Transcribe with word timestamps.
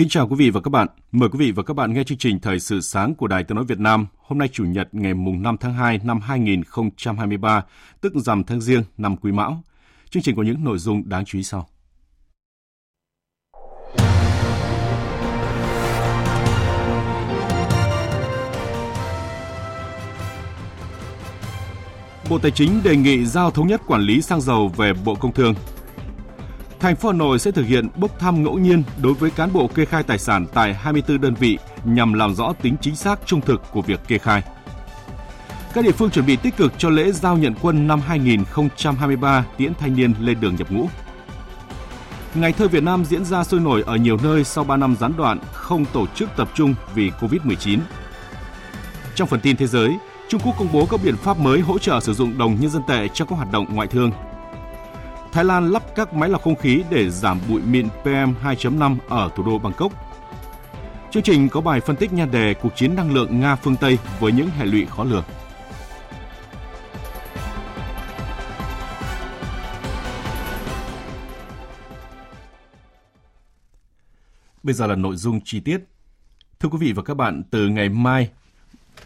Kính 0.00 0.08
chào 0.08 0.28
quý 0.28 0.36
vị 0.38 0.50
và 0.50 0.60
các 0.60 0.68
bạn. 0.68 0.88
Mời 1.12 1.28
quý 1.28 1.38
vị 1.38 1.52
và 1.52 1.62
các 1.62 1.74
bạn 1.74 1.94
nghe 1.94 2.04
chương 2.04 2.18
trình 2.18 2.40
Thời 2.40 2.60
sự 2.60 2.80
sáng 2.80 3.14
của 3.14 3.26
Đài 3.26 3.44
Tiếng 3.44 3.56
nói 3.56 3.64
Việt 3.64 3.78
Nam. 3.78 4.06
Hôm 4.18 4.38
nay 4.38 4.48
Chủ 4.48 4.64
nhật 4.64 4.88
ngày 4.92 5.14
mùng 5.14 5.42
5 5.42 5.56
tháng 5.60 5.74
2 5.74 6.00
năm 6.04 6.20
2023, 6.20 7.64
tức 8.00 8.12
rằm 8.16 8.44
tháng 8.44 8.60
Giêng 8.60 8.82
năm 8.98 9.16
Quý 9.16 9.32
Mão. 9.32 9.62
Chương 10.10 10.22
trình 10.22 10.36
có 10.36 10.42
những 10.42 10.64
nội 10.64 10.78
dung 10.78 11.08
đáng 11.08 11.24
chú 11.24 11.38
ý 11.38 11.42
sau. 11.42 11.68
Bộ 22.30 22.38
Tài 22.38 22.50
chính 22.50 22.82
đề 22.82 22.96
nghị 22.96 23.24
giao 23.24 23.50
thống 23.50 23.66
nhất 23.66 23.80
quản 23.86 24.00
lý 24.00 24.22
xăng 24.22 24.40
dầu 24.40 24.68
về 24.68 24.92
Bộ 25.04 25.14
Công 25.14 25.32
Thương 25.32 25.54
Thành 26.80 26.96
phố 26.96 27.08
Hà 27.08 27.16
Nội 27.16 27.38
sẽ 27.38 27.50
thực 27.50 27.66
hiện 27.66 27.88
bốc 27.96 28.18
thăm 28.18 28.42
ngẫu 28.42 28.58
nhiên 28.58 28.82
đối 29.02 29.14
với 29.14 29.30
cán 29.30 29.52
bộ 29.52 29.66
kê 29.66 29.84
khai 29.84 30.02
tài 30.02 30.18
sản 30.18 30.46
tại 30.54 30.74
24 30.74 31.20
đơn 31.20 31.34
vị 31.34 31.58
nhằm 31.84 32.12
làm 32.12 32.34
rõ 32.34 32.52
tính 32.62 32.76
chính 32.80 32.96
xác 32.96 33.20
trung 33.26 33.40
thực 33.40 33.62
của 33.72 33.82
việc 33.82 34.00
kê 34.08 34.18
khai. 34.18 34.42
Các 35.74 35.84
địa 35.84 35.92
phương 35.92 36.10
chuẩn 36.10 36.26
bị 36.26 36.36
tích 36.36 36.56
cực 36.56 36.72
cho 36.78 36.90
lễ 36.90 37.12
giao 37.12 37.36
nhận 37.36 37.54
quân 37.62 37.86
năm 37.86 38.00
2023 38.00 39.44
tiễn 39.56 39.74
thanh 39.74 39.96
niên 39.96 40.14
lên 40.20 40.40
đường 40.40 40.56
nhập 40.56 40.70
ngũ. 40.70 40.88
Ngày 42.34 42.52
thơ 42.52 42.68
Việt 42.68 42.82
Nam 42.82 43.04
diễn 43.04 43.24
ra 43.24 43.44
sôi 43.44 43.60
nổi 43.60 43.82
ở 43.86 43.96
nhiều 43.96 44.16
nơi 44.22 44.44
sau 44.44 44.64
3 44.64 44.76
năm 44.76 44.96
gián 45.00 45.12
đoạn 45.16 45.38
không 45.52 45.84
tổ 45.84 46.06
chức 46.14 46.28
tập 46.36 46.50
trung 46.54 46.74
vì 46.94 47.10
Covid-19. 47.20 47.78
Trong 49.14 49.28
phần 49.28 49.40
tin 49.40 49.56
thế 49.56 49.66
giới, 49.66 49.96
Trung 50.28 50.40
Quốc 50.44 50.54
công 50.58 50.72
bố 50.72 50.86
các 50.90 51.00
biện 51.04 51.16
pháp 51.16 51.38
mới 51.38 51.60
hỗ 51.60 51.78
trợ 51.78 52.00
sử 52.00 52.14
dụng 52.14 52.38
đồng 52.38 52.60
nhân 52.60 52.70
dân 52.70 52.82
tệ 52.88 53.08
trong 53.14 53.28
các 53.28 53.36
hoạt 53.36 53.52
động 53.52 53.66
ngoại 53.70 53.88
thương 53.88 54.10
Thái 55.32 55.44
Lan 55.44 55.70
lắp 55.70 55.82
các 55.94 56.14
máy 56.14 56.28
lọc 56.28 56.42
không 56.42 56.56
khí 56.56 56.84
để 56.90 57.10
giảm 57.10 57.40
bụi 57.48 57.60
mịn 57.62 57.88
PM2.5 58.04 58.96
ở 59.08 59.30
thủ 59.36 59.42
đô 59.42 59.58
Bangkok. 59.58 59.92
Chương 61.10 61.22
trình 61.22 61.48
có 61.48 61.60
bài 61.60 61.80
phân 61.80 61.96
tích 61.96 62.12
nhan 62.12 62.30
đề 62.30 62.54
cuộc 62.54 62.76
chiến 62.76 62.96
năng 62.96 63.14
lượng 63.14 63.40
Nga 63.40 63.56
phương 63.56 63.76
Tây 63.76 63.98
với 64.20 64.32
những 64.32 64.50
hệ 64.50 64.64
lụy 64.64 64.86
khó 64.86 65.04
lường. 65.04 65.24
Bây 74.62 74.74
giờ 74.74 74.86
là 74.86 74.94
nội 74.94 75.16
dung 75.16 75.40
chi 75.44 75.60
tiết. 75.60 75.80
Thưa 76.60 76.68
quý 76.68 76.78
vị 76.80 76.92
và 76.92 77.02
các 77.02 77.14
bạn, 77.14 77.42
từ 77.50 77.68
ngày 77.68 77.88
mai 77.88 78.30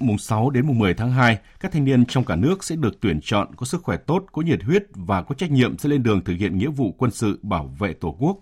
mùng 0.01 0.19
6 0.19 0.51
đến 0.51 0.67
mùng 0.67 0.79
10 0.79 0.95
tháng 0.95 1.13
2, 1.13 1.39
các 1.61 1.73
thanh 1.73 1.85
niên 1.85 2.07
trong 2.07 2.25
cả 2.25 2.37
nước 2.37 2.65
sẽ 2.65 2.77
được 2.77 3.01
tuyển 3.01 3.21
chọn 3.23 3.55
có 3.57 3.67
sức 3.67 3.83
khỏe 3.83 3.97
tốt, 3.97 4.25
có 4.33 4.43
nhiệt 4.43 4.63
huyết 4.63 4.85
và 4.95 5.23
có 5.23 5.35
trách 5.35 5.51
nhiệm 5.51 5.79
sẽ 5.79 5.89
lên 5.89 6.03
đường 6.03 6.25
thực 6.25 6.35
hiện 6.35 6.59
nghĩa 6.59 6.69
vụ 6.69 6.95
quân 6.99 7.11
sự 7.11 7.39
bảo 7.43 7.67
vệ 7.79 7.93
Tổ 7.93 8.17
quốc. 8.19 8.39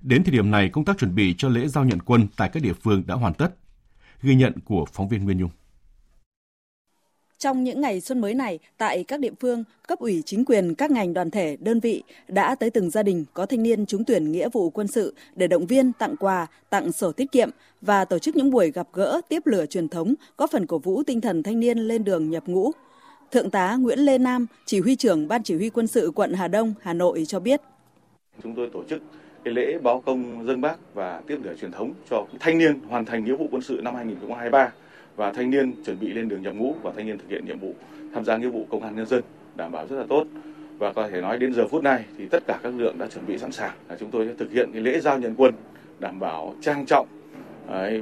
Đến 0.00 0.24
thời 0.24 0.32
điểm 0.32 0.50
này, 0.50 0.68
công 0.68 0.84
tác 0.84 0.98
chuẩn 0.98 1.14
bị 1.14 1.34
cho 1.38 1.48
lễ 1.48 1.68
giao 1.68 1.84
nhận 1.84 2.02
quân 2.02 2.28
tại 2.36 2.50
các 2.52 2.62
địa 2.62 2.72
phương 2.72 3.06
đã 3.06 3.14
hoàn 3.14 3.34
tất. 3.34 3.54
Ghi 4.22 4.34
nhận 4.34 4.52
của 4.64 4.84
phóng 4.92 5.08
viên 5.08 5.24
Nguyên 5.24 5.38
Nhung. 5.38 5.50
Trong 7.38 7.64
những 7.64 7.80
ngày 7.80 8.00
xuân 8.00 8.20
mới 8.20 8.34
này, 8.34 8.58
tại 8.78 9.04
các 9.04 9.20
địa 9.20 9.30
phương, 9.40 9.64
cấp 9.88 9.98
ủy 9.98 10.22
chính 10.26 10.44
quyền 10.44 10.74
các 10.74 10.90
ngành 10.90 11.14
đoàn 11.14 11.30
thể, 11.30 11.56
đơn 11.60 11.80
vị 11.80 12.02
đã 12.28 12.54
tới 12.54 12.70
từng 12.70 12.90
gia 12.90 13.02
đình 13.02 13.24
có 13.34 13.46
thanh 13.46 13.62
niên 13.62 13.86
trúng 13.86 14.04
tuyển 14.04 14.32
nghĩa 14.32 14.48
vụ 14.48 14.70
quân 14.70 14.86
sự 14.86 15.14
để 15.34 15.46
động 15.46 15.66
viên, 15.66 15.92
tặng 15.92 16.16
quà, 16.16 16.46
tặng 16.70 16.92
sổ 16.92 17.12
tiết 17.12 17.32
kiệm 17.32 17.50
và 17.80 18.04
tổ 18.04 18.18
chức 18.18 18.36
những 18.36 18.50
buổi 18.50 18.70
gặp 18.70 18.88
gỡ 18.92 19.20
tiếp 19.28 19.46
lửa 19.46 19.66
truyền 19.66 19.88
thống 19.88 20.14
có 20.36 20.46
phần 20.46 20.66
cổ 20.66 20.78
vũ 20.78 21.02
tinh 21.02 21.20
thần 21.20 21.42
thanh 21.42 21.60
niên 21.60 21.78
lên 21.78 22.04
đường 22.04 22.30
nhập 22.30 22.42
ngũ. 22.46 22.70
Thượng 23.30 23.50
tá 23.50 23.76
Nguyễn 23.76 23.98
Lê 23.98 24.18
Nam, 24.18 24.46
chỉ 24.66 24.80
huy 24.80 24.96
trưởng 24.96 25.28
Ban 25.28 25.42
Chỉ 25.42 25.56
huy 25.56 25.70
quân 25.70 25.86
sự 25.86 26.12
quận 26.14 26.32
Hà 26.32 26.48
Đông, 26.48 26.74
Hà 26.80 26.92
Nội 26.92 27.24
cho 27.26 27.40
biết. 27.40 27.60
Chúng 28.42 28.54
tôi 28.54 28.70
tổ 28.72 28.84
chức 28.88 29.02
cái 29.44 29.54
lễ 29.54 29.78
báo 29.82 30.02
công 30.06 30.46
dân 30.46 30.60
bác 30.60 30.94
và 30.94 31.20
tiếp 31.26 31.38
lửa 31.42 31.54
truyền 31.60 31.72
thống 31.72 31.92
cho 32.10 32.26
thanh 32.40 32.58
niên 32.58 32.80
hoàn 32.88 33.04
thành 33.04 33.24
nghĩa 33.24 33.36
vụ 33.36 33.48
quân 33.50 33.62
sự 33.62 33.80
năm 33.82 33.94
2023 33.94 34.72
và 35.18 35.32
thanh 35.32 35.50
niên 35.50 35.72
chuẩn 35.84 36.00
bị 36.00 36.08
lên 36.12 36.28
đường 36.28 36.42
nhập 36.42 36.54
ngũ 36.54 36.74
và 36.82 36.92
thanh 36.96 37.06
niên 37.06 37.18
thực 37.18 37.30
hiện 37.30 37.44
nhiệm 37.44 37.58
vụ 37.58 37.74
tham 38.14 38.24
gia 38.24 38.36
nghĩa 38.36 38.48
vụ 38.48 38.66
công 38.70 38.82
an 38.82 38.96
nhân 38.96 39.06
dân 39.06 39.22
đảm 39.56 39.72
bảo 39.72 39.86
rất 39.86 39.96
là 39.96 40.04
tốt 40.08 40.24
và 40.78 40.92
có 40.92 41.08
thể 41.08 41.20
nói 41.20 41.38
đến 41.38 41.54
giờ 41.54 41.68
phút 41.68 41.82
này 41.82 42.04
thì 42.18 42.26
tất 42.30 42.42
cả 42.46 42.60
các 42.62 42.72
lượng 42.76 42.98
đã 42.98 43.06
chuẩn 43.06 43.26
bị 43.26 43.38
sẵn 43.38 43.52
sàng 43.52 43.76
là 43.88 43.96
chúng 44.00 44.10
tôi 44.10 44.26
sẽ 44.26 44.34
thực 44.38 44.52
hiện 44.52 44.70
cái 44.72 44.82
lễ 44.82 45.00
giao 45.00 45.18
nhận 45.18 45.34
quân 45.36 45.54
đảm 45.98 46.20
bảo 46.20 46.54
trang 46.60 46.86
trọng 46.86 47.06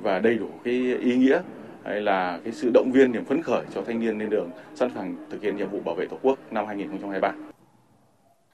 và 0.03 0.19
đầy 0.19 0.35
đủ 0.35 0.49
cái 0.65 0.75
ý 1.01 1.17
nghĩa 1.17 1.41
hay 1.85 2.01
là 2.01 2.41
cái 2.45 2.53
sự 2.53 2.71
động 2.75 2.91
viên 2.93 3.13
niềm 3.13 3.25
phấn 3.25 3.43
khởi 3.43 3.65
cho 3.75 3.83
thanh 3.83 4.01
niên 4.01 4.19
lên 4.19 4.31
đường 4.31 4.51
sẵn 4.75 4.91
sàng 4.95 5.17
thực 5.31 5.43
hiện 5.43 5.57
nhiệm 5.57 5.71
vụ 5.71 5.81
bảo 5.85 5.95
vệ 5.95 6.07
tổ 6.07 6.19
quốc 6.23 6.39
năm 6.51 6.67
2023. 6.67 7.33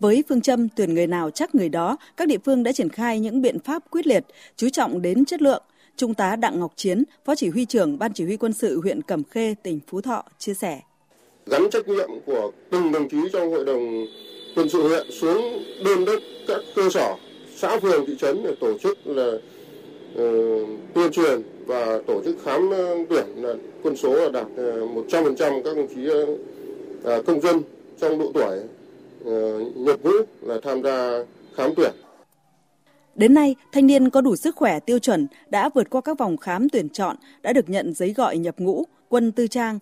Với 0.00 0.24
phương 0.28 0.40
châm 0.40 0.68
tuyển 0.68 0.94
người 0.94 1.06
nào 1.06 1.30
chắc 1.30 1.54
người 1.54 1.68
đó, 1.68 1.96
các 2.16 2.28
địa 2.28 2.38
phương 2.44 2.62
đã 2.62 2.72
triển 2.72 2.88
khai 2.88 3.20
những 3.20 3.42
biện 3.42 3.58
pháp 3.58 3.82
quyết 3.90 4.06
liệt, 4.06 4.24
chú 4.56 4.68
trọng 4.68 5.02
đến 5.02 5.24
chất 5.24 5.42
lượng, 5.42 5.62
Trung 5.96 6.14
tá 6.14 6.36
Đặng 6.36 6.60
Ngọc 6.60 6.72
Chiến, 6.76 7.04
Phó 7.24 7.34
Chỉ 7.34 7.48
huy 7.48 7.64
trưởng 7.64 7.98
Ban 7.98 8.12
Chỉ 8.12 8.24
huy 8.24 8.36
quân 8.36 8.52
sự 8.52 8.80
huyện 8.80 9.02
Cẩm 9.02 9.24
Khê, 9.24 9.54
tỉnh 9.62 9.80
Phú 9.86 10.00
Thọ 10.00 10.24
chia 10.38 10.54
sẻ. 10.54 10.80
Gắn 11.46 11.70
trách 11.70 11.88
nhiệm 11.88 12.10
của 12.26 12.52
từng 12.70 12.92
đồng 12.92 13.08
chí 13.08 13.18
trong 13.32 13.50
hội 13.50 13.64
đồng 13.64 14.06
quân 14.56 14.68
sự 14.68 14.88
huyện 14.88 15.10
xuống 15.10 15.64
đôn 15.84 16.04
đốc 16.04 16.18
các 16.48 16.60
cơ 16.76 16.88
sở, 16.90 17.14
xã 17.56 17.80
phường, 17.80 18.06
thị 18.06 18.16
trấn 18.18 18.42
để 18.42 18.54
tổ 18.60 18.78
chức 18.78 18.98
là 19.06 19.32
uh, 20.22 20.68
tuyên 20.94 21.12
truyền 21.12 21.42
và 21.66 22.00
tổ 22.06 22.22
chức 22.24 22.36
khám 22.44 22.70
ờ, 22.70 22.96
tuyển 23.10 23.26
là 23.36 23.54
quân 23.82 23.96
số 23.96 24.14
là 24.14 24.28
đạt 24.30 24.46
ờ, 24.56 24.86
100% 24.86 25.62
các 25.62 25.76
đồng 25.76 25.88
chí 25.94 26.08
uh, 26.10 27.26
công 27.26 27.40
dân 27.40 27.62
trong 28.00 28.18
độ 28.18 28.30
tuổi 28.34 28.58
uh, 29.24 29.76
nhập 29.76 29.96
ngũ 30.02 30.12
là 30.42 30.58
tham 30.62 30.82
gia 30.82 31.24
khám 31.54 31.74
tuyển. 31.76 31.92
Đến 33.14 33.34
nay, 33.34 33.54
thanh 33.72 33.86
niên 33.86 34.10
có 34.10 34.20
đủ 34.20 34.36
sức 34.36 34.56
khỏe 34.56 34.80
tiêu 34.80 34.98
chuẩn 34.98 35.26
đã 35.48 35.68
vượt 35.74 35.90
qua 35.90 36.00
các 36.00 36.18
vòng 36.18 36.36
khám 36.36 36.68
tuyển 36.68 36.88
chọn, 36.88 37.16
đã 37.42 37.52
được 37.52 37.68
nhận 37.68 37.94
giấy 37.94 38.12
gọi 38.16 38.38
nhập 38.38 38.54
ngũ, 38.58 38.84
quân 39.08 39.32
tư 39.32 39.46
trang. 39.46 39.78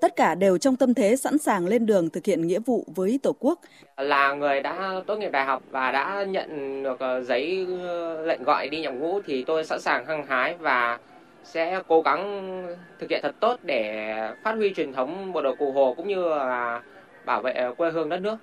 Tất 0.00 0.16
cả 0.16 0.34
đều 0.34 0.58
trong 0.58 0.76
tâm 0.76 0.94
thế 0.94 1.16
sẵn 1.16 1.38
sàng 1.38 1.66
lên 1.66 1.86
đường 1.86 2.10
thực 2.10 2.24
hiện 2.24 2.46
nghĩa 2.46 2.58
vụ 2.58 2.84
với 2.94 3.20
Tổ 3.22 3.32
quốc. 3.38 3.60
Là 3.96 4.34
người 4.34 4.60
đã 4.60 5.02
tốt 5.06 5.16
nghiệp 5.16 5.28
đại 5.28 5.44
học 5.44 5.62
và 5.70 5.92
đã 5.92 6.24
nhận 6.28 6.82
được 6.82 7.00
ờ, 7.00 7.22
giấy 7.22 7.66
ờ, 7.82 8.26
lệnh 8.26 8.42
gọi 8.42 8.68
đi 8.68 8.80
nhập 8.80 8.94
ngũ 8.94 9.20
thì 9.26 9.44
tôi 9.44 9.64
sẵn 9.64 9.80
sàng 9.80 10.06
hăng 10.06 10.26
hái 10.26 10.54
và 10.54 10.98
sẽ 11.44 11.80
cố 11.88 12.02
gắng 12.02 12.66
thực 13.00 13.10
hiện 13.10 13.20
thật 13.22 13.34
tốt 13.40 13.60
để 13.62 14.14
phát 14.44 14.52
huy 14.52 14.72
truyền 14.74 14.92
thống 14.92 15.32
bộ 15.32 15.42
đội 15.42 15.56
cụ 15.58 15.72
Hồ 15.72 15.94
cũng 15.96 16.08
như 16.08 16.28
là 16.28 16.82
bảo 17.26 17.42
vệ 17.42 17.70
quê 17.76 17.90
hương 17.90 18.08
đất 18.08 18.20
nước. 18.20 18.36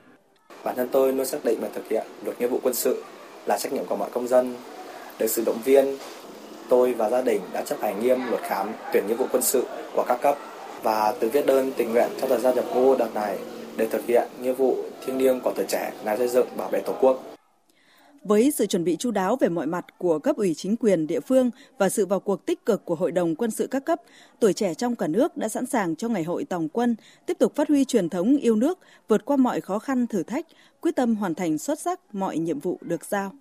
Bản 0.63 0.75
thân 0.75 0.87
tôi 0.91 1.13
luôn 1.13 1.25
xác 1.25 1.45
định 1.45 1.59
và 1.61 1.67
thực 1.75 1.87
hiện 1.89 2.03
được 2.25 2.33
nghĩa 2.39 2.47
vụ 2.47 2.59
quân 2.63 2.73
sự 2.73 3.03
là 3.45 3.57
trách 3.57 3.73
nhiệm 3.73 3.85
của 3.85 3.95
mọi 3.95 4.09
công 4.11 4.27
dân. 4.27 4.55
Được 5.19 5.27
sự 5.27 5.43
động 5.45 5.61
viên, 5.65 5.97
tôi 6.69 6.93
và 6.93 7.09
gia 7.09 7.21
đình 7.21 7.41
đã 7.53 7.61
chấp 7.61 7.81
hành 7.81 7.99
nghiêm 7.99 8.19
luật 8.29 8.41
khám 8.41 8.73
tuyển 8.93 9.07
nghĩa 9.07 9.13
vụ 9.13 9.25
quân 9.31 9.41
sự 9.41 9.63
của 9.95 10.03
các 10.07 10.21
cấp 10.21 10.37
và 10.83 11.13
từ 11.19 11.29
viết 11.29 11.45
đơn 11.45 11.71
tình 11.77 11.93
nguyện 11.93 12.09
trong 12.19 12.29
thời 12.29 12.39
gian 12.39 12.55
nhập 12.55 12.65
ngũ 12.75 12.95
đợt 12.95 13.15
này 13.15 13.37
để 13.77 13.87
thực 13.87 14.05
hiện 14.05 14.27
nghĩa 14.41 14.53
vụ 14.53 14.77
thiêng 15.05 15.17
liêng 15.17 15.39
của 15.39 15.51
tuổi 15.55 15.65
trẻ 15.69 15.91
là 16.03 16.17
xây 16.17 16.27
dựng 16.27 16.47
bảo 16.57 16.69
vệ 16.69 16.79
Tổ 16.79 16.93
quốc. 17.01 17.34
Với 18.25 18.51
sự 18.51 18.65
chuẩn 18.65 18.83
bị 18.83 18.95
chu 18.95 19.11
đáo 19.11 19.35
về 19.35 19.49
mọi 19.49 19.67
mặt 19.67 19.85
của 19.97 20.19
cấp 20.19 20.35
ủy 20.35 20.53
chính 20.53 20.75
quyền 20.75 21.07
địa 21.07 21.19
phương 21.19 21.49
và 21.77 21.89
sự 21.89 22.05
vào 22.05 22.19
cuộc 22.19 22.45
tích 22.45 22.65
cực 22.65 22.85
của 22.85 22.95
Hội 22.95 23.11
đồng 23.11 23.35
quân 23.35 23.51
sự 23.51 23.67
các 23.67 23.85
cấp, 23.85 23.99
tuổi 24.39 24.53
trẻ 24.53 24.73
trong 24.73 24.95
cả 24.95 25.07
nước 25.07 25.37
đã 25.37 25.49
sẵn 25.49 25.65
sàng 25.65 25.95
cho 25.95 26.07
ngày 26.07 26.23
hội 26.23 26.43
tòng 26.43 26.69
quân, 26.69 26.95
tiếp 27.25 27.37
tục 27.39 27.55
phát 27.55 27.69
huy 27.69 27.85
truyền 27.85 28.09
thống 28.09 28.37
yêu 28.37 28.55
nước, 28.55 28.79
vượt 29.07 29.25
qua 29.25 29.37
mọi 29.37 29.61
khó 29.61 29.79
khăn 29.79 30.07
thử 30.07 30.23
thách, 30.23 30.45
quyết 30.81 30.95
tâm 30.95 31.15
hoàn 31.15 31.35
thành 31.35 31.57
xuất 31.57 31.79
sắc 31.79 32.15
mọi 32.15 32.37
nhiệm 32.37 32.59
vụ 32.59 32.79
được 32.81 33.05
giao. 33.05 33.31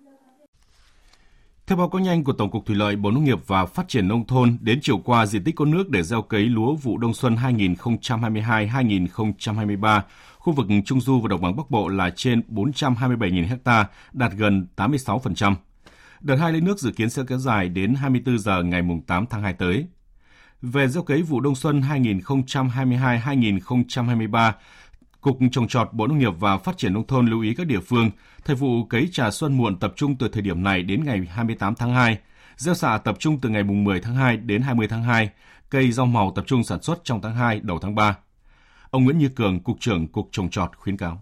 Theo 1.67 1.77
báo 1.77 1.89
cáo 1.89 1.99
nhanh 1.99 2.23
của 2.23 2.33
Tổng 2.33 2.51
cục 2.51 2.65
Thủy 2.65 2.75
lợi, 2.75 2.95
Bộ 2.95 3.11
Nông 3.11 3.23
nghiệp 3.23 3.39
và 3.47 3.65
Phát 3.65 3.87
triển 3.87 4.07
nông 4.07 4.27
thôn, 4.27 4.57
đến 4.61 4.79
chiều 4.81 4.97
qua 4.97 5.25
diện 5.25 5.43
tích 5.43 5.55
có 5.55 5.65
nước 5.65 5.89
để 5.89 6.03
gieo 6.03 6.21
cấy 6.21 6.41
lúa 6.41 6.75
vụ 6.75 6.97
đông 6.97 7.13
xuân 7.13 7.35
2022-2023 7.35 10.01
khu 10.45 10.53
vực 10.53 10.67
Trung 10.85 11.01
Du 11.01 11.19
và 11.19 11.27
Đồng 11.27 11.41
bằng 11.41 11.55
Bắc 11.55 11.69
Bộ 11.69 11.87
là 11.87 12.09
trên 12.09 12.41
427.000 12.49 13.57
ha, 13.65 13.87
đạt 14.13 14.31
gần 14.33 14.67
86%. 14.75 15.55
Đợt 16.21 16.35
hai 16.35 16.51
lấy 16.51 16.61
nước 16.61 16.79
dự 16.79 16.91
kiến 16.91 17.09
sẽ 17.09 17.23
kéo 17.27 17.37
dài 17.37 17.69
đến 17.69 17.93
24 17.93 18.39
giờ 18.39 18.63
ngày 18.63 18.81
8 19.07 19.25
tháng 19.29 19.41
2 19.41 19.53
tới. 19.53 19.85
Về 20.61 20.87
gieo 20.87 21.03
cấy 21.03 21.21
vụ 21.21 21.39
đông 21.39 21.55
xuân 21.55 21.81
2022-2023, 21.81 24.51
Cục 25.21 25.37
trồng 25.51 25.67
trọt 25.67 25.93
Bộ 25.93 26.07
Nông 26.07 26.19
nghiệp 26.19 26.33
và 26.39 26.57
Phát 26.57 26.77
triển 26.77 26.93
nông 26.93 27.07
thôn 27.07 27.27
lưu 27.27 27.41
ý 27.41 27.53
các 27.53 27.67
địa 27.67 27.79
phương, 27.79 28.11
thời 28.45 28.55
vụ 28.55 28.85
cấy 28.85 29.09
trà 29.11 29.31
xuân 29.31 29.57
muộn 29.57 29.79
tập 29.79 29.93
trung 29.95 30.15
từ 30.15 30.27
thời 30.27 30.41
điểm 30.41 30.63
này 30.63 30.83
đến 30.83 31.05
ngày 31.05 31.21
28 31.29 31.75
tháng 31.75 31.93
2, 31.93 32.17
gieo 32.57 32.75
xạ 32.75 32.97
tập 32.97 33.15
trung 33.19 33.39
từ 33.41 33.49
ngày 33.49 33.63
10 33.63 33.99
tháng 33.99 34.15
2 34.15 34.37
đến 34.37 34.61
20 34.61 34.87
tháng 34.87 35.03
2, 35.03 35.29
cây 35.69 35.91
rau 35.91 36.05
màu 36.05 36.31
tập 36.35 36.43
trung 36.47 36.63
sản 36.63 36.81
xuất 36.81 36.99
trong 37.03 37.21
tháng 37.21 37.35
2 37.35 37.59
đầu 37.63 37.79
tháng 37.81 37.95
3. 37.95 38.15
Ông 38.95 39.03
Nguyễn 39.03 39.17
Như 39.17 39.29
Cường, 39.29 39.59
Cục 39.59 39.77
trưởng 39.79 40.07
Cục 40.07 40.29
trồng 40.31 40.49
trọt 40.49 40.69
khuyến 40.77 40.97
cáo. 40.97 41.21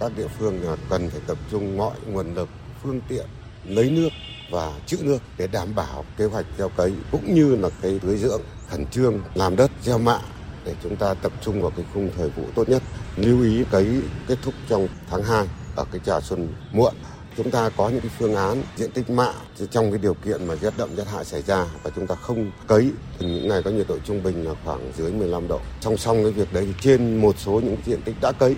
Các 0.00 0.12
địa 0.16 0.28
phương 0.38 0.60
cần 0.90 1.10
phải 1.10 1.20
tập 1.26 1.38
trung 1.50 1.76
mọi 1.76 1.96
nguồn 2.06 2.34
lực, 2.34 2.48
phương 2.82 3.00
tiện 3.08 3.26
lấy 3.64 3.90
nước 3.90 4.08
và 4.50 4.80
trữ 4.86 4.98
nước 5.02 5.18
để 5.38 5.46
đảm 5.46 5.74
bảo 5.74 6.04
kế 6.16 6.24
hoạch 6.24 6.46
gieo 6.58 6.68
cấy 6.68 6.94
cũng 7.12 7.34
như 7.34 7.56
là 7.56 7.70
cái 7.82 7.98
tưới 8.02 8.16
dưỡng 8.16 8.40
khẩn 8.68 8.86
trương 8.86 9.20
làm 9.34 9.56
đất 9.56 9.70
gieo 9.82 9.98
mạ 9.98 10.18
để 10.64 10.74
chúng 10.82 10.96
ta 10.96 11.14
tập 11.14 11.32
trung 11.40 11.62
vào 11.62 11.70
cái 11.70 11.84
khung 11.94 12.10
thời 12.16 12.30
vụ 12.30 12.44
tốt 12.54 12.68
nhất. 12.68 12.82
Lưu 13.16 13.42
ý 13.42 13.64
cấy 13.70 14.02
kết 14.26 14.38
thúc 14.42 14.54
trong 14.68 14.88
tháng 15.10 15.22
2 15.22 15.46
ở 15.76 15.84
cái 15.92 16.00
trà 16.04 16.20
xuân 16.20 16.48
muộn. 16.72 16.94
Chúng 17.36 17.50
ta 17.50 17.70
có 17.76 17.88
những 17.88 18.00
cái 18.00 18.10
phương 18.18 18.34
án 18.34 18.62
diện 18.76 18.90
tích 18.90 19.10
mạ 19.10 19.32
trong 19.70 19.90
cái 19.90 19.98
điều 20.02 20.14
kiện 20.14 20.46
mà 20.46 20.56
rét 20.56 20.74
đậm 20.76 20.96
rét 20.96 21.06
hại 21.06 21.24
xảy 21.24 21.42
ra 21.42 21.66
và 21.82 21.90
chúng 21.96 22.06
ta 22.06 22.14
không 22.14 22.50
cấy 22.66 22.90
thì 23.18 23.26
những 23.26 23.48
ngày 23.48 23.62
có 23.62 23.70
nhiệt 23.70 23.86
độ 23.88 23.98
trung 24.04 24.22
bình 24.22 24.44
là 24.44 24.54
khoảng 24.64 24.92
dưới 24.96 25.12
15 25.12 25.48
độ. 25.48 25.60
Song 25.80 25.96
song 25.96 26.22
với 26.22 26.32
việc 26.32 26.52
đấy 26.52 26.68
trên 26.80 27.16
một 27.20 27.34
số 27.38 27.52
những 27.52 27.76
diện 27.86 28.02
tích 28.02 28.16
đã 28.20 28.32
cấy 28.32 28.56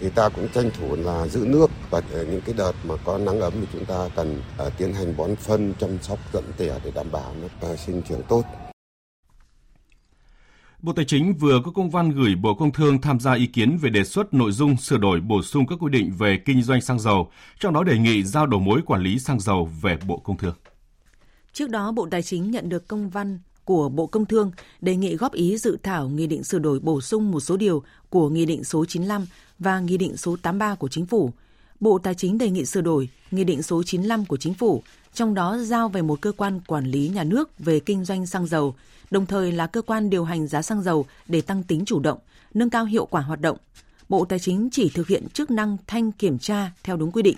thì 0.00 0.10
ta 0.10 0.28
cũng 0.28 0.48
tranh 0.48 0.70
thủ 0.78 0.96
là 0.96 1.26
giữ 1.26 1.44
nước 1.46 1.70
và 1.90 2.02
những 2.10 2.40
cái 2.46 2.54
đợt 2.58 2.72
mà 2.84 2.94
có 3.04 3.18
nắng 3.18 3.40
ấm 3.40 3.52
thì 3.60 3.66
chúng 3.72 3.84
ta 3.84 4.08
cần 4.16 4.42
uh, 4.66 4.72
tiến 4.78 4.94
hành 4.94 5.16
bón 5.16 5.36
phân 5.36 5.74
chăm 5.80 5.98
sóc 6.02 6.18
dẫn 6.32 6.44
tỉa 6.56 6.74
để 6.84 6.90
đảm 6.94 7.06
bảo 7.12 7.34
nó 7.42 7.72
uh, 7.72 7.78
sinh 7.78 8.02
trưởng 8.02 8.22
tốt. 8.22 8.42
Bộ 10.82 10.92
Tài 10.92 11.04
chính 11.04 11.34
vừa 11.34 11.60
có 11.64 11.70
công 11.70 11.90
văn 11.90 12.10
gửi 12.10 12.34
Bộ 12.34 12.54
Công 12.54 12.72
Thương 12.72 13.00
tham 13.00 13.20
gia 13.20 13.34
ý 13.34 13.46
kiến 13.46 13.78
về 13.82 13.90
đề 13.90 14.04
xuất 14.04 14.34
nội 14.34 14.52
dung 14.52 14.76
sửa 14.76 14.96
đổi 14.96 15.20
bổ 15.20 15.42
sung 15.42 15.66
các 15.66 15.76
quy 15.80 15.90
định 15.90 16.12
về 16.18 16.38
kinh 16.44 16.62
doanh 16.62 16.80
xăng 16.80 16.98
dầu, 16.98 17.30
trong 17.60 17.74
đó 17.74 17.82
đề 17.82 17.98
nghị 17.98 18.22
giao 18.22 18.46
đầu 18.46 18.60
mối 18.60 18.80
quản 18.86 19.02
lý 19.02 19.18
xăng 19.18 19.40
dầu 19.40 19.68
về 19.82 19.98
Bộ 20.06 20.16
Công 20.18 20.36
Thương. 20.36 20.54
Trước 21.52 21.70
đó, 21.70 21.92
Bộ 21.92 22.08
Tài 22.10 22.22
chính 22.22 22.50
nhận 22.50 22.68
được 22.68 22.88
công 22.88 23.10
văn 23.10 23.38
của 23.64 23.88
Bộ 23.88 24.06
Công 24.06 24.26
Thương 24.26 24.50
đề 24.80 24.96
nghị 24.96 25.16
góp 25.16 25.32
ý 25.32 25.56
dự 25.56 25.78
thảo 25.82 26.08
nghị 26.08 26.26
định 26.26 26.44
sửa 26.44 26.58
đổi 26.58 26.80
bổ 26.80 27.00
sung 27.00 27.30
một 27.30 27.40
số 27.40 27.56
điều 27.56 27.82
của 28.10 28.28
Nghị 28.28 28.46
định 28.46 28.64
số 28.64 28.84
95 28.84 29.26
và 29.58 29.80
Nghị 29.80 29.96
định 29.96 30.16
số 30.16 30.36
83 30.42 30.74
của 30.74 30.88
Chính 30.88 31.06
phủ. 31.06 31.30
Bộ 31.82 31.98
Tài 31.98 32.14
chính 32.14 32.38
đề 32.38 32.50
nghị 32.50 32.64
sửa 32.64 32.80
đổi 32.80 33.08
Nghị 33.30 33.44
định 33.44 33.62
số 33.62 33.82
95 33.82 34.24
của 34.24 34.36
Chính 34.36 34.54
phủ, 34.54 34.82
trong 35.14 35.34
đó 35.34 35.58
giao 35.58 35.88
về 35.88 36.02
một 36.02 36.20
cơ 36.20 36.32
quan 36.32 36.60
quản 36.66 36.84
lý 36.84 37.08
nhà 37.08 37.24
nước 37.24 37.58
về 37.58 37.80
kinh 37.80 38.04
doanh 38.04 38.26
xăng 38.26 38.46
dầu, 38.46 38.74
đồng 39.10 39.26
thời 39.26 39.52
là 39.52 39.66
cơ 39.66 39.82
quan 39.82 40.10
điều 40.10 40.24
hành 40.24 40.46
giá 40.46 40.62
xăng 40.62 40.82
dầu 40.82 41.06
để 41.28 41.40
tăng 41.40 41.62
tính 41.62 41.84
chủ 41.84 42.00
động, 42.00 42.18
nâng 42.54 42.70
cao 42.70 42.84
hiệu 42.84 43.06
quả 43.06 43.20
hoạt 43.20 43.40
động. 43.40 43.56
Bộ 44.08 44.24
Tài 44.24 44.38
chính 44.38 44.68
chỉ 44.72 44.88
thực 44.88 45.08
hiện 45.08 45.28
chức 45.28 45.50
năng 45.50 45.76
thanh 45.86 46.12
kiểm 46.12 46.38
tra 46.38 46.70
theo 46.84 46.96
đúng 46.96 47.12
quy 47.12 47.22
định. 47.22 47.36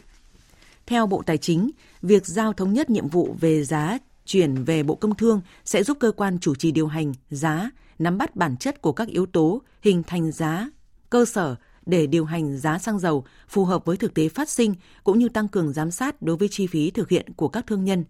Theo 0.86 1.06
Bộ 1.06 1.22
Tài 1.26 1.38
chính, 1.38 1.70
việc 2.02 2.26
giao 2.26 2.52
thống 2.52 2.72
nhất 2.72 2.90
nhiệm 2.90 3.08
vụ 3.08 3.36
về 3.40 3.64
giá 3.64 3.98
chuyển 4.26 4.64
về 4.64 4.82
Bộ 4.82 4.94
Công 4.94 5.14
Thương 5.14 5.40
sẽ 5.64 5.82
giúp 5.82 5.96
cơ 6.00 6.12
quan 6.16 6.38
chủ 6.38 6.54
trì 6.54 6.70
điều 6.70 6.86
hành 6.86 7.12
giá 7.30 7.70
nắm 7.98 8.18
bắt 8.18 8.36
bản 8.36 8.56
chất 8.56 8.82
của 8.82 8.92
các 8.92 9.08
yếu 9.08 9.26
tố 9.26 9.62
hình 9.82 10.02
thành 10.02 10.32
giá 10.32 10.70
cơ 11.10 11.24
sở 11.24 11.56
để 11.86 12.06
điều 12.06 12.24
hành 12.24 12.58
giá 12.58 12.78
xăng 12.78 12.98
dầu 12.98 13.24
phù 13.48 13.64
hợp 13.64 13.84
với 13.84 13.96
thực 13.96 14.14
tế 14.14 14.28
phát 14.28 14.48
sinh 14.48 14.74
cũng 15.04 15.18
như 15.18 15.28
tăng 15.28 15.48
cường 15.48 15.72
giám 15.72 15.90
sát 15.90 16.22
đối 16.22 16.36
với 16.36 16.48
chi 16.48 16.66
phí 16.66 16.90
thực 16.90 17.08
hiện 17.08 17.26
của 17.36 17.48
các 17.48 17.66
thương 17.66 17.84
nhân. 17.84 18.04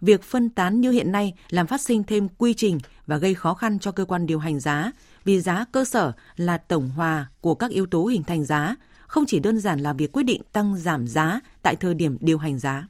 Việc 0.00 0.22
phân 0.22 0.50
tán 0.50 0.80
như 0.80 0.90
hiện 0.90 1.12
nay 1.12 1.34
làm 1.50 1.66
phát 1.66 1.80
sinh 1.80 2.04
thêm 2.04 2.28
quy 2.38 2.54
trình 2.54 2.78
và 3.06 3.16
gây 3.16 3.34
khó 3.34 3.54
khăn 3.54 3.78
cho 3.78 3.92
cơ 3.92 4.04
quan 4.04 4.26
điều 4.26 4.38
hành 4.38 4.60
giá 4.60 4.92
vì 5.24 5.40
giá 5.40 5.64
cơ 5.72 5.84
sở 5.84 6.12
là 6.36 6.58
tổng 6.58 6.88
hòa 6.88 7.26
của 7.40 7.54
các 7.54 7.70
yếu 7.70 7.86
tố 7.86 8.04
hình 8.04 8.22
thành 8.22 8.44
giá, 8.44 8.76
không 9.06 9.24
chỉ 9.26 9.38
đơn 9.38 9.60
giản 9.60 9.80
là 9.80 9.92
việc 9.92 10.12
quyết 10.12 10.22
định 10.22 10.42
tăng 10.52 10.76
giảm 10.76 11.06
giá 11.06 11.40
tại 11.62 11.76
thời 11.76 11.94
điểm 11.94 12.16
điều 12.20 12.38
hành 12.38 12.58
giá. 12.58 12.88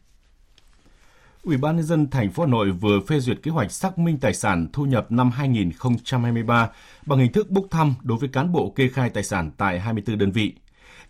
Ủy 1.43 1.57
ban 1.57 1.77
nhân 1.77 1.85
dân 1.85 2.11
thành 2.11 2.31
phố 2.31 2.43
Hà 2.43 2.49
Nội 2.49 2.71
vừa 2.71 3.01
phê 3.01 3.21
duyệt 3.21 3.43
kế 3.43 3.51
hoạch 3.51 3.73
xác 3.73 3.99
minh 3.99 4.19
tài 4.19 4.35
sản 4.35 4.67
thu 4.73 4.85
nhập 4.85 5.13
năm 5.13 5.31
2023 5.31 6.71
bằng 7.07 7.19
hình 7.19 7.33
thức 7.33 7.51
bốc 7.51 7.65
thăm 7.71 7.95
đối 8.03 8.19
với 8.19 8.29
cán 8.29 8.53
bộ 8.53 8.73
kê 8.77 8.89
khai 8.89 9.11
tài 9.11 9.23
sản 9.23 9.51
tại 9.57 9.81
24 9.81 10.19
đơn 10.19 10.33
vị. 10.33 10.53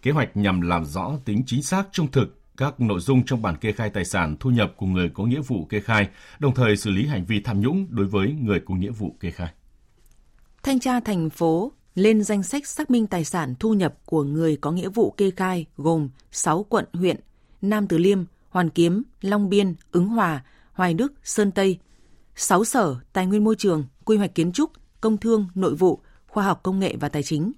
Kế 0.03 0.11
hoạch 0.11 0.37
nhằm 0.37 0.61
làm 0.61 0.85
rõ 0.85 1.13
tính 1.25 1.43
chính 1.47 1.63
xác 1.63 1.89
trung 1.93 2.11
thực 2.11 2.39
các 2.57 2.81
nội 2.81 3.01
dung 3.01 3.25
trong 3.25 3.43
bản 3.43 3.57
kê 3.57 3.73
khai 3.73 3.91
tài 3.91 4.05
sản 4.05 4.37
thu 4.41 4.51
nhập 4.51 4.73
của 4.77 4.87
người 4.87 5.09
có 5.15 5.25
nghĩa 5.25 5.41
vụ 5.41 5.65
kê 5.65 5.81
khai, 5.81 6.09
đồng 6.39 6.55
thời 6.55 6.77
xử 6.77 6.91
lý 6.91 7.07
hành 7.07 7.25
vi 7.25 7.41
tham 7.41 7.61
nhũng 7.61 7.87
đối 7.91 8.07
với 8.07 8.33
người 8.41 8.61
có 8.67 8.75
nghĩa 8.75 8.91
vụ 8.91 9.17
kê 9.21 9.31
khai. 9.31 9.49
Thanh 10.63 10.81
tra 10.81 11.01
thành 11.01 11.31
phố 11.31 11.73
lên 11.95 12.23
danh 12.23 12.43
sách 12.43 12.67
xác 12.67 12.91
minh 12.91 13.07
tài 13.07 13.25
sản 13.25 13.55
thu 13.61 13.75
nhập 13.75 13.95
của 14.07 14.23
người 14.23 14.57
có 14.57 14.71
nghĩa 14.71 14.89
vụ 14.89 15.11
kê 15.11 15.31
khai 15.31 15.67
gồm 15.77 16.09
6 16.33 16.67
quận 16.69 16.85
huyện 16.93 17.17
Nam 17.63 17.87
Từ 17.89 17.99
Liêm, 17.99 18.25
Hoàn 18.49 18.71
Kiếm, 18.71 19.03
Long 19.21 19.49
Biên, 19.49 19.75
Ứng 19.93 20.09
Hòa, 20.09 20.45
Hoài 20.73 20.95
Đức, 20.95 21.13
Sơn 21.25 21.53
Tây, 21.53 21.79
6 22.37 22.65
sở 22.65 22.97
Tài 23.13 23.27
nguyên 23.27 23.45
môi 23.45 23.55
trường, 23.59 23.85
Quy 24.05 24.17
hoạch 24.17 24.35
kiến 24.35 24.53
trúc, 24.53 24.71
Công 25.01 25.17
thương, 25.17 25.49
Nội 25.55 25.75
vụ, 25.75 26.01
Khoa 26.27 26.45
học 26.45 26.61
công 26.63 26.81
nghệ 26.81 26.97
và 27.01 27.09
Tài 27.09 27.23
chính. 27.23 27.53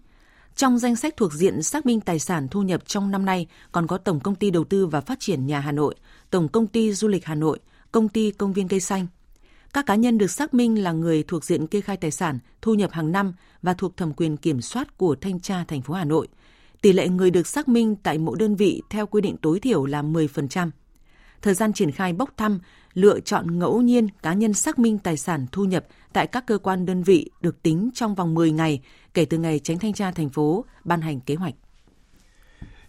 Trong 0.56 0.78
danh 0.78 0.96
sách 0.96 1.16
thuộc 1.16 1.32
diện 1.32 1.62
xác 1.62 1.86
minh 1.86 2.00
tài 2.00 2.18
sản 2.18 2.48
thu 2.48 2.62
nhập 2.62 2.82
trong 2.86 3.10
năm 3.10 3.24
nay 3.24 3.46
còn 3.72 3.86
có 3.86 3.98
Tổng 3.98 4.20
Công 4.20 4.34
ty 4.34 4.50
Đầu 4.50 4.64
tư 4.64 4.86
và 4.86 5.00
Phát 5.00 5.20
triển 5.20 5.46
Nhà 5.46 5.60
Hà 5.60 5.72
Nội, 5.72 5.94
Tổng 6.30 6.48
Công 6.48 6.66
ty 6.66 6.92
Du 6.92 7.08
lịch 7.08 7.24
Hà 7.24 7.34
Nội, 7.34 7.58
Công 7.92 8.08
ty 8.08 8.30
Công 8.30 8.52
viên 8.52 8.68
Cây 8.68 8.80
Xanh. 8.80 9.06
Các 9.72 9.86
cá 9.86 9.94
nhân 9.94 10.18
được 10.18 10.30
xác 10.30 10.54
minh 10.54 10.82
là 10.82 10.92
người 10.92 11.22
thuộc 11.22 11.44
diện 11.44 11.66
kê 11.66 11.80
khai 11.80 11.96
tài 11.96 12.10
sản 12.10 12.38
thu 12.62 12.74
nhập 12.74 12.92
hàng 12.92 13.12
năm 13.12 13.32
và 13.62 13.74
thuộc 13.74 13.96
thẩm 13.96 14.12
quyền 14.12 14.36
kiểm 14.36 14.60
soát 14.60 14.98
của 14.98 15.16
Thanh 15.20 15.40
tra 15.40 15.64
thành 15.68 15.82
phố 15.82 15.94
Hà 15.94 16.04
Nội. 16.04 16.28
Tỷ 16.82 16.92
lệ 16.92 17.08
người 17.08 17.30
được 17.30 17.46
xác 17.46 17.68
minh 17.68 17.96
tại 17.96 18.18
mỗi 18.18 18.36
đơn 18.38 18.56
vị 18.56 18.82
theo 18.90 19.06
quy 19.06 19.20
định 19.20 19.36
tối 19.36 19.60
thiểu 19.60 19.86
là 19.86 20.02
10% 20.02 20.70
thời 21.42 21.54
gian 21.54 21.72
triển 21.72 21.92
khai 21.92 22.12
bốc 22.12 22.30
thăm, 22.36 22.58
lựa 22.94 23.20
chọn 23.20 23.58
ngẫu 23.58 23.80
nhiên 23.80 24.08
cá 24.22 24.34
nhân 24.34 24.54
xác 24.54 24.78
minh 24.78 24.98
tài 24.98 25.16
sản 25.16 25.46
thu 25.52 25.64
nhập 25.64 25.86
tại 26.12 26.26
các 26.26 26.46
cơ 26.46 26.58
quan 26.58 26.86
đơn 26.86 27.02
vị 27.02 27.30
được 27.40 27.62
tính 27.62 27.90
trong 27.94 28.14
vòng 28.14 28.34
10 28.34 28.50
ngày 28.52 28.80
kể 29.14 29.24
từ 29.24 29.38
ngày 29.38 29.58
tránh 29.58 29.78
thanh 29.78 29.92
tra 29.92 30.10
thành 30.10 30.30
phố 30.30 30.64
ban 30.84 31.00
hành 31.00 31.20
kế 31.20 31.34
hoạch. 31.34 31.54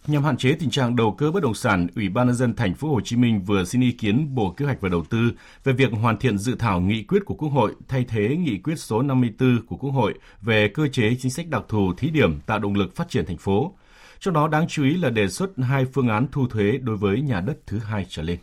Nhằm 0.06 0.24
hạn 0.24 0.36
chế 0.36 0.52
tình 0.52 0.70
trạng 0.70 0.96
đầu 0.96 1.12
cơ 1.18 1.30
bất 1.30 1.42
động 1.42 1.54
sản, 1.54 1.86
Ủy 1.96 2.08
ban 2.08 2.26
nhân 2.26 2.36
dân 2.36 2.54
thành 2.56 2.74
phố 2.74 2.88
Hồ 2.88 3.00
Chí 3.00 3.16
Minh 3.16 3.40
vừa 3.44 3.64
xin 3.64 3.80
ý 3.80 3.92
kiến 3.92 4.34
Bộ 4.34 4.50
Kế 4.50 4.64
hoạch 4.64 4.80
và 4.80 4.88
Đầu 4.88 5.04
tư 5.04 5.32
về 5.64 5.72
việc 5.72 5.92
hoàn 5.92 6.16
thiện 6.16 6.38
dự 6.38 6.54
thảo 6.58 6.80
nghị 6.80 7.02
quyết 7.02 7.24
của 7.24 7.34
Quốc 7.34 7.48
hội 7.48 7.74
thay 7.88 8.04
thế 8.08 8.36
nghị 8.36 8.58
quyết 8.58 8.78
số 8.78 9.02
54 9.02 9.66
của 9.66 9.76
Quốc 9.76 9.90
hội 9.90 10.14
về 10.40 10.68
cơ 10.68 10.88
chế 10.88 11.16
chính 11.18 11.30
sách 11.30 11.48
đặc 11.48 11.62
thù 11.68 11.92
thí 11.96 12.10
điểm 12.10 12.40
tạo 12.40 12.58
động 12.58 12.74
lực 12.74 12.96
phát 12.96 13.08
triển 13.08 13.26
thành 13.26 13.36
phố. 13.36 13.74
Trong 14.20 14.34
đó 14.34 14.48
đáng 14.48 14.68
chú 14.68 14.84
ý 14.84 14.94
là 14.94 15.10
đề 15.10 15.28
xuất 15.28 15.50
hai 15.58 15.84
phương 15.84 16.08
án 16.08 16.26
thu 16.32 16.46
thuế 16.48 16.78
đối 16.82 16.96
với 16.96 17.20
nhà 17.20 17.40
đất 17.40 17.58
thứ 17.66 17.78
hai 17.78 18.06
trở 18.08 18.22
lên. 18.22 18.38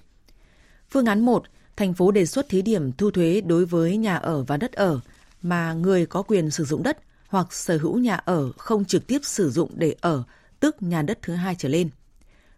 Phương 0.91 1.05
án 1.05 1.25
1, 1.25 1.43
thành 1.75 1.93
phố 1.93 2.12
đề 2.12 2.25
xuất 2.25 2.50
thí 2.50 2.62
điểm 2.62 2.91
thu 2.91 3.12
thuế 3.12 3.41
đối 3.41 3.65
với 3.65 3.98
nhà 3.98 4.15
ở 4.15 4.43
và 4.43 4.58
đất 4.58 4.72
ở 4.72 5.00
mà 5.41 5.74
người 5.74 6.05
có 6.05 6.22
quyền 6.22 6.51
sử 6.51 6.65
dụng 6.65 6.84
đất 6.84 6.98
hoặc 7.27 7.53
sở 7.53 7.77
hữu 7.77 7.98
nhà 7.98 8.15
ở 8.15 8.51
không 8.58 8.86
trực 8.86 9.08
tiếp 9.08 9.19
sử 9.24 9.50
dụng 9.50 9.72
để 9.75 9.96
ở, 10.01 10.24
tức 10.60 10.75
nhà 10.79 11.01
đất 11.01 11.19
thứ 11.22 11.34
hai 11.34 11.55
trở 11.58 11.69
lên. 11.69 11.89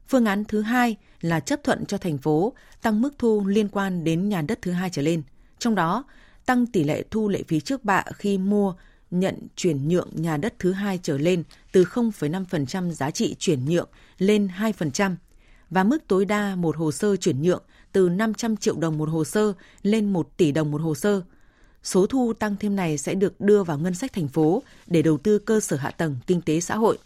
Phương 0.08 0.26
án 0.26 0.46
thứ 0.46 0.62
hai 0.62 0.96
là 1.22 1.40
chấp 1.40 1.64
thuận 1.64 1.86
cho 1.86 1.98
thành 1.98 2.18
phố 2.18 2.54
tăng 2.82 3.02
mức 3.02 3.14
thu 3.18 3.48
liên 3.48 3.70
quan 3.70 4.04
đến 4.04 4.30
nhà 4.30 4.42
đất 4.42 4.60
thứ 4.62 4.72
hai 4.72 4.90
trở 4.90 5.02
lên, 5.02 5.24
trong 5.60 5.76
đó 5.76 6.04
tăng 6.46 6.66
tỷ 6.66 6.84
lệ 6.84 7.04
thu 7.12 7.30
lệ 7.30 7.44
phí 7.48 7.60
trước 7.60 7.84
bạ 7.84 8.04
khi 8.16 8.38
mua 8.38 8.74
nhận 9.12 9.48
chuyển 9.56 9.88
nhượng 9.88 10.10
nhà 10.14 10.38
đất 10.38 10.54
thứ 10.60 10.72
hai 10.72 11.00
trở 11.04 11.18
lên 11.18 11.44
từ 11.72 11.84
0,5% 11.84 12.92
giá 12.92 13.12
trị 13.12 13.36
chuyển 13.40 13.66
nhượng 13.66 13.90
lên 14.18 14.50
2% 14.58 15.16
và 15.70 15.84
mức 15.84 15.98
tối 16.08 16.26
đa 16.26 16.56
một 16.56 16.78
hồ 16.78 16.92
sơ 16.92 17.16
chuyển 17.16 17.42
nhượng 17.42 17.64
từ 17.94 18.10
500 18.10 18.58
triệu 18.58 18.76
đồng 18.76 18.98
một 18.98 19.10
hồ 19.10 19.24
sơ 19.24 19.54
lên 19.82 20.14
1 20.14 20.38
tỷ 20.38 20.52
đồng 20.52 20.72
một 20.72 20.82
hồ 20.82 20.96
sơ. 20.96 21.22
Số 21.84 22.06
thu 22.06 22.34
tăng 22.34 22.56
thêm 22.60 22.76
này 22.76 22.98
sẽ 22.98 23.14
được 23.14 23.42
đưa 23.42 23.64
vào 23.64 23.80
ngân 23.80 23.94
sách 23.94 24.14
thành 24.14 24.28
phố 24.28 24.64
để 24.88 25.02
đầu 25.02 25.18
tư 25.18 25.40
cơ 25.40 25.60
sở 25.60 25.76
hạ 25.78 25.92
tầng 25.92 26.16
kinh 26.28 26.42
tế 26.42 26.60
xã 26.60 26.76
hội. 26.76 26.98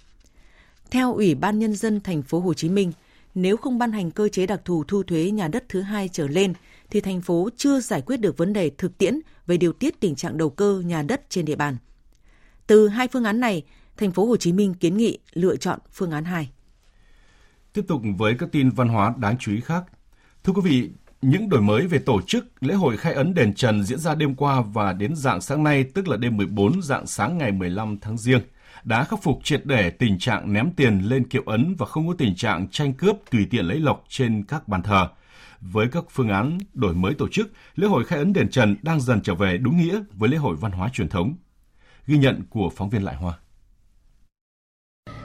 Theo 0.92 1.14
Ủy 1.14 1.36
ban 1.36 1.60
nhân 1.60 1.76
dân 1.76 2.02
thành 2.02 2.22
phố 2.22 2.40
Hồ 2.40 2.54
Chí 2.54 2.70
Minh, 2.70 2.92
nếu 3.36 3.58
không 3.58 3.78
ban 3.78 3.92
hành 3.92 4.12
cơ 4.12 4.30
chế 4.30 4.46
đặc 4.46 4.62
thù 4.66 4.84
thu 4.84 5.04
thuế 5.04 5.32
nhà 5.32 5.48
đất 5.48 5.64
thứ 5.70 5.82
hai 5.82 6.10
trở 6.14 6.28
lên 6.28 6.54
thì 6.90 7.02
thành 7.02 7.22
phố 7.22 7.50
chưa 7.58 7.80
giải 7.80 8.02
quyết 8.02 8.18
được 8.18 8.38
vấn 8.38 8.54
đề 8.54 8.70
thực 8.70 8.98
tiễn 8.98 9.20
về 9.48 9.58
điều 9.58 9.74
tiết 9.74 10.00
tình 10.00 10.16
trạng 10.16 10.38
đầu 10.38 10.50
cơ 10.50 10.82
nhà 10.86 11.02
đất 11.02 11.30
trên 11.30 11.46
địa 11.46 11.56
bàn. 11.56 11.78
Từ 12.68 12.88
hai 12.88 13.08
phương 13.08 13.24
án 13.24 13.40
này, 13.40 13.64
thành 13.98 14.12
phố 14.12 14.26
Hồ 14.26 14.38
Chí 14.38 14.54
Minh 14.54 14.74
kiến 14.74 14.98
nghị 14.98 15.18
lựa 15.34 15.56
chọn 15.56 15.80
phương 15.92 16.12
án 16.12 16.26
2. 16.26 16.50
Tiếp 17.74 17.86
tục 17.88 18.02
với 18.18 18.36
các 18.40 18.50
tin 18.52 18.70
văn 18.70 18.88
hóa 18.88 19.14
đáng 19.18 19.36
chú 19.40 19.52
ý 19.52 19.62
khác. 19.62 19.84
Thưa 20.46 20.54
quý 20.54 20.62
vị, 20.64 20.90
những 21.22 21.50
đổi 21.50 21.62
mới 21.62 21.88
về 21.88 22.00
tổ 22.00 22.22
chức 22.22 22.64
lễ 22.64 22.74
hội 22.74 22.98
khai 22.98 23.14
ấn 23.14 23.34
đền 23.34 23.54
Trần 23.54 23.84
diễn 23.84 24.00
ra 24.00 24.16
đêm 24.16 24.36
qua 24.36 24.62
và 24.62 24.94
đến 24.94 25.16
dạng 25.16 25.42
sáng 25.42 25.64
nay, 25.64 25.84
tức 25.84 26.08
là 26.08 26.18
đêm 26.18 26.38
14 26.38 26.82
dạng 26.82 27.08
sáng 27.08 27.38
ngày 27.38 27.52
15 27.52 27.98
tháng 28.02 28.18
Giêng, 28.18 28.42
đã 28.84 29.04
khắc 29.04 29.24
phục 29.24 29.40
triệt 29.44 29.62
để 29.66 29.90
tình 29.90 30.20
trạng 30.20 30.54
ném 30.54 30.72
tiền 30.72 31.00
lên 31.00 31.30
kiệu 31.30 31.44
ấn 31.46 31.76
và 31.78 31.86
không 31.86 32.08
có 32.08 32.14
tình 32.18 32.36
trạng 32.36 32.68
tranh 32.70 32.94
cướp 32.94 33.16
tùy 33.32 33.48
tiện 33.50 33.66
lấy 33.66 33.80
lộc 33.80 34.04
trên 34.10 34.44
các 34.44 34.68
bàn 34.68 34.84
thờ. 34.84 35.08
Với 35.62 35.88
các 35.88 36.04
phương 36.10 36.30
án 36.30 36.58
đổi 36.74 36.94
mới 36.94 37.14
tổ 37.14 37.28
chức, 37.28 37.52
lễ 37.76 37.88
hội 37.88 38.06
khai 38.06 38.20
ấn 38.20 38.34
đền 38.34 38.50
Trần 38.50 38.76
đang 38.82 39.02
dần 39.02 39.22
trở 39.22 39.36
về 39.36 39.58
đúng 39.58 39.78
nghĩa 39.78 40.02
với 40.14 40.30
lễ 40.30 40.38
hội 40.38 40.56
văn 40.56 40.72
hóa 40.72 40.90
truyền 40.94 41.10
thống. 41.10 41.36
Ghi 42.08 42.18
nhận 42.18 42.42
của 42.50 42.72
phóng 42.76 42.90
viên 42.90 43.04
Lại 43.04 43.16
Hoa. 43.16 43.34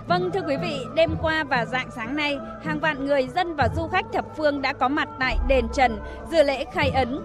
Vâng 0.09 0.31
thưa 0.35 0.41
quý 0.49 0.57
vị, 0.63 0.87
đêm 0.95 1.17
qua 1.23 1.45
và 1.45 1.65
dạng 1.65 1.91
sáng 1.91 2.17
nay, 2.17 2.39
hàng 2.65 2.81
vạn 2.81 3.07
người 3.07 3.29
dân 3.35 3.55
và 3.55 3.69
du 3.77 3.89
khách 3.89 4.07
thập 4.13 4.25
phương 4.37 4.63
đã 4.63 4.73
có 4.73 4.89
mặt 4.89 5.09
tại 5.19 5.37
đền 5.49 5.67
Trần 5.75 5.99
dự 6.31 6.43
lễ 6.43 6.65
khai 6.73 6.91
ấn. 6.91 7.21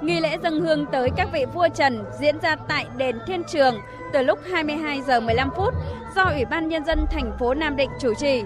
Nghi 0.00 0.20
lễ 0.20 0.36
dâng 0.42 0.60
hương 0.60 0.86
tới 0.86 1.10
các 1.16 1.28
vị 1.32 1.44
vua 1.54 1.68
Trần 1.74 2.04
diễn 2.20 2.40
ra 2.40 2.56
tại 2.56 2.86
đền 2.96 3.18
Thiên 3.26 3.42
Trường 3.44 3.74
từ 4.12 4.22
lúc 4.22 4.38
22 4.52 5.02
giờ 5.02 5.20
15 5.20 5.50
phút 5.56 5.74
do 6.16 6.22
Ủy 6.22 6.44
ban 6.44 6.68
nhân 6.68 6.84
dân 6.84 7.06
thành 7.10 7.32
phố 7.38 7.54
Nam 7.54 7.76
Định 7.76 7.90
chủ 8.00 8.14
trì. 8.14 8.44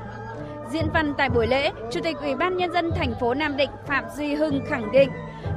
Diễn 0.71 0.87
văn 0.95 1.15
tại 1.19 1.29
buổi 1.29 1.47
lễ, 1.47 1.71
Chủ 1.91 2.01
tịch 2.05 2.17
Ủy 2.21 2.35
ban 2.35 2.57
nhân 2.57 2.73
dân 2.73 2.91
thành 2.97 3.15
phố 3.21 3.35
Nam 3.35 3.57
Định 3.57 3.71
Phạm 3.87 4.05
Duy 4.17 4.35
Hưng 4.35 4.61
khẳng 4.69 4.93
định 4.93 5.11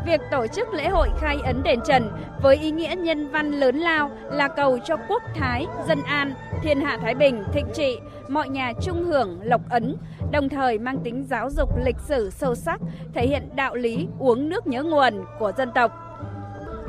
việc 0.05 0.21
tổ 0.31 0.47
chức 0.47 0.73
lễ 0.73 0.89
hội 0.89 1.09
khai 1.19 1.37
ấn 1.45 1.63
đền 1.63 1.79
Trần 1.87 2.09
với 2.41 2.57
ý 2.57 2.71
nghĩa 2.71 2.95
nhân 2.97 3.31
văn 3.31 3.51
lớn 3.51 3.77
lao 3.77 4.11
là 4.23 4.47
cầu 4.47 4.79
cho 4.85 4.95
quốc 5.07 5.23
thái, 5.35 5.65
dân 5.87 6.03
an, 6.03 6.33
thiên 6.63 6.81
hạ 6.81 6.97
thái 7.01 7.15
bình, 7.15 7.43
thịnh 7.53 7.67
trị, 7.73 7.99
mọi 8.27 8.49
nhà 8.49 8.73
trung 8.81 9.03
hưởng 9.03 9.39
lộc 9.43 9.61
ấn, 9.69 9.95
đồng 10.31 10.49
thời 10.49 10.79
mang 10.79 10.99
tính 11.03 11.25
giáo 11.29 11.49
dục 11.49 11.69
lịch 11.85 11.97
sử 11.99 12.29
sâu 12.29 12.55
sắc, 12.55 12.79
thể 13.13 13.27
hiện 13.27 13.49
đạo 13.55 13.75
lý 13.75 14.07
uống 14.19 14.49
nước 14.49 14.67
nhớ 14.67 14.83
nguồn 14.83 15.25
của 15.39 15.51
dân 15.57 15.71
tộc. 15.75 15.91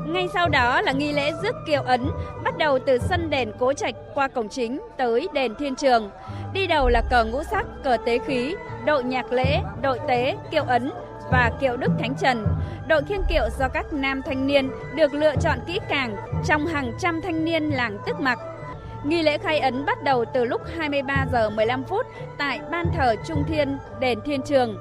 Ngay 0.06 0.28
sau 0.34 0.48
đó 0.48 0.80
là 0.80 0.92
nghi 0.92 1.12
lễ 1.12 1.32
rước 1.42 1.54
kiệu 1.66 1.82
ấn, 1.82 2.10
bắt 2.44 2.58
đầu 2.58 2.78
từ 2.86 2.98
sân 2.98 3.30
đền 3.30 3.52
Cố 3.58 3.72
Trạch 3.72 3.94
qua 4.14 4.28
cổng 4.28 4.48
chính 4.48 4.80
tới 4.98 5.28
đền 5.32 5.54
Thiên 5.54 5.74
Trường. 5.74 6.10
Đi 6.52 6.66
đầu 6.66 6.88
là 6.88 7.02
cờ 7.10 7.24
ngũ 7.24 7.42
sắc, 7.42 7.66
cờ 7.84 7.96
tế 8.06 8.18
khí, 8.18 8.54
đội 8.86 9.04
nhạc 9.04 9.32
lễ, 9.32 9.60
đội 9.82 9.98
tế, 10.08 10.36
kiệu 10.50 10.64
ấn 10.64 10.90
và 11.32 11.50
kiệu 11.60 11.76
Đức 11.76 11.90
Thánh 11.98 12.14
Trần. 12.14 12.46
Đội 12.88 13.02
khiêng 13.08 13.22
kiệu 13.28 13.48
do 13.58 13.68
các 13.68 13.92
nam 13.92 14.22
thanh 14.22 14.46
niên 14.46 14.70
được 14.94 15.14
lựa 15.14 15.36
chọn 15.36 15.58
kỹ 15.66 15.80
càng 15.88 16.16
trong 16.46 16.66
hàng 16.66 16.92
trăm 17.00 17.20
thanh 17.22 17.44
niên 17.44 17.62
làng 17.62 17.98
Tức 18.06 18.20
Mặc. 18.20 18.38
Nghi 19.04 19.22
lễ 19.22 19.38
khai 19.38 19.58
ấn 19.58 19.86
bắt 19.86 20.02
đầu 20.02 20.24
từ 20.34 20.44
lúc 20.44 20.62
23 20.78 21.26
giờ 21.32 21.50
15 21.50 21.84
phút 21.84 22.06
tại 22.38 22.60
ban 22.70 22.86
thờ 22.96 23.14
Trung 23.26 23.44
Thiên, 23.48 23.78
đền 24.00 24.20
Thiên 24.24 24.42
Trường. 24.42 24.76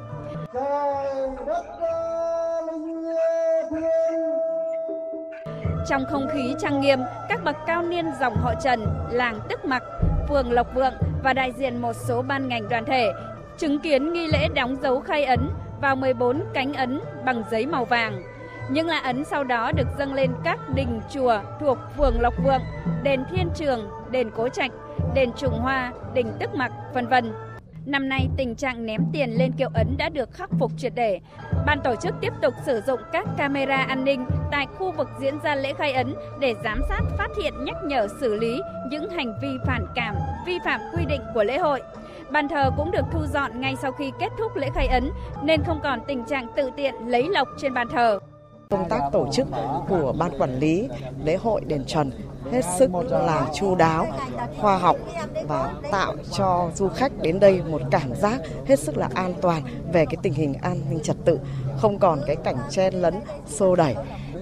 Trong 5.88 6.06
không 6.12 6.28
khí 6.34 6.56
trang 6.60 6.82
nghiêm, 6.82 7.00
các 7.30 7.44
bậc 7.44 7.56
cao 7.68 7.84
niên 7.84 8.06
dòng 8.20 8.38
họ 8.38 8.54
Trần, 8.64 8.86
làng 9.12 9.40
Tức 9.50 9.66
Mặc, 9.66 9.84
phường 10.30 10.52
Lộc 10.52 10.76
Vượng 10.76 10.94
và 11.24 11.34
đại 11.34 11.52
diện 11.52 11.82
một 11.82 11.94
số 11.96 12.22
ban 12.22 12.48
ngành 12.48 12.70
đoàn 12.70 12.86
thể 12.86 13.12
chứng 13.58 13.80
kiến 13.80 14.14
nghi 14.14 14.28
lễ 14.28 14.48
đóng 14.56 14.76
dấu 14.82 15.00
khai 15.00 15.26
ấn 15.26 15.50
vào 15.82 15.96
14 15.96 16.44
cánh 16.54 16.74
ấn 16.74 17.00
bằng 17.26 17.44
giấy 17.52 17.66
màu 17.66 17.86
vàng. 17.86 18.24
Những 18.70 18.88
lá 18.88 18.98
ấn 18.98 19.24
sau 19.24 19.44
đó 19.44 19.72
được 19.72 19.88
dâng 20.00 20.14
lên 20.14 20.32
các 20.44 20.60
đình 20.76 21.02
chùa 21.14 21.40
thuộc 21.60 21.78
phường 21.98 22.22
Lộc 22.22 22.34
Vượng, 22.44 22.62
đền 23.04 23.24
Thiên 23.32 23.50
Trường, 23.56 23.90
đền 24.12 24.30
Cố 24.36 24.50
Trạch, 24.50 24.72
đền 25.16 25.32
Trùng 25.38 25.60
Hoa, 25.60 25.94
đình 26.14 26.28
Tức 26.40 26.56
Mặc, 26.56 26.72
vân 26.94 27.08
vân. 27.08 27.34
Năm 27.86 28.10
nay, 28.10 28.28
tình 28.38 28.56
trạng 28.56 28.86
ném 28.86 29.02
tiền 29.14 29.30
lên 29.38 29.52
kiệu 29.58 29.70
ấn 29.74 29.98
đã 29.98 30.10
được 30.10 30.34
khắc 30.34 30.50
phục 30.60 30.72
triệt 30.78 30.94
để. 30.96 31.20
Ban 31.66 31.82
tổ 31.84 31.96
chức 31.96 32.16
tiếp 32.22 32.34
tục 32.42 32.54
sử 32.66 32.82
dụng 32.88 33.00
các 33.12 33.28
camera 33.38 33.76
an 33.76 34.06
ninh 34.06 34.26
tại 34.52 34.68
khu 34.78 34.92
vực 34.92 35.10
diễn 35.22 35.40
ra 35.44 35.56
lễ 35.56 35.74
khai 35.74 35.94
ấn 35.94 36.16
để 36.40 36.56
giám 36.64 36.82
sát, 36.90 37.02
phát 37.18 37.30
hiện, 37.44 37.54
nhắc 37.66 37.76
nhở, 37.84 38.08
xử 38.22 38.36
lý 38.36 38.62
những 38.92 39.10
hành 39.10 39.40
vi 39.42 39.48
phản 39.66 39.86
cảm, 39.96 40.16
vi 40.46 40.60
phạm 40.66 40.82
quy 40.98 41.06
định 41.06 41.22
của 41.34 41.44
lễ 41.44 41.58
hội. 41.58 41.82
Bàn 42.32 42.48
thờ 42.48 42.72
cũng 42.78 42.92
được 42.92 43.06
thu 43.12 43.26
dọn 43.34 43.62
ngay 43.62 43.76
sau 43.82 43.92
khi 43.92 44.12
kết 44.20 44.30
thúc 44.38 44.56
lễ 44.56 44.70
khai 44.76 44.88
ấn 44.88 45.12
nên 45.44 45.64
không 45.64 45.80
còn 45.84 46.00
tình 46.08 46.24
trạng 46.24 46.48
tự 46.56 46.70
tiện 46.76 46.96
lấy 47.08 47.28
lộc 47.30 47.48
trên 47.58 47.74
bàn 47.74 47.88
thờ. 47.92 48.20
Công 48.70 48.90
tác 48.90 49.00
tổ 49.12 49.28
chức 49.32 49.48
của 49.90 50.14
ban 50.20 50.32
quản 50.40 50.60
lý 50.60 50.90
lễ 51.24 51.36
hội 51.36 51.62
đền 51.66 51.84
Trần 51.86 52.12
hết 52.52 52.62
sức 52.78 52.92
là 53.10 53.48
chu 53.54 53.76
đáo, 53.76 54.08
khoa 54.62 54.78
học 54.78 54.96
và 55.48 55.74
tạo 55.92 56.16
cho 56.38 56.70
du 56.76 56.88
khách 56.88 57.12
đến 57.22 57.40
đây 57.40 57.62
một 57.70 57.82
cảm 57.92 58.16
giác 58.16 58.42
hết 58.66 58.80
sức 58.80 58.98
là 58.98 59.10
an 59.16 59.34
toàn 59.42 59.62
về 59.94 60.06
cái 60.06 60.18
tình 60.22 60.34
hình 60.34 60.54
an 60.62 60.82
ninh 60.90 61.00
trật 61.00 61.16
tự, 61.26 61.40
không 61.78 62.00
còn 62.00 62.20
cái 62.28 62.36
cảnh 62.36 62.58
chen 62.70 62.94
lấn 62.94 63.14
xô 63.46 63.76
đẩy 63.76 63.96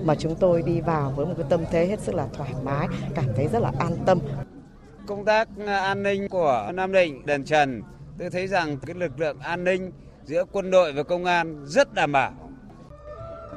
mà 0.03 0.15
chúng 0.15 0.35
tôi 0.35 0.61
đi 0.61 0.81
vào 0.81 1.13
với 1.15 1.25
một 1.25 1.33
cái 1.37 1.45
tâm 1.49 1.63
thế 1.71 1.85
hết 1.87 1.99
sức 1.99 2.15
là 2.15 2.25
thoải 2.37 2.53
mái, 2.63 2.87
cảm 3.15 3.25
thấy 3.35 3.47
rất 3.47 3.61
là 3.61 3.71
an 3.79 3.97
tâm. 4.05 4.19
Công 5.07 5.25
tác 5.25 5.47
à, 5.67 5.77
an 5.77 6.03
ninh 6.03 6.29
của 6.29 6.71
Nam 6.73 6.91
Định, 6.91 7.25
đền 7.25 7.45
Trần, 7.45 7.81
tôi 8.19 8.29
thấy 8.29 8.47
rằng 8.47 8.77
cái 8.85 8.95
lực 8.95 9.19
lượng 9.19 9.39
an 9.39 9.63
ninh 9.63 9.91
giữa 10.23 10.43
quân 10.51 10.71
đội 10.71 10.93
và 10.93 11.03
công 11.03 11.25
an 11.25 11.65
rất 11.65 11.93
đảm 11.93 12.11
bảo 12.11 12.31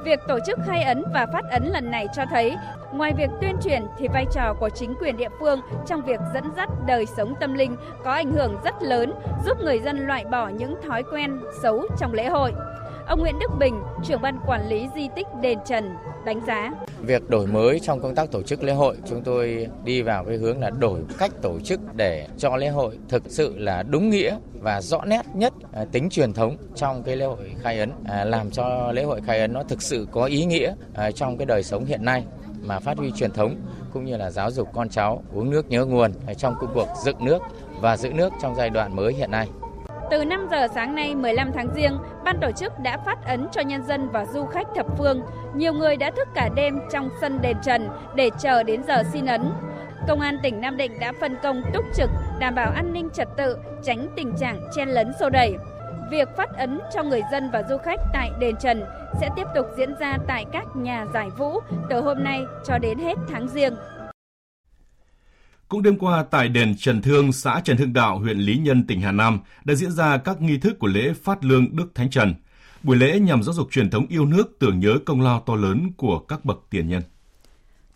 Việc 0.03 0.19
tổ 0.27 0.39
chức 0.45 0.59
khai 0.65 0.83
ấn 0.83 1.03
và 1.13 1.25
phát 1.33 1.43
ấn 1.51 1.63
lần 1.65 1.91
này 1.91 2.07
cho 2.15 2.23
thấy, 2.29 2.55
ngoài 2.93 3.13
việc 3.17 3.29
tuyên 3.41 3.55
truyền 3.63 3.83
thì 3.97 4.07
vai 4.07 4.25
trò 4.33 4.53
của 4.59 4.69
chính 4.69 4.93
quyền 5.01 5.17
địa 5.17 5.29
phương 5.39 5.61
trong 5.87 6.01
việc 6.05 6.19
dẫn 6.33 6.43
dắt 6.55 6.69
đời 6.87 7.05
sống 7.17 7.33
tâm 7.39 7.53
linh 7.53 7.75
có 8.03 8.11
ảnh 8.11 8.31
hưởng 8.31 8.57
rất 8.63 8.75
lớn, 8.81 9.13
giúp 9.45 9.57
người 9.63 9.79
dân 9.79 10.07
loại 10.07 10.25
bỏ 10.25 10.47
những 10.47 10.75
thói 10.87 11.03
quen 11.03 11.39
xấu 11.61 11.87
trong 11.99 12.13
lễ 12.13 12.29
hội. 12.29 12.53
Ông 13.09 13.19
Nguyễn 13.19 13.39
Đức 13.39 13.51
Bình, 13.59 13.81
trưởng 14.03 14.21
ban 14.21 14.39
quản 14.47 14.69
lý 14.69 14.87
di 14.95 15.07
tích 15.15 15.27
đền 15.41 15.59
Trần 15.65 15.95
đánh 16.25 16.41
giá. 16.47 16.71
Việc 17.01 17.29
đổi 17.29 17.47
mới 17.47 17.79
trong 17.79 18.01
công 18.01 18.15
tác 18.15 18.31
tổ 18.31 18.41
chức 18.41 18.63
lễ 18.63 18.73
hội, 18.73 18.97
chúng 19.09 19.21
tôi 19.23 19.67
đi 19.83 20.01
vào 20.01 20.25
cái 20.25 20.37
hướng 20.37 20.59
là 20.59 20.69
đổi 20.69 20.99
cách 21.17 21.31
tổ 21.41 21.59
chức 21.59 21.79
để 21.95 22.27
cho 22.37 22.57
lễ 22.57 22.67
hội 22.67 22.97
thực 23.09 23.23
sự 23.25 23.57
là 23.57 23.83
đúng 23.83 24.09
nghĩa 24.09 24.37
và 24.53 24.81
rõ 24.81 25.05
nét 25.05 25.21
nhất 25.33 25.53
à, 25.73 25.85
tính 25.91 26.09
truyền 26.09 26.33
thống 26.33 26.57
trong 26.75 27.03
cái 27.03 27.15
lễ 27.15 27.25
hội 27.25 27.55
khai 27.61 27.79
ấn, 27.79 27.91
à, 28.05 28.23
làm 28.25 28.51
cho 28.51 28.91
lễ 28.91 29.03
hội 29.03 29.21
khai 29.25 29.39
ấn 29.39 29.53
nó 29.53 29.63
thực 29.63 29.81
sự 29.81 30.07
có 30.11 30.23
ý 30.25 30.45
nghĩa 30.45 30.73
à, 30.93 31.11
trong 31.11 31.37
cái 31.37 31.45
đời 31.45 31.63
sống 31.63 31.85
hiện 31.85 32.05
nay 32.05 32.25
mà 32.61 32.79
phát 32.79 32.97
huy 32.97 33.11
truyền 33.11 33.31
thống 33.31 33.55
cũng 33.93 34.05
như 34.05 34.17
là 34.17 34.31
giáo 34.31 34.51
dục 34.51 34.67
con 34.73 34.89
cháu 34.89 35.23
uống 35.33 35.49
nước 35.49 35.69
nhớ 35.69 35.85
nguồn 35.85 36.11
trong 36.37 36.55
công 36.59 36.71
cuộc 36.73 36.87
dựng 37.03 37.25
nước 37.25 37.41
và 37.81 37.97
giữ 37.97 38.13
nước 38.13 38.33
trong 38.41 38.55
giai 38.55 38.69
đoạn 38.69 38.95
mới 38.95 39.13
hiện 39.13 39.31
nay. 39.31 39.47
Từ 40.09 40.25
5 40.25 40.47
giờ 40.51 40.67
sáng 40.75 40.95
nay 40.95 41.15
15 41.15 41.51
tháng 41.53 41.67
Giêng, 41.75 41.97
ban 42.23 42.39
tổ 42.41 42.51
chức 42.51 42.79
đã 42.79 42.97
phát 42.97 43.25
ấn 43.25 43.47
cho 43.51 43.61
nhân 43.61 43.83
dân 43.83 44.09
và 44.09 44.25
du 44.25 44.45
khách 44.45 44.67
thập 44.75 44.85
phương. 44.97 45.21
Nhiều 45.55 45.73
người 45.73 45.97
đã 45.97 46.11
thức 46.11 46.27
cả 46.33 46.49
đêm 46.55 46.79
trong 46.91 47.09
sân 47.21 47.39
đền 47.41 47.57
Trần 47.63 47.89
để 48.15 48.29
chờ 48.39 48.63
đến 48.63 48.83
giờ 48.87 49.03
xin 49.13 49.25
ấn. 49.25 49.51
Công 50.07 50.19
an 50.19 50.37
tỉnh 50.43 50.61
Nam 50.61 50.77
Định 50.77 50.99
đã 50.99 51.13
phân 51.19 51.35
công 51.43 51.61
túc 51.73 51.85
trực 51.95 52.09
đảm 52.39 52.55
bảo 52.55 52.71
an 52.71 52.93
ninh 52.93 53.09
trật 53.13 53.27
tự, 53.37 53.57
tránh 53.83 54.07
tình 54.15 54.33
trạng 54.39 54.61
chen 54.75 54.89
lấn 54.89 55.11
xô 55.19 55.29
đẩy. 55.29 55.55
Việc 56.11 56.29
phát 56.37 56.49
ấn 56.57 56.79
cho 56.93 57.03
người 57.03 57.21
dân 57.31 57.49
và 57.53 57.63
du 57.69 57.77
khách 57.77 57.99
tại 58.13 58.31
đền 58.39 58.55
Trần 58.55 58.85
sẽ 59.21 59.29
tiếp 59.35 59.45
tục 59.55 59.65
diễn 59.77 59.95
ra 59.99 60.17
tại 60.27 60.45
các 60.51 60.65
nhà 60.75 61.05
giải 61.13 61.29
vũ 61.37 61.59
từ 61.89 62.01
hôm 62.01 62.23
nay 62.23 62.41
cho 62.65 62.77
đến 62.77 62.97
hết 62.99 63.15
tháng 63.29 63.47
Giêng. 63.47 63.75
Cũng 65.69 65.83
đêm 65.83 65.97
qua 65.97 66.23
tại 66.23 66.49
đền 66.49 66.75
Trần 66.77 67.01
Thương, 67.01 67.31
xã 67.31 67.61
Trần 67.63 67.77
Hưng 67.77 67.93
Đạo, 67.93 68.19
huyện 68.19 68.37
Lý 68.37 68.57
Nhân, 68.57 68.87
tỉnh 68.87 69.01
Hà 69.01 69.11
Nam 69.11 69.39
đã 69.65 69.75
diễn 69.75 69.91
ra 69.91 70.17
các 70.17 70.41
nghi 70.41 70.57
thức 70.57 70.79
của 70.79 70.87
lễ 70.87 71.13
phát 71.23 71.45
lương 71.45 71.75
Đức 71.75 71.91
Thánh 71.95 72.09
Trần. 72.09 72.35
Buổi 72.83 72.97
lễ 72.97 73.19
nhằm 73.19 73.43
giáo 73.43 73.53
dục 73.53 73.67
truyền 73.71 73.89
thống 73.89 74.05
yêu 74.09 74.25
nước, 74.25 74.59
tưởng 74.59 74.79
nhớ 74.79 74.97
công 75.05 75.21
lao 75.21 75.43
to 75.45 75.55
lớn 75.55 75.91
của 75.97 76.19
các 76.19 76.45
bậc 76.45 76.57
tiền 76.69 76.89
nhân. 76.89 77.01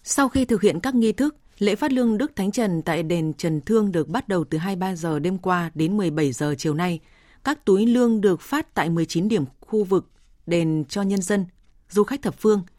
Sau 0.04 0.30
khi 0.30 0.46
thực 0.46 0.62
hiện 0.62 0.80
các 0.80 0.96
nghi 0.96 1.12
thức, 1.12 1.36
lễ 1.60 1.76
phát 1.76 1.92
lương 1.92 2.18
Đức 2.18 2.36
Thánh 2.36 2.52
Trần 2.52 2.82
tại 2.82 3.04
đền 3.04 3.34
Trần 3.34 3.62
Thương 3.62 3.92
được 3.92 4.08
bắt 4.08 4.28
đầu 4.28 4.44
từ 4.44 4.58
23 4.58 4.96
giờ 4.96 5.20
đêm 5.20 5.38
qua 5.38 5.72
đến 5.76 5.98
17 5.98 6.32
giờ 6.32 6.56
chiều 6.58 6.74
nay. 6.74 7.00
Các 7.44 7.66
túi 7.66 7.86
lương 7.86 8.22
được 8.22 8.42
phát 8.42 8.74
tại 8.74 8.90
19 8.90 9.28
điểm 9.28 9.44
khu 9.60 9.84
vực 9.84 10.10
đền 10.46 10.84
cho 10.90 11.02
nhân 11.02 11.22
dân, 11.22 11.46
du 11.90 12.04
khách 12.04 12.22
thập 12.22 12.36
phương– 12.40 12.62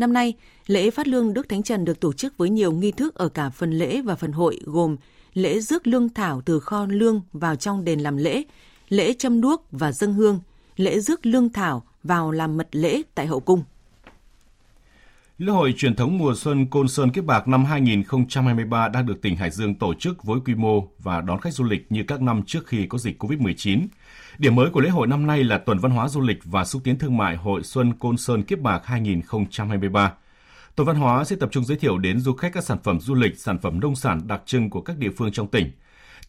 Năm 0.00 0.12
nay, 0.12 0.34
lễ 0.66 0.90
phát 0.90 1.08
lương 1.08 1.34
Đức 1.34 1.48
Thánh 1.48 1.62
Trần 1.62 1.84
được 1.84 2.00
tổ 2.00 2.12
chức 2.12 2.38
với 2.38 2.50
nhiều 2.50 2.72
nghi 2.72 2.92
thức 2.92 3.14
ở 3.14 3.28
cả 3.28 3.50
phần 3.50 3.70
lễ 3.70 4.02
và 4.02 4.14
phần 4.14 4.32
hội 4.32 4.60
gồm 4.64 4.96
lễ 5.34 5.60
rước 5.60 5.86
lương 5.86 6.08
thảo 6.08 6.40
từ 6.44 6.60
kho 6.60 6.86
lương 6.86 7.20
vào 7.32 7.56
trong 7.56 7.84
đền 7.84 8.00
làm 8.00 8.16
lễ, 8.16 8.42
lễ 8.88 9.12
châm 9.18 9.40
đuốc 9.40 9.66
và 9.72 9.92
dâng 9.92 10.14
hương, 10.14 10.40
lễ 10.76 11.00
rước 11.00 11.26
lương 11.26 11.52
thảo 11.52 11.82
vào 12.02 12.30
làm 12.30 12.56
mật 12.56 12.68
lễ 12.72 13.02
tại 13.14 13.26
hậu 13.26 13.40
cung. 13.40 13.62
Lễ 15.38 15.52
hội 15.52 15.74
truyền 15.76 15.96
thống 15.96 16.18
mùa 16.18 16.34
xuân 16.36 16.66
Côn 16.66 16.88
Sơn 16.88 17.10
Kiếp 17.10 17.24
Bạc 17.24 17.48
năm 17.48 17.64
2023 17.64 18.88
đang 18.88 19.06
được 19.06 19.22
tỉnh 19.22 19.36
Hải 19.36 19.50
Dương 19.50 19.74
tổ 19.74 19.94
chức 19.94 20.24
với 20.24 20.40
quy 20.44 20.54
mô 20.54 20.88
và 20.98 21.20
đón 21.20 21.40
khách 21.40 21.54
du 21.54 21.64
lịch 21.64 21.92
như 21.92 22.02
các 22.08 22.22
năm 22.22 22.42
trước 22.46 22.66
khi 22.66 22.86
có 22.86 22.98
dịch 22.98 23.22
COVID-19. 23.22 23.86
Điểm 24.40 24.54
mới 24.54 24.70
của 24.70 24.80
lễ 24.80 24.88
hội 24.88 25.06
năm 25.06 25.26
nay 25.26 25.44
là 25.44 25.58
tuần 25.58 25.78
văn 25.78 25.92
hóa 25.92 26.08
du 26.08 26.20
lịch 26.20 26.38
và 26.44 26.64
xúc 26.64 26.82
tiến 26.84 26.98
thương 26.98 27.16
mại 27.16 27.36
Hội 27.36 27.62
Xuân 27.62 27.92
Côn 27.98 28.16
Sơn 28.16 28.42
Kiếp 28.42 28.58
Bạc 28.58 28.80
2023. 28.84 30.12
Tuần 30.76 30.86
văn 30.86 30.96
hóa 30.96 31.24
sẽ 31.24 31.36
tập 31.40 31.48
trung 31.52 31.64
giới 31.64 31.78
thiệu 31.78 31.98
đến 31.98 32.20
du 32.20 32.32
khách 32.32 32.52
các 32.54 32.64
sản 32.64 32.78
phẩm 32.84 33.00
du 33.00 33.14
lịch, 33.14 33.38
sản 33.38 33.58
phẩm 33.58 33.80
nông 33.80 33.94
sản 33.94 34.20
đặc 34.28 34.42
trưng 34.46 34.70
của 34.70 34.80
các 34.80 34.96
địa 34.98 35.10
phương 35.16 35.32
trong 35.32 35.46
tỉnh. 35.46 35.70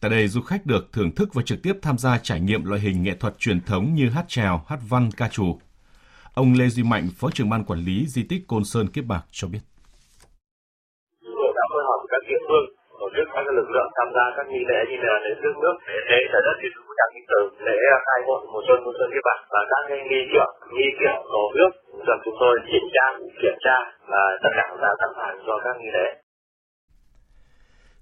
Tại 0.00 0.10
đây, 0.10 0.28
du 0.28 0.40
khách 0.40 0.66
được 0.66 0.92
thưởng 0.92 1.14
thức 1.14 1.34
và 1.34 1.42
trực 1.42 1.62
tiếp 1.62 1.72
tham 1.82 1.98
gia 1.98 2.18
trải 2.18 2.40
nghiệm 2.40 2.64
loại 2.64 2.80
hình 2.80 3.02
nghệ 3.02 3.14
thuật 3.20 3.38
truyền 3.38 3.60
thống 3.60 3.94
như 3.94 4.08
hát 4.08 4.24
trèo, 4.28 4.64
hát 4.68 4.78
văn, 4.88 5.10
ca 5.16 5.28
trù. 5.28 5.58
Ông 6.34 6.52
Lê 6.58 6.68
Duy 6.68 6.82
Mạnh, 6.82 7.08
Phó 7.18 7.30
trưởng 7.30 7.50
ban 7.50 7.64
quản 7.64 7.78
lý 7.78 8.06
di 8.06 8.22
tích 8.22 8.42
Côn 8.46 8.64
Sơn 8.64 8.86
Kiếp 8.88 9.04
Bạc 9.04 9.24
cho 9.30 9.48
biết. 9.48 9.62
Chúng 11.22 11.34
tôi 11.38 11.52
đã 11.56 11.64
phối 11.72 11.82
hợp 11.88 12.00
các 12.12 12.22
địa 12.28 12.40
phương 12.48 12.66
tổ 13.00 13.06
chức 13.14 13.26
các 13.34 13.44
lực 13.58 13.68
lượng 13.74 13.90
tham 13.96 14.08
gia 14.14 14.24
các 14.36 14.46
nghi 14.50 14.62
lễ 14.70 14.80
như 14.90 14.96
là 15.06 15.14
lễ 15.24 15.32
rước 15.42 15.54
nước, 15.62 15.76
lễ 15.88 15.98
tế 16.08 16.18
trời 16.32 16.42
đất 16.46 16.56
trang 17.02 17.14
lịch 17.16 17.28
sử, 17.32 17.40
lễ 17.66 17.78
khai 18.06 18.20
hội 18.26 18.40
mùa 18.52 18.62
xuân 18.66 18.78
Côn 18.84 18.94
Sơn 18.98 19.10
Kiếp 19.12 19.24
Bạc 19.28 19.38
và 19.52 19.60
các 19.70 19.82
nghi 20.08 20.20
kiệu, 20.32 20.48
nghi 20.74 20.88
kiệu 20.98 21.16
tổ 21.32 21.44
nước 21.56 21.72
được 22.06 22.18
chúng 22.24 22.34
tôi 22.40 22.54
kiểm 22.70 22.86
tra, 22.94 23.06
kiểm 23.42 23.56
tra 23.64 23.76
và 24.10 24.22
tất 24.42 24.52
cả 24.58 24.66
đã 24.82 24.90
sẵn 25.00 25.10
sàng 25.18 25.36
cho 25.46 25.54
các 25.64 25.74
nghi 25.80 25.90
lễ. 25.96 26.06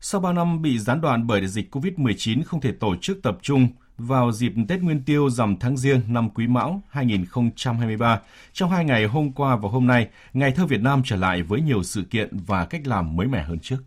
Sau 0.01 0.21
3 0.21 0.33
năm 0.33 0.63
bị 0.63 0.79
gián 0.79 1.01
đoạn 1.01 1.27
bởi 1.27 1.47
dịch 1.47 1.69
COVID-19 1.75 2.43
không 2.47 2.61
thể 2.61 2.73
tổ 2.81 2.97
chức 3.01 3.17
tập 3.23 3.37
trung 3.43 3.69
vào 3.99 4.33
dịp 4.33 4.53
Tết 4.69 4.81
Nguyên 4.81 5.03
Tiêu 5.07 5.31
rằm 5.31 5.57
tháng 5.61 5.77
Giêng 5.77 6.01
năm 6.09 6.31
Quý 6.35 6.47
Mão 6.47 6.83
2023, 6.91 8.21
trong 8.53 8.71
hai 8.71 8.85
ngày 8.85 9.05
hôm 9.05 9.33
qua 9.33 9.57
và 9.57 9.69
hôm 9.69 9.87
nay, 9.87 10.09
Ngày 10.33 10.53
thơ 10.57 10.67
Việt 10.67 10.81
Nam 10.81 11.03
trở 11.05 11.17
lại 11.17 11.43
với 11.43 11.61
nhiều 11.61 11.83
sự 11.83 12.03
kiện 12.11 12.29
và 12.47 12.65
cách 12.65 12.81
làm 12.85 13.17
mới 13.17 13.27
mẻ 13.27 13.43
hơn 13.43 13.59
trước. 13.63 13.79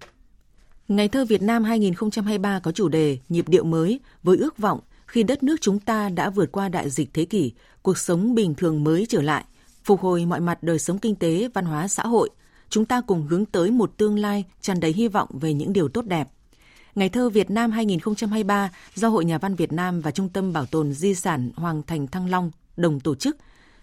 Ngày 0.88 1.08
thơ 1.08 1.26
Việt 1.26 1.42
Nam 1.42 1.64
2023 1.64 2.60
có 2.64 2.72
chủ 2.72 2.90
đề 2.90 3.18
Nhịp 3.30 3.46
điệu 3.48 3.64
mới 3.64 4.00
với 4.24 4.38
ước 4.38 4.58
vọng 4.58 4.80
khi 5.14 5.24
đất 5.24 5.44
nước 5.44 5.56
chúng 5.62 5.80
ta 5.80 6.10
đã 6.10 6.30
vượt 6.30 6.52
qua 6.52 6.70
đại 6.70 6.90
dịch 6.90 7.10
thế 7.14 7.26
kỷ, 7.26 7.52
cuộc 7.82 7.98
sống 7.98 8.36
bình 8.36 8.56
thường 8.56 8.84
mới 8.84 9.06
trở 9.10 9.22
lại, 9.22 9.46
phục 9.84 10.02
hồi 10.02 10.26
mọi 10.26 10.40
mặt 10.40 10.64
đời 10.64 10.80
sống 10.80 11.00
kinh 11.00 11.16
tế, 11.16 11.50
văn 11.54 11.66
hóa 11.66 11.88
xã 11.88 12.04
hội, 12.04 12.30
chúng 12.70 12.86
ta 12.86 13.02
cùng 13.02 13.28
hướng 13.28 13.46
tới 13.46 13.72
một 13.72 13.98
tương 13.98 14.20
lai 14.20 14.46
tràn 14.62 14.80
đầy 14.80 14.94
hy 14.94 15.08
vọng 15.08 15.30
về 15.34 15.54
những 15.54 15.74
điều 15.74 15.90
tốt 15.90 16.06
đẹp. 16.06 16.28
Ngày 16.96 17.10
thơ 17.10 17.30
Việt 17.30 17.52
Nam 17.52 17.72
2023 17.72 18.72
do 18.96 19.10
Hội 19.10 19.26
Nhà 19.26 19.38
văn 19.38 19.56
Việt 19.56 19.72
Nam 19.72 20.02
và 20.02 20.12
Trung 20.12 20.30
tâm 20.30 20.54
Bảo 20.54 20.66
tồn 20.66 20.94
Di 20.94 21.16
sản 21.16 21.52
Hoàng 21.56 21.82
Thành 21.88 22.08
Thăng 22.08 22.30
Long 22.30 22.52
đồng 22.78 23.00
tổ 23.00 23.16
chức. 23.16 23.38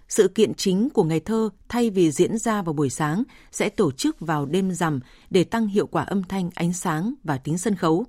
Sự 0.08 0.28
kiện 0.28 0.54
chính 0.54 0.90
của 0.90 1.04
ngày 1.04 1.20
thơ 1.20 1.50
thay 1.68 1.90
vì 1.90 2.10
diễn 2.10 2.38
ra 2.38 2.62
vào 2.62 2.72
buổi 2.72 2.90
sáng 2.90 3.22
sẽ 3.52 3.68
tổ 3.68 3.92
chức 3.92 4.20
vào 4.20 4.46
đêm 4.46 4.72
rằm 4.72 5.00
để 5.30 5.44
tăng 5.44 5.66
hiệu 5.66 5.86
quả 5.86 6.02
âm 6.02 6.22
thanh, 6.22 6.50
ánh 6.54 6.72
sáng 6.72 7.14
và 7.24 7.38
tính 7.38 7.58
sân 7.58 7.74
khấu. 7.74 8.06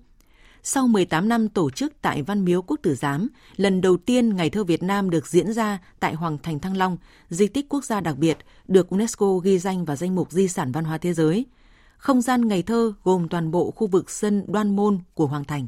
Sau 0.63 0.87
18 0.87 1.29
năm 1.29 1.49
tổ 1.49 1.69
chức 1.69 1.93
tại 2.01 2.23
Văn 2.23 2.45
Miếu 2.45 2.61
Quốc 2.61 2.79
Tử 2.83 2.95
Giám, 2.95 3.27
lần 3.55 3.81
đầu 3.81 3.97
tiên 3.97 4.35
Ngày 4.35 4.49
thơ 4.49 4.63
Việt 4.63 4.83
Nam 4.83 5.09
được 5.09 5.27
diễn 5.27 5.53
ra 5.53 5.79
tại 5.99 6.13
Hoàng 6.13 6.37
Thành 6.43 6.59
Thăng 6.59 6.77
Long, 6.77 6.97
di 7.29 7.47
tích 7.47 7.65
quốc 7.69 7.85
gia 7.85 8.01
đặc 8.01 8.17
biệt 8.17 8.37
được 8.67 8.89
UNESCO 8.89 9.37
ghi 9.37 9.59
danh 9.59 9.85
vào 9.85 9.95
danh 9.95 10.15
mục 10.15 10.31
di 10.31 10.47
sản 10.47 10.71
văn 10.71 10.83
hóa 10.83 10.97
thế 10.97 11.13
giới– 11.13 11.45
không 12.01 12.21
gian 12.21 12.47
ngày 12.47 12.63
thơ 12.63 12.93
gồm 13.03 13.27
toàn 13.27 13.51
bộ 13.51 13.71
khu 13.71 13.87
vực 13.87 14.09
sân 14.09 14.43
Đoan 14.47 14.75
Môn 14.75 14.99
của 15.13 15.27
Hoàng 15.27 15.43
Thành. 15.43 15.67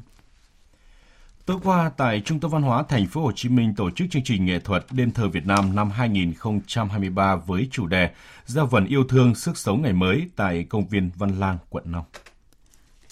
Tối 1.46 1.58
qua 1.64 1.92
tại 1.98 2.22
Trung 2.26 2.40
tâm 2.40 2.52
Văn 2.52 2.62
hóa 2.62 2.84
Thành 2.90 3.08
phố 3.08 3.22
Hồ 3.22 3.32
Chí 3.36 3.50
Minh 3.50 3.74
tổ 3.76 3.92
chức 3.92 4.08
chương 4.12 4.24
trình 4.24 4.46
nghệ 4.46 4.60
thuật 4.60 4.86
Đêm 4.92 5.12
thơ 5.12 5.30
Việt 5.30 5.46
Nam 5.46 5.76
năm 5.76 5.90
2023 5.90 7.36
với 7.36 7.68
chủ 7.72 7.88
đề 7.88 8.10
Giao 8.46 8.66
vần 8.66 8.86
yêu 8.86 9.04
thương 9.10 9.36
sức 9.36 9.58
sống 9.58 9.82
ngày 9.82 9.94
mới 9.94 10.30
tại 10.36 10.66
công 10.70 10.88
viên 10.88 11.12
Văn 11.16 11.40
Lang, 11.40 11.58
quận 11.70 11.84
Long. 11.92 12.06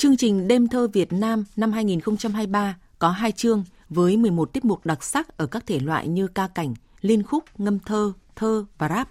Chương 0.01 0.17
trình 0.17 0.47
Đêm 0.47 0.67
thơ 0.67 0.87
Việt 0.87 1.13
Nam 1.13 1.43
năm 1.55 1.71
2023 1.71 2.77
có 2.99 3.09
hai 3.09 3.31
chương 3.31 3.63
với 3.89 4.17
11 4.17 4.53
tiết 4.53 4.65
mục 4.65 4.85
đặc 4.85 5.03
sắc 5.03 5.37
ở 5.37 5.45
các 5.45 5.65
thể 5.67 5.79
loại 5.79 6.07
như 6.07 6.27
ca 6.27 6.47
cảnh, 6.47 6.73
liên 7.01 7.23
khúc, 7.23 7.43
ngâm 7.57 7.79
thơ, 7.79 8.13
thơ 8.35 8.65
và 8.77 8.89
rap. 8.89 9.09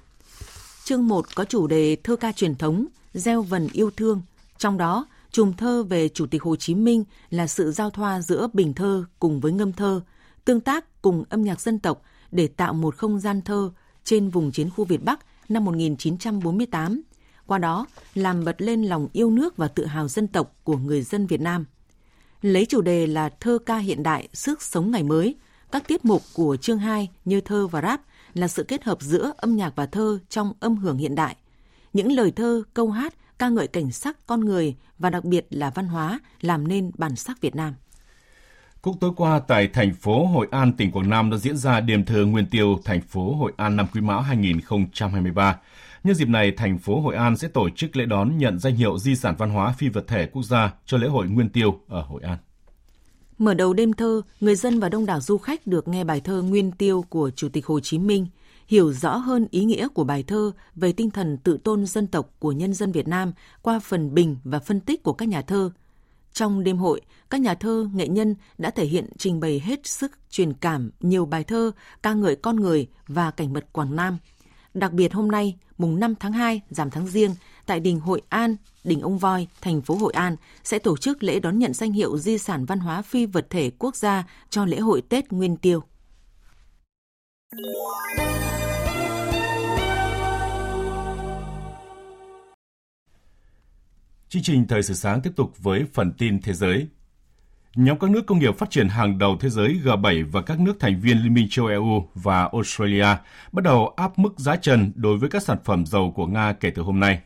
Chương 0.84 1.08
1 1.08 1.26
có 1.34 1.44
chủ 1.44 1.66
đề 1.66 1.96
thơ 2.04 2.16
ca 2.16 2.32
truyền 2.32 2.54
thống, 2.54 2.86
gieo 3.14 3.42
vần 3.42 3.68
yêu 3.72 3.90
thương. 3.90 4.22
Trong 4.58 4.78
đó, 4.78 5.06
chùm 5.30 5.52
thơ 5.52 5.82
về 5.82 6.08
Chủ 6.08 6.26
tịch 6.26 6.42
Hồ 6.42 6.56
Chí 6.56 6.74
Minh 6.74 7.04
là 7.30 7.46
sự 7.46 7.72
giao 7.72 7.90
thoa 7.90 8.20
giữa 8.20 8.48
bình 8.52 8.74
thơ 8.74 9.04
cùng 9.18 9.40
với 9.40 9.52
ngâm 9.52 9.72
thơ, 9.72 10.00
tương 10.44 10.60
tác 10.60 11.02
cùng 11.02 11.24
âm 11.28 11.42
nhạc 11.42 11.60
dân 11.60 11.78
tộc 11.78 12.02
để 12.30 12.46
tạo 12.46 12.72
một 12.72 12.96
không 12.96 13.20
gian 13.20 13.42
thơ 13.42 13.70
trên 14.04 14.30
vùng 14.30 14.52
chiến 14.52 14.70
khu 14.70 14.84
Việt 14.84 15.04
Bắc 15.04 15.20
năm 15.48 15.64
1948. 15.64 17.02
Qua 17.50 17.58
đó, 17.58 17.86
làm 18.14 18.44
bật 18.44 18.62
lên 18.62 18.82
lòng 18.82 19.08
yêu 19.12 19.30
nước 19.30 19.56
và 19.56 19.68
tự 19.68 19.86
hào 19.86 20.08
dân 20.08 20.26
tộc 20.26 20.54
của 20.64 20.76
người 20.76 21.02
dân 21.02 21.26
Việt 21.26 21.40
Nam. 21.40 21.64
Lấy 22.42 22.66
chủ 22.66 22.80
đề 22.80 23.06
là 23.06 23.28
thơ 23.28 23.58
ca 23.66 23.76
hiện 23.76 24.02
đại, 24.02 24.28
sức 24.32 24.62
sống 24.62 24.90
ngày 24.90 25.02
mới, 25.02 25.34
các 25.72 25.88
tiết 25.88 26.04
mục 26.04 26.22
của 26.34 26.56
chương 26.56 26.78
2 26.78 27.08
như 27.24 27.40
thơ 27.40 27.66
và 27.66 27.82
rap 27.82 28.00
là 28.34 28.48
sự 28.48 28.62
kết 28.62 28.84
hợp 28.84 28.98
giữa 29.00 29.32
âm 29.36 29.56
nhạc 29.56 29.72
và 29.76 29.86
thơ 29.86 30.18
trong 30.28 30.52
âm 30.60 30.76
hưởng 30.76 30.98
hiện 30.98 31.14
đại– 31.14 31.36
những 31.92 32.12
lời 32.12 32.32
thơ, 32.36 32.62
câu 32.74 32.90
hát 32.90 33.14
ca 33.38 33.48
ngợi 33.48 33.66
cảnh 33.66 33.92
sắc 33.92 34.26
con 34.26 34.40
người 34.40 34.76
và 34.98 35.10
đặc 35.10 35.24
biệt 35.24 35.46
là 35.50 35.70
văn 35.70 35.88
hóa 35.88 36.20
làm 36.40 36.68
nên 36.68 36.90
bản 36.98 37.16
sắc 37.16 37.40
Việt 37.40 37.56
Nam. 37.56 37.74
Cũng 38.82 38.98
tối 38.98 39.10
qua 39.16 39.40
tại 39.48 39.68
thành 39.68 39.94
phố 39.94 40.26
Hội 40.26 40.48
An, 40.50 40.72
tỉnh 40.72 40.92
Quảng 40.92 41.10
Nam 41.10 41.30
đã 41.30 41.36
diễn 41.36 41.56
ra 41.56 41.80
đêm 41.80 42.04
thơ 42.04 42.24
Nguyên 42.24 42.46
Tiêu 42.46 42.80
thành 42.84 43.00
phố 43.00 43.34
Hội 43.36 43.52
An 43.56 43.76
năm 43.76 43.86
Quý 43.94 44.00
Mão 44.00 44.20
2023. 44.20 45.58
Nhân 46.04 46.14
dịp 46.14 46.28
này, 46.28 46.52
thành 46.52 46.78
phố 46.78 47.00
Hội 47.00 47.14
An 47.14 47.36
sẽ 47.36 47.48
tổ 47.48 47.70
chức 47.70 47.96
lễ 47.96 48.04
đón 48.06 48.38
nhận 48.38 48.58
danh 48.58 48.76
hiệu 48.76 48.98
di 48.98 49.16
sản 49.16 49.34
văn 49.38 49.50
hóa 49.50 49.74
phi 49.78 49.88
vật 49.88 50.04
thể 50.06 50.26
quốc 50.26 50.42
gia 50.42 50.72
cho 50.86 50.98
lễ 50.98 51.08
hội 51.08 51.28
Nguyên 51.28 51.48
Tiêu 51.48 51.80
ở 51.88 52.02
Hội 52.02 52.22
An. 52.22 52.38
Mở 53.38 53.54
đầu 53.54 53.72
đêm 53.72 53.92
thơ, 53.92 54.22
người 54.40 54.54
dân 54.54 54.80
và 54.80 54.88
đông 54.88 55.06
đảo 55.06 55.20
du 55.20 55.38
khách 55.38 55.66
được 55.66 55.88
nghe 55.88 56.04
bài 56.04 56.20
thơ 56.20 56.42
Nguyên 56.42 56.72
Tiêu 56.72 57.04
của 57.08 57.30
Chủ 57.30 57.48
tịch 57.48 57.66
Hồ 57.66 57.80
Chí 57.80 57.98
Minh– 57.98 58.26
hiểu 58.70 58.92
rõ 58.92 59.16
hơn 59.16 59.46
ý 59.50 59.64
nghĩa 59.64 59.88
của 59.88 60.04
bài 60.04 60.22
thơ 60.22 60.52
về 60.74 60.92
tinh 60.92 61.10
thần 61.10 61.38
tự 61.38 61.58
tôn 61.64 61.86
dân 61.86 62.06
tộc 62.06 62.30
của 62.38 62.52
nhân 62.52 62.74
dân 62.74 62.92
Việt 62.92 63.08
Nam 63.08 63.32
qua 63.62 63.78
phần 63.78 64.14
bình 64.14 64.36
và 64.44 64.58
phân 64.58 64.80
tích 64.80 65.02
của 65.02 65.12
các 65.12 65.28
nhà 65.28 65.42
thơ. 65.42 65.70
Trong 66.32 66.64
đêm 66.64 66.76
hội, 66.76 67.00
các 67.30 67.40
nhà 67.40 67.54
thơ, 67.54 67.88
nghệ 67.94 68.08
nhân 68.08 68.34
đã 68.58 68.70
thể 68.70 68.84
hiện 68.84 69.10
trình 69.18 69.40
bày 69.40 69.60
hết 69.64 69.86
sức 69.86 70.12
truyền 70.30 70.52
cảm 70.52 70.90
nhiều 71.00 71.26
bài 71.26 71.44
thơ 71.44 71.70
ca 72.02 72.14
ngợi 72.14 72.36
con 72.36 72.56
người 72.56 72.86
và 73.06 73.30
cảnh 73.30 73.52
vật 73.52 73.66
Quảng 73.72 73.96
Nam. 73.96 74.18
Đặc 74.74 74.92
biệt 74.92 75.12
hôm 75.14 75.28
nay, 75.28 75.56
mùng 75.78 76.00
5 76.00 76.14
tháng 76.20 76.32
2, 76.32 76.60
giảm 76.70 76.90
tháng 76.90 77.06
riêng, 77.06 77.34
tại 77.66 77.80
đình 77.80 78.00
Hội 78.00 78.22
An, 78.28 78.56
đình 78.84 79.00
Ông 79.00 79.18
Voi, 79.18 79.46
thành 79.60 79.82
phố 79.82 79.94
Hội 79.94 80.12
An 80.12 80.36
sẽ 80.64 80.78
tổ 80.78 80.96
chức 80.96 81.22
lễ 81.22 81.40
đón 81.40 81.58
nhận 81.58 81.74
danh 81.74 81.92
hiệu 81.92 82.18
di 82.18 82.38
sản 82.38 82.64
văn 82.64 82.78
hóa 82.78 83.02
phi 83.02 83.26
vật 83.26 83.46
thể 83.50 83.70
quốc 83.78 83.96
gia 83.96 84.24
cho 84.50 84.64
lễ 84.64 84.78
hội 84.78 85.02
Tết 85.08 85.32
Nguyên 85.32 85.56
Tiêu. 85.56 85.82
Chương 94.28 94.42
trình 94.42 94.66
Thời 94.68 94.82
sự 94.82 94.94
sáng 94.94 95.22
tiếp 95.22 95.30
tục 95.36 95.52
với 95.58 95.84
phần 95.92 96.12
tin 96.18 96.42
thế 96.42 96.52
giới. 96.52 96.88
Nhóm 97.76 97.98
các 97.98 98.10
nước 98.10 98.26
công 98.26 98.38
nghiệp 98.38 98.58
phát 98.58 98.70
triển 98.70 98.88
hàng 98.88 99.18
đầu 99.18 99.36
thế 99.40 99.48
giới 99.48 99.80
G7 99.84 100.30
và 100.30 100.42
các 100.42 100.60
nước 100.60 100.80
thành 100.80 101.00
viên 101.00 101.18
Liên 101.22 101.34
minh 101.34 101.46
châu 101.50 101.66
EU 101.66 102.08
và 102.14 102.48
Australia 102.52 103.06
bắt 103.52 103.64
đầu 103.64 103.88
áp 103.96 104.18
mức 104.18 104.38
giá 104.38 104.56
trần 104.56 104.92
đối 104.94 105.18
với 105.18 105.30
các 105.30 105.42
sản 105.42 105.58
phẩm 105.64 105.86
dầu 105.86 106.12
của 106.16 106.26
Nga 106.26 106.52
kể 106.52 106.70
từ 106.70 106.82
hôm 106.82 107.00
nay. 107.00 107.20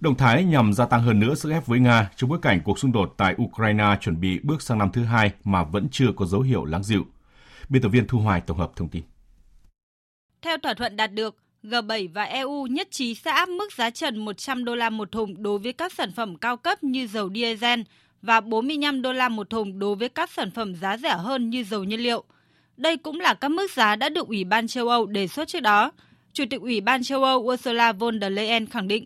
Động 0.00 0.14
thái 0.14 0.44
nhằm 0.44 0.72
gia 0.72 0.86
tăng 0.86 1.02
hơn 1.02 1.20
nữa 1.20 1.34
sức 1.34 1.50
ép 1.50 1.66
với 1.66 1.78
Nga 1.78 2.10
trong 2.16 2.30
bối 2.30 2.38
cảnh 2.42 2.60
cuộc 2.64 2.78
xung 2.78 2.92
đột 2.92 3.14
tại 3.16 3.34
Ukraine 3.42 3.96
chuẩn 4.00 4.20
bị 4.20 4.38
bước 4.42 4.62
sang 4.62 4.78
năm 4.78 4.90
thứ 4.92 5.04
hai 5.04 5.30
mà 5.44 5.64
vẫn 5.64 5.88
chưa 5.90 6.12
có 6.16 6.26
dấu 6.26 6.40
hiệu 6.40 6.64
lắng 6.64 6.82
dịu. 6.82 7.06
Biên 7.68 7.82
tập 7.82 7.88
viên 7.88 8.06
Thu 8.06 8.18
Hoài 8.18 8.40
tổng 8.40 8.58
hợp 8.58 8.72
thông 8.76 8.88
tin. 8.88 9.02
Theo 10.42 10.58
thỏa 10.58 10.74
thuận 10.74 10.96
đạt 10.96 11.12
được, 11.12 11.36
G7 11.62 12.08
và 12.14 12.24
EU 12.24 12.66
nhất 12.66 12.88
trí 12.90 13.14
sẽ 13.14 13.30
áp 13.30 13.48
mức 13.48 13.72
giá 13.72 13.90
trần 13.90 14.18
100 14.18 14.64
đô 14.64 14.74
la 14.74 14.90
một 14.90 15.12
thùng 15.12 15.42
đối 15.42 15.58
với 15.58 15.72
các 15.72 15.92
sản 15.92 16.12
phẩm 16.12 16.36
cao 16.36 16.56
cấp 16.56 16.84
như 16.84 17.06
dầu 17.06 17.30
diesel 17.34 17.80
và 18.22 18.40
45 18.40 19.02
đô 19.02 19.12
la 19.12 19.28
một 19.28 19.50
thùng 19.50 19.78
đối 19.78 19.96
với 19.96 20.08
các 20.08 20.30
sản 20.30 20.50
phẩm 20.50 20.74
giá 20.74 20.96
rẻ 20.96 21.14
hơn 21.14 21.50
như 21.50 21.64
dầu 21.64 21.84
nhiên 21.84 22.00
liệu. 22.00 22.24
Đây 22.76 22.96
cũng 22.96 23.20
là 23.20 23.34
các 23.34 23.50
mức 23.50 23.70
giá 23.76 23.96
đã 23.96 24.08
được 24.08 24.28
Ủy 24.28 24.44
ban 24.44 24.68
châu 24.68 24.88
Âu 24.88 25.06
đề 25.06 25.28
xuất 25.28 25.48
trước 25.48 25.60
đó. 25.60 25.90
Chủ 26.32 26.44
tịch 26.50 26.60
Ủy 26.60 26.80
ban 26.80 27.02
châu 27.02 27.24
Âu 27.24 27.38
Ursula 27.38 27.92
von 27.92 28.20
der 28.20 28.32
Leyen 28.32 28.66
khẳng 28.66 28.88
định 28.88 29.04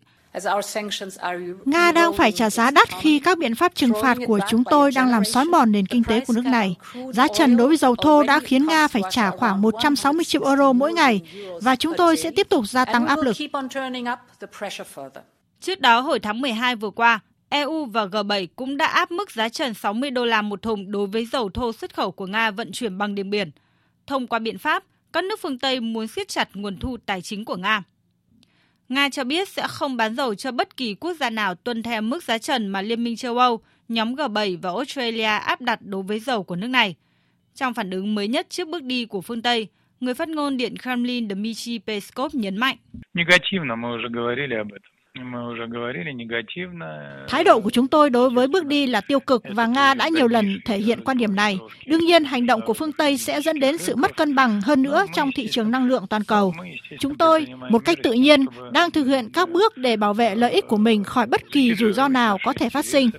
Nga 1.64 1.92
đang 1.92 2.12
phải 2.12 2.32
trả 2.32 2.50
giá 2.50 2.70
đắt 2.70 2.88
khi 3.00 3.18
các 3.18 3.38
biện 3.38 3.54
pháp 3.54 3.74
trừng 3.74 3.92
phạt 4.02 4.18
của 4.26 4.40
chúng 4.48 4.64
tôi 4.64 4.90
đang 4.94 5.10
làm 5.10 5.24
xói 5.24 5.44
mòn 5.44 5.72
nền 5.72 5.86
kinh 5.86 6.04
tế 6.04 6.20
của 6.20 6.32
nước 6.32 6.44
này. 6.44 6.76
Giá 7.12 7.26
trần 7.34 7.56
đối 7.56 7.68
với 7.68 7.76
dầu 7.76 7.96
thô 7.96 8.22
đã 8.22 8.40
khiến 8.40 8.66
Nga 8.66 8.88
phải 8.88 9.02
trả 9.10 9.30
khoảng 9.30 9.62
160 9.62 10.24
triệu 10.24 10.44
euro 10.44 10.72
mỗi 10.72 10.92
ngày 10.92 11.20
và 11.62 11.76
chúng 11.76 11.92
tôi 11.96 12.16
sẽ 12.16 12.30
tiếp 12.30 12.48
tục 12.48 12.64
gia 12.68 12.84
tăng 12.84 13.06
áp 13.06 13.18
lực. 13.22 13.36
Trước 15.60 15.80
đó, 15.80 16.00
hồi 16.00 16.20
tháng 16.20 16.40
12 16.40 16.76
vừa 16.76 16.90
qua, 16.90 17.20
EU 17.52 17.84
và 17.84 18.06
G7 18.06 18.46
cũng 18.56 18.76
đã 18.76 18.86
áp 18.86 19.10
mức 19.10 19.30
giá 19.30 19.48
trần 19.48 19.74
60 19.74 20.10
đô 20.10 20.24
la 20.24 20.42
một 20.42 20.62
thùng 20.62 20.90
đối 20.90 21.06
với 21.06 21.26
dầu 21.26 21.50
thô 21.50 21.72
xuất 21.72 21.94
khẩu 21.94 22.12
của 22.12 22.26
Nga 22.26 22.50
vận 22.50 22.72
chuyển 22.72 22.98
bằng 22.98 23.14
đường 23.14 23.30
biển. 23.30 23.50
Thông 24.06 24.26
qua 24.26 24.38
biện 24.38 24.58
pháp, 24.58 24.84
các 25.12 25.24
nước 25.24 25.40
phương 25.40 25.58
Tây 25.58 25.80
muốn 25.80 26.06
siết 26.06 26.28
chặt 26.28 26.48
nguồn 26.54 26.78
thu 26.78 26.96
tài 27.06 27.22
chính 27.22 27.44
của 27.44 27.56
Nga. 27.56 27.82
Nga 28.88 29.08
cho 29.08 29.24
biết 29.24 29.48
sẽ 29.48 29.66
không 29.68 29.96
bán 29.96 30.14
dầu 30.16 30.34
cho 30.34 30.52
bất 30.52 30.76
kỳ 30.76 30.94
quốc 30.94 31.12
gia 31.20 31.30
nào 31.30 31.54
tuân 31.54 31.82
theo 31.82 32.02
mức 32.02 32.24
giá 32.24 32.38
trần 32.38 32.68
mà 32.68 32.82
Liên 32.82 33.04
minh 33.04 33.16
châu 33.16 33.38
Âu, 33.38 33.60
nhóm 33.88 34.14
G7 34.14 34.58
và 34.62 34.70
Australia 34.70 35.24
áp 35.24 35.60
đặt 35.60 35.78
đối 35.82 36.02
với 36.02 36.20
dầu 36.20 36.42
của 36.42 36.56
nước 36.56 36.68
này. 36.68 36.96
Trong 37.54 37.74
phản 37.74 37.90
ứng 37.90 38.14
mới 38.14 38.28
nhất 38.28 38.46
trước 38.50 38.68
bước 38.68 38.82
đi 38.82 39.04
của 39.04 39.20
phương 39.20 39.42
Tây, 39.42 39.68
người 40.00 40.14
phát 40.14 40.28
ngôn 40.28 40.56
Điện 40.56 40.74
Kremlin 40.82 41.28
Dmitry 41.28 41.78
Peskov 41.78 42.34
nhấn 42.34 42.56
mạnh. 42.56 42.76
Thái 47.28 47.44
độ 47.44 47.60
của 47.60 47.70
chúng 47.70 47.88
tôi 47.88 48.10
đối 48.10 48.30
với 48.30 48.48
bước 48.48 48.66
đi 48.66 48.86
là 48.86 49.00
tiêu 49.00 49.20
cực 49.20 49.42
và 49.54 49.66
Nga 49.66 49.94
đã 49.94 50.08
nhiều 50.08 50.28
lần 50.28 50.60
thể 50.64 50.78
hiện 50.78 51.04
quan 51.04 51.18
điểm 51.18 51.36
này. 51.36 51.58
Đương 51.86 52.04
nhiên, 52.04 52.24
hành 52.24 52.46
động 52.46 52.60
của 52.66 52.74
phương 52.74 52.92
Tây 52.92 53.18
sẽ 53.18 53.40
dẫn 53.40 53.60
đến 53.60 53.78
sự 53.78 53.96
mất 53.96 54.16
cân 54.16 54.34
bằng 54.34 54.60
hơn 54.60 54.82
nữa 54.82 55.04
trong 55.14 55.30
thị 55.34 55.48
trường 55.48 55.70
năng 55.70 55.88
lượng 55.88 56.06
toàn 56.10 56.24
cầu. 56.24 56.54
Chúng 57.00 57.18
tôi, 57.18 57.46
một 57.70 57.84
cách 57.84 57.98
tự 58.02 58.12
nhiên, 58.12 58.44
đang 58.72 58.90
thực 58.90 59.04
hiện 59.04 59.28
các 59.32 59.50
bước 59.50 59.76
để 59.76 59.96
bảo 59.96 60.14
vệ 60.14 60.34
lợi 60.34 60.52
ích 60.52 60.68
của 60.68 60.76
mình 60.76 61.04
khỏi 61.04 61.26
bất 61.26 61.40
kỳ 61.52 61.74
rủi 61.74 61.92
ro 61.92 62.08
nào 62.08 62.38
có 62.44 62.52
thể 62.52 62.68
phát 62.68 62.84
sinh. 62.84 63.10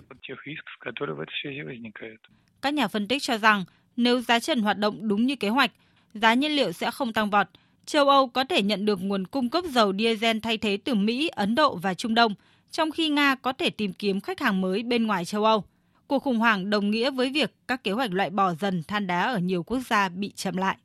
Các 2.61 2.73
nhà 2.73 2.87
phân 2.87 3.07
tích 3.07 3.23
cho 3.23 3.37
rằng 3.37 3.65
nếu 3.97 4.21
giá 4.21 4.39
trần 4.39 4.61
hoạt 4.61 4.77
động 4.77 5.07
đúng 5.07 5.25
như 5.25 5.35
kế 5.35 5.49
hoạch, 5.49 5.71
giá 6.13 6.33
nhiên 6.33 6.51
liệu 6.51 6.71
sẽ 6.71 6.91
không 6.91 7.13
tăng 7.13 7.29
vọt. 7.29 7.47
Châu 7.85 8.09
Âu 8.09 8.27
có 8.27 8.43
thể 8.43 8.61
nhận 8.61 8.85
được 8.85 9.01
nguồn 9.01 9.27
cung 9.27 9.49
cấp 9.49 9.63
dầu 9.65 9.93
diesel 9.99 10.37
thay 10.39 10.57
thế 10.57 10.77
từ 10.77 10.95
Mỹ, 10.95 11.27
Ấn 11.27 11.55
Độ 11.55 11.75
và 11.75 11.93
Trung 11.93 12.15
Đông, 12.15 12.35
trong 12.71 12.91
khi 12.91 13.09
Nga 13.09 13.35
có 13.35 13.53
thể 13.53 13.69
tìm 13.69 13.93
kiếm 13.93 14.21
khách 14.21 14.39
hàng 14.39 14.61
mới 14.61 14.83
bên 14.83 15.07
ngoài 15.07 15.25
châu 15.25 15.45
Âu. 15.45 15.63
Cuộc 16.07 16.19
khủng 16.19 16.39
hoảng 16.39 16.69
đồng 16.69 16.91
nghĩa 16.91 17.11
với 17.11 17.29
việc 17.29 17.53
các 17.67 17.83
kế 17.83 17.91
hoạch 17.91 18.13
loại 18.13 18.29
bỏ 18.29 18.53
dần 18.53 18.83
than 18.87 19.07
đá 19.07 19.21
ở 19.21 19.37
nhiều 19.39 19.63
quốc 19.63 19.79
gia 19.89 20.09
bị 20.09 20.31
chậm 20.35 20.57
lại. 20.57 20.77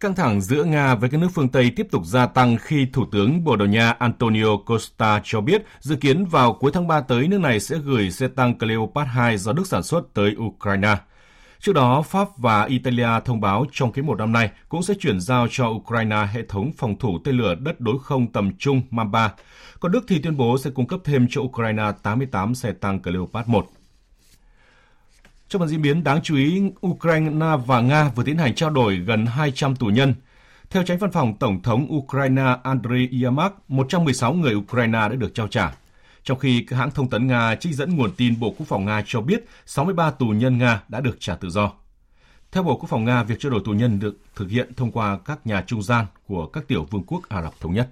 Căng 0.00 0.14
thẳng 0.14 0.40
giữa 0.40 0.64
Nga 0.64 0.94
với 0.94 1.10
các 1.10 1.18
nước 1.20 1.28
phương 1.34 1.48
Tây 1.48 1.72
tiếp 1.76 1.86
tục 1.90 2.02
gia 2.06 2.26
tăng 2.26 2.56
khi 2.60 2.86
Thủ 2.92 3.04
tướng 3.12 3.44
Bồ 3.44 3.56
Đào 3.56 3.68
Nha 3.68 3.90
Antonio 3.90 4.56
Costa 4.66 5.20
cho 5.24 5.40
biết 5.40 5.62
dự 5.80 5.96
kiến 5.96 6.24
vào 6.24 6.52
cuối 6.52 6.70
tháng 6.74 6.88
3 6.88 7.00
tới 7.00 7.28
nước 7.28 7.40
này 7.40 7.60
sẽ 7.60 7.78
gửi 7.78 8.10
xe 8.10 8.28
tăng 8.28 8.58
Cleopatra 8.58 9.12
2 9.12 9.38
do 9.38 9.52
Đức 9.52 9.66
sản 9.66 9.82
xuất 9.82 10.14
tới 10.14 10.34
Ukraine. 10.38 10.96
Trước 11.60 11.72
đó, 11.72 12.02
Pháp 12.02 12.28
và 12.36 12.64
Italia 12.64 13.08
thông 13.24 13.40
báo 13.40 13.66
trong 13.72 13.92
quý 13.92 14.02
một 14.02 14.18
năm 14.18 14.32
nay 14.32 14.50
cũng 14.68 14.82
sẽ 14.82 14.94
chuyển 15.00 15.20
giao 15.20 15.46
cho 15.50 15.66
Ukraine 15.68 16.26
hệ 16.32 16.42
thống 16.48 16.72
phòng 16.76 16.98
thủ 16.98 17.18
tên 17.24 17.36
lửa 17.36 17.54
đất 17.54 17.80
đối 17.80 17.98
không 17.98 18.32
tầm 18.32 18.52
trung 18.58 18.82
Mamba. 18.90 19.32
Còn 19.80 19.92
Đức 19.92 20.04
thì 20.08 20.18
tuyên 20.18 20.36
bố 20.36 20.58
sẽ 20.58 20.70
cung 20.70 20.86
cấp 20.86 21.00
thêm 21.04 21.26
cho 21.30 21.40
Ukraine 21.40 21.92
88 22.02 22.54
xe 22.54 22.72
tăng 22.72 23.00
Leopard 23.04 23.48
1. 23.48 23.66
Trong 25.48 25.60
một 25.60 25.66
diễn 25.66 25.82
biến 25.82 26.04
đáng 26.04 26.20
chú 26.22 26.36
ý, 26.36 26.62
Ukraine 26.86 27.46
và 27.66 27.80
Nga 27.80 28.08
vừa 28.08 28.24
tiến 28.24 28.38
hành 28.38 28.54
trao 28.54 28.70
đổi 28.70 28.96
gần 28.96 29.26
200 29.26 29.76
tù 29.76 29.86
nhân. 29.86 30.14
Theo 30.70 30.82
tránh 30.82 30.98
văn 30.98 31.12
phòng 31.12 31.38
Tổng 31.38 31.62
thống 31.62 31.86
Ukraine 31.96 32.56
Andriy 32.62 33.22
Yermak, 33.22 33.52
116 33.68 34.32
người 34.32 34.54
Ukraine 34.54 34.98
đã 34.98 35.08
được 35.08 35.34
trao 35.34 35.48
trả. 35.48 35.72
Trong 36.26 36.38
khi 36.38 36.64
các 36.68 36.76
hãng 36.76 36.90
thông 36.90 37.10
tấn 37.10 37.26
Nga 37.26 37.54
trích 37.54 37.74
dẫn 37.74 37.96
nguồn 37.96 38.10
tin 38.16 38.40
Bộ 38.40 38.54
Quốc 38.58 38.66
phòng 38.68 38.84
Nga 38.84 39.02
cho 39.06 39.20
biết 39.20 39.44
63 39.66 40.10
tù 40.10 40.26
nhân 40.26 40.58
Nga 40.58 40.82
đã 40.88 41.00
được 41.00 41.16
trả 41.20 41.34
tự 41.34 41.50
do. 41.50 41.72
Theo 42.52 42.62
Bộ 42.62 42.76
Quốc 42.76 42.88
phòng 42.88 43.04
Nga, 43.04 43.22
việc 43.22 43.40
trao 43.40 43.50
đổi 43.50 43.60
tù 43.64 43.72
nhân 43.72 43.98
được 43.98 44.18
thực 44.36 44.50
hiện 44.50 44.74
thông 44.74 44.92
qua 44.92 45.18
các 45.24 45.46
nhà 45.46 45.64
trung 45.66 45.82
gian 45.82 46.06
của 46.26 46.46
các 46.46 46.68
tiểu 46.68 46.86
vương 46.90 47.04
quốc 47.06 47.28
Ả 47.28 47.42
Rập 47.42 47.60
Thống 47.60 47.74
Nhất. 47.74 47.90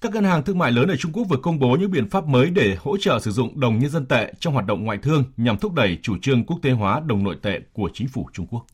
Các 0.00 0.12
ngân 0.12 0.24
hàng 0.24 0.42
thương 0.42 0.58
mại 0.58 0.72
lớn 0.72 0.88
ở 0.88 0.96
Trung 0.96 1.12
Quốc 1.12 1.24
vừa 1.24 1.36
công 1.36 1.58
bố 1.58 1.76
những 1.80 1.90
biện 1.90 2.10
pháp 2.10 2.26
mới 2.26 2.50
để 2.50 2.76
hỗ 2.80 2.96
trợ 2.96 3.18
sử 3.20 3.30
dụng 3.30 3.60
đồng 3.60 3.78
nhân 3.78 3.90
dân 3.90 4.06
tệ 4.06 4.32
trong 4.40 4.54
hoạt 4.54 4.66
động 4.66 4.84
ngoại 4.84 4.98
thương 4.98 5.24
nhằm 5.36 5.58
thúc 5.58 5.74
đẩy 5.74 5.98
chủ 6.02 6.16
trương 6.22 6.44
quốc 6.44 6.58
tế 6.62 6.70
hóa 6.70 7.00
đồng 7.06 7.24
nội 7.24 7.36
tệ 7.42 7.60
của 7.72 7.90
chính 7.94 8.08
phủ 8.08 8.28
Trung 8.32 8.46
Quốc. 8.46 8.66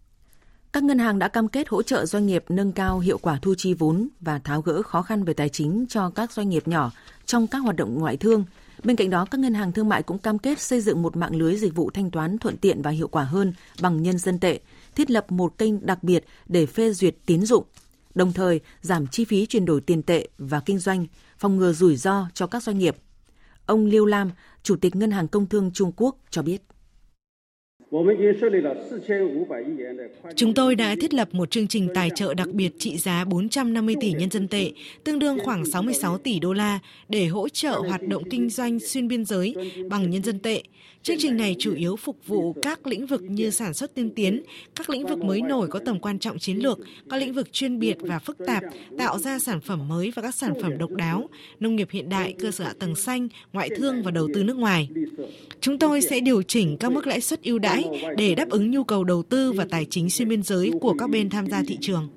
Các 0.78 0.84
ngân 0.84 0.98
hàng 0.98 1.18
đã 1.18 1.28
cam 1.28 1.48
kết 1.48 1.68
hỗ 1.68 1.82
trợ 1.82 2.06
doanh 2.06 2.26
nghiệp 2.26 2.44
nâng 2.48 2.72
cao 2.72 2.98
hiệu 2.98 3.18
quả 3.18 3.38
thu 3.42 3.54
chi 3.58 3.74
vốn 3.74 4.08
và 4.20 4.38
tháo 4.38 4.62
gỡ 4.62 4.82
khó 4.82 5.02
khăn 5.02 5.24
về 5.24 5.34
tài 5.34 5.48
chính 5.48 5.86
cho 5.88 6.10
các 6.10 6.32
doanh 6.32 6.48
nghiệp 6.48 6.68
nhỏ 6.68 6.92
trong 7.26 7.46
các 7.46 7.58
hoạt 7.58 7.76
động 7.76 7.98
ngoại 7.98 8.16
thương. 8.16 8.44
Bên 8.84 8.96
cạnh 8.96 9.10
đó, 9.10 9.26
các 9.30 9.38
ngân 9.40 9.54
hàng 9.54 9.72
thương 9.72 9.88
mại 9.88 10.02
cũng 10.02 10.18
cam 10.18 10.38
kết 10.38 10.60
xây 10.60 10.80
dựng 10.80 11.02
một 11.02 11.16
mạng 11.16 11.36
lưới 11.36 11.56
dịch 11.56 11.74
vụ 11.74 11.90
thanh 11.90 12.10
toán 12.10 12.38
thuận 12.38 12.56
tiện 12.56 12.82
và 12.82 12.90
hiệu 12.90 13.08
quả 13.08 13.24
hơn 13.24 13.52
bằng 13.80 14.02
nhân 14.02 14.18
dân 14.18 14.38
tệ, 14.38 14.60
thiết 14.94 15.10
lập 15.10 15.32
một 15.32 15.58
kênh 15.58 15.86
đặc 15.86 16.02
biệt 16.02 16.24
để 16.48 16.66
phê 16.66 16.92
duyệt 16.92 17.16
tín 17.26 17.46
dụng, 17.46 17.64
đồng 18.14 18.32
thời 18.32 18.60
giảm 18.80 19.06
chi 19.06 19.24
phí 19.24 19.46
chuyển 19.46 19.64
đổi 19.64 19.80
tiền 19.80 20.02
tệ 20.02 20.28
và 20.38 20.60
kinh 20.60 20.78
doanh, 20.78 21.06
phòng 21.38 21.56
ngừa 21.56 21.72
rủi 21.72 21.96
ro 21.96 22.28
cho 22.34 22.46
các 22.46 22.62
doanh 22.62 22.78
nghiệp. 22.78 22.96
Ông 23.66 23.86
Liêu 23.86 24.06
Lam, 24.06 24.30
Chủ 24.62 24.76
tịch 24.76 24.96
Ngân 24.96 25.10
hàng 25.10 25.28
Công 25.28 25.46
thương 25.46 25.70
Trung 25.74 25.92
Quốc 25.96 26.16
cho 26.30 26.42
biết. 26.42 26.62
Chúng 30.36 30.54
tôi 30.54 30.74
đã 30.74 30.94
thiết 31.00 31.14
lập 31.14 31.28
một 31.32 31.50
chương 31.50 31.68
trình 31.68 31.88
tài 31.94 32.10
trợ 32.14 32.34
đặc 32.34 32.48
biệt 32.52 32.72
trị 32.78 32.96
giá 32.96 33.24
450 33.24 33.94
tỷ 34.00 34.12
nhân 34.12 34.30
dân 34.30 34.48
tệ, 34.48 34.72
tương 35.04 35.18
đương 35.18 35.38
khoảng 35.44 35.66
66 35.66 36.18
tỷ 36.18 36.38
đô 36.38 36.52
la, 36.52 36.78
để 37.08 37.26
hỗ 37.26 37.48
trợ 37.48 37.70
hoạt 37.88 38.02
động 38.08 38.22
kinh 38.30 38.50
doanh 38.50 38.80
xuyên 38.80 39.08
biên 39.08 39.24
giới 39.24 39.54
bằng 39.90 40.10
nhân 40.10 40.22
dân 40.22 40.38
tệ. 40.38 40.62
Chương 41.02 41.16
trình 41.18 41.36
này 41.36 41.56
chủ 41.58 41.74
yếu 41.74 41.96
phục 41.96 42.26
vụ 42.26 42.52
các 42.62 42.86
lĩnh 42.86 43.06
vực 43.06 43.22
như 43.22 43.50
sản 43.50 43.74
xuất 43.74 43.94
tiên 43.94 44.10
tiến, 44.14 44.42
các 44.76 44.90
lĩnh 44.90 45.06
vực 45.06 45.18
mới 45.18 45.42
nổi 45.42 45.68
có 45.68 45.80
tầm 45.84 46.00
quan 46.00 46.18
trọng 46.18 46.38
chiến 46.38 46.56
lược, 46.56 46.78
các 47.10 47.16
lĩnh 47.16 47.32
vực 47.32 47.52
chuyên 47.52 47.78
biệt 47.78 47.96
và 48.00 48.18
phức 48.18 48.38
tạp, 48.46 48.62
tạo 48.98 49.18
ra 49.18 49.38
sản 49.38 49.60
phẩm 49.60 49.88
mới 49.88 50.12
và 50.16 50.22
các 50.22 50.34
sản 50.34 50.52
phẩm 50.62 50.78
độc 50.78 50.90
đáo, 50.90 51.28
nông 51.60 51.76
nghiệp 51.76 51.88
hiện 51.90 52.08
đại, 52.08 52.34
cơ 52.38 52.50
sở 52.50 52.64
hạ 52.64 52.72
tầng 52.78 52.94
xanh, 52.94 53.28
ngoại 53.52 53.68
thương 53.76 54.02
và 54.02 54.10
đầu 54.10 54.28
tư 54.34 54.44
nước 54.44 54.56
ngoài. 54.56 54.88
Chúng 55.60 55.78
tôi 55.78 56.02
sẽ 56.02 56.20
điều 56.20 56.42
chỉnh 56.42 56.76
các 56.80 56.92
mức 56.92 57.06
lãi 57.06 57.20
suất 57.20 57.42
ưu 57.42 57.58
đãi 57.58 57.84
để 58.16 58.34
đáp 58.34 58.48
ứng 58.48 58.70
nhu 58.70 58.84
cầu 58.84 59.04
đầu 59.04 59.22
tư 59.22 59.52
và 59.52 59.66
tài 59.70 59.84
chính 59.84 60.10
xuyên 60.10 60.28
biên 60.28 60.42
giới 60.42 60.72
của 60.80 60.94
các 60.98 61.10
bên 61.10 61.30
tham 61.30 61.46
gia 61.46 61.62
thị 61.66 61.78
trường. 61.80 62.08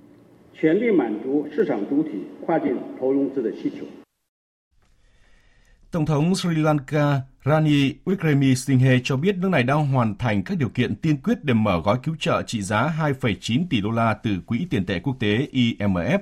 Tổng 5.92 6.06
thống 6.06 6.36
Sri 6.36 6.50
Lanka 6.56 7.22
Rani 7.46 7.94
Wickremesinghe 8.06 9.00
cho 9.04 9.18
biết 9.18 9.38
nước 9.38 9.50
này 9.50 9.64
đang 9.64 9.88
hoàn 9.88 10.18
thành 10.18 10.44
các 10.44 10.58
điều 10.58 10.70
kiện 10.70 10.96
tiên 10.96 11.18
quyết 11.18 11.44
để 11.44 11.54
mở 11.54 11.82
gói 11.84 12.00
cứu 12.04 12.16
trợ 12.20 12.44
trị 12.48 12.62
giá 12.62 12.94
2,9 13.00 13.66
tỷ 13.70 13.82
đô 13.82 13.92
la 13.92 14.14
từ 14.14 14.40
Quỹ 14.46 14.68
tiền 14.70 14.86
tệ 14.86 15.00
quốc 15.00 15.16
tế 15.20 15.48
IMF. 15.54 16.20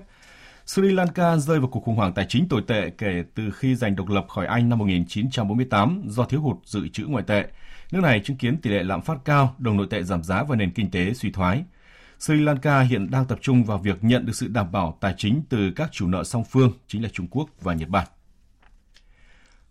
Sri 0.65 0.91
Lanka 0.91 1.37
rơi 1.37 1.59
vào 1.59 1.69
cuộc 1.69 1.83
khủng 1.83 1.95
hoảng 1.95 2.13
tài 2.13 2.25
chính 2.29 2.47
tồi 2.49 2.61
tệ 2.67 2.89
kể 2.97 3.23
từ 3.35 3.51
khi 3.51 3.75
giành 3.75 3.95
độc 3.95 4.09
lập 4.09 4.25
khỏi 4.29 4.45
Anh 4.45 4.69
năm 4.69 4.79
1948 4.79 6.01
do 6.07 6.23
thiếu 6.23 6.41
hụt 6.41 6.57
dự 6.65 6.87
trữ 6.87 7.05
ngoại 7.05 7.23
tệ. 7.27 7.45
Nước 7.91 7.99
này 7.99 8.21
chứng 8.23 8.37
kiến 8.37 8.57
tỷ 8.57 8.69
lệ 8.69 8.83
lạm 8.83 9.01
phát 9.01 9.17
cao, 9.25 9.55
đồng 9.57 9.77
nội 9.77 9.87
tệ 9.89 10.03
giảm 10.03 10.23
giá 10.23 10.43
và 10.43 10.55
nền 10.55 10.71
kinh 10.71 10.91
tế 10.91 11.13
suy 11.13 11.31
thoái. 11.31 11.63
Sri 12.19 12.35
Lanka 12.35 12.81
hiện 12.81 13.11
đang 13.11 13.25
tập 13.25 13.39
trung 13.41 13.63
vào 13.63 13.77
việc 13.77 14.03
nhận 14.03 14.25
được 14.25 14.33
sự 14.35 14.47
đảm 14.47 14.71
bảo 14.71 14.97
tài 15.01 15.13
chính 15.17 15.41
từ 15.49 15.71
các 15.71 15.89
chủ 15.91 16.07
nợ 16.07 16.23
song 16.23 16.43
phương, 16.43 16.71
chính 16.87 17.03
là 17.03 17.09
Trung 17.13 17.27
Quốc 17.27 17.49
và 17.61 17.73
Nhật 17.73 17.89
Bản. 17.89 18.07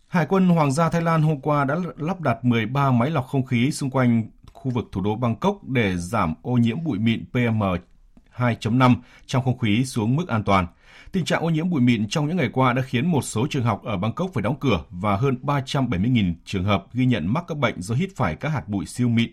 Hải 0.09 0.25
quân 0.25 0.49
Hoàng 0.49 0.71
gia 0.71 0.89
Thái 0.89 1.01
Lan 1.01 1.21
hôm 1.21 1.39
qua 1.41 1.65
đã 1.65 1.75
lắp 1.97 2.21
đặt 2.21 2.45
13 2.45 2.91
máy 2.91 3.09
lọc 3.09 3.27
không 3.27 3.45
khí 3.45 3.71
xung 3.71 3.89
quanh 3.89 4.23
khu 4.53 4.71
vực 4.71 4.85
thủ 4.91 5.01
đô 5.01 5.15
Bangkok 5.15 5.63
để 5.63 5.97
giảm 5.97 6.33
ô 6.41 6.51
nhiễm 6.51 6.83
bụi 6.83 6.99
mịn 6.99 7.23
PM2.5 7.33 8.95
trong 9.25 9.43
không 9.43 9.57
khí 9.57 9.85
xuống 9.85 10.15
mức 10.15 10.27
an 10.27 10.43
toàn. 10.43 10.67
Tình 11.11 11.25
trạng 11.25 11.41
ô 11.41 11.49
nhiễm 11.49 11.69
bụi 11.69 11.81
mịn 11.81 12.09
trong 12.09 12.27
những 12.27 12.37
ngày 12.37 12.49
qua 12.53 12.73
đã 12.73 12.81
khiến 12.81 13.07
một 13.07 13.21
số 13.21 13.47
trường 13.49 13.63
học 13.63 13.83
ở 13.83 13.97
Bangkok 13.97 14.29
phải 14.33 14.41
đóng 14.43 14.59
cửa 14.59 14.83
và 14.89 15.15
hơn 15.15 15.37
370.000 15.43 16.33
trường 16.45 16.63
hợp 16.63 16.85
ghi 16.93 17.05
nhận 17.05 17.33
mắc 17.33 17.43
các 17.47 17.57
bệnh 17.57 17.81
do 17.81 17.95
hít 17.95 18.09
phải 18.15 18.35
các 18.35 18.49
hạt 18.49 18.67
bụi 18.67 18.85
siêu 18.85 19.09
mịn. 19.09 19.31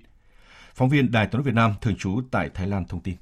Phóng 0.75 0.89
viên 0.89 1.11
Đài 1.11 1.27
tiếng 1.27 1.43
Việt 1.43 1.55
Nam 1.55 1.75
thường 1.81 1.97
trú 1.97 2.21
tại 2.31 2.51
Thái 2.55 2.67
Lan 2.67 2.85
thông 2.85 3.01
tin. 3.01 3.17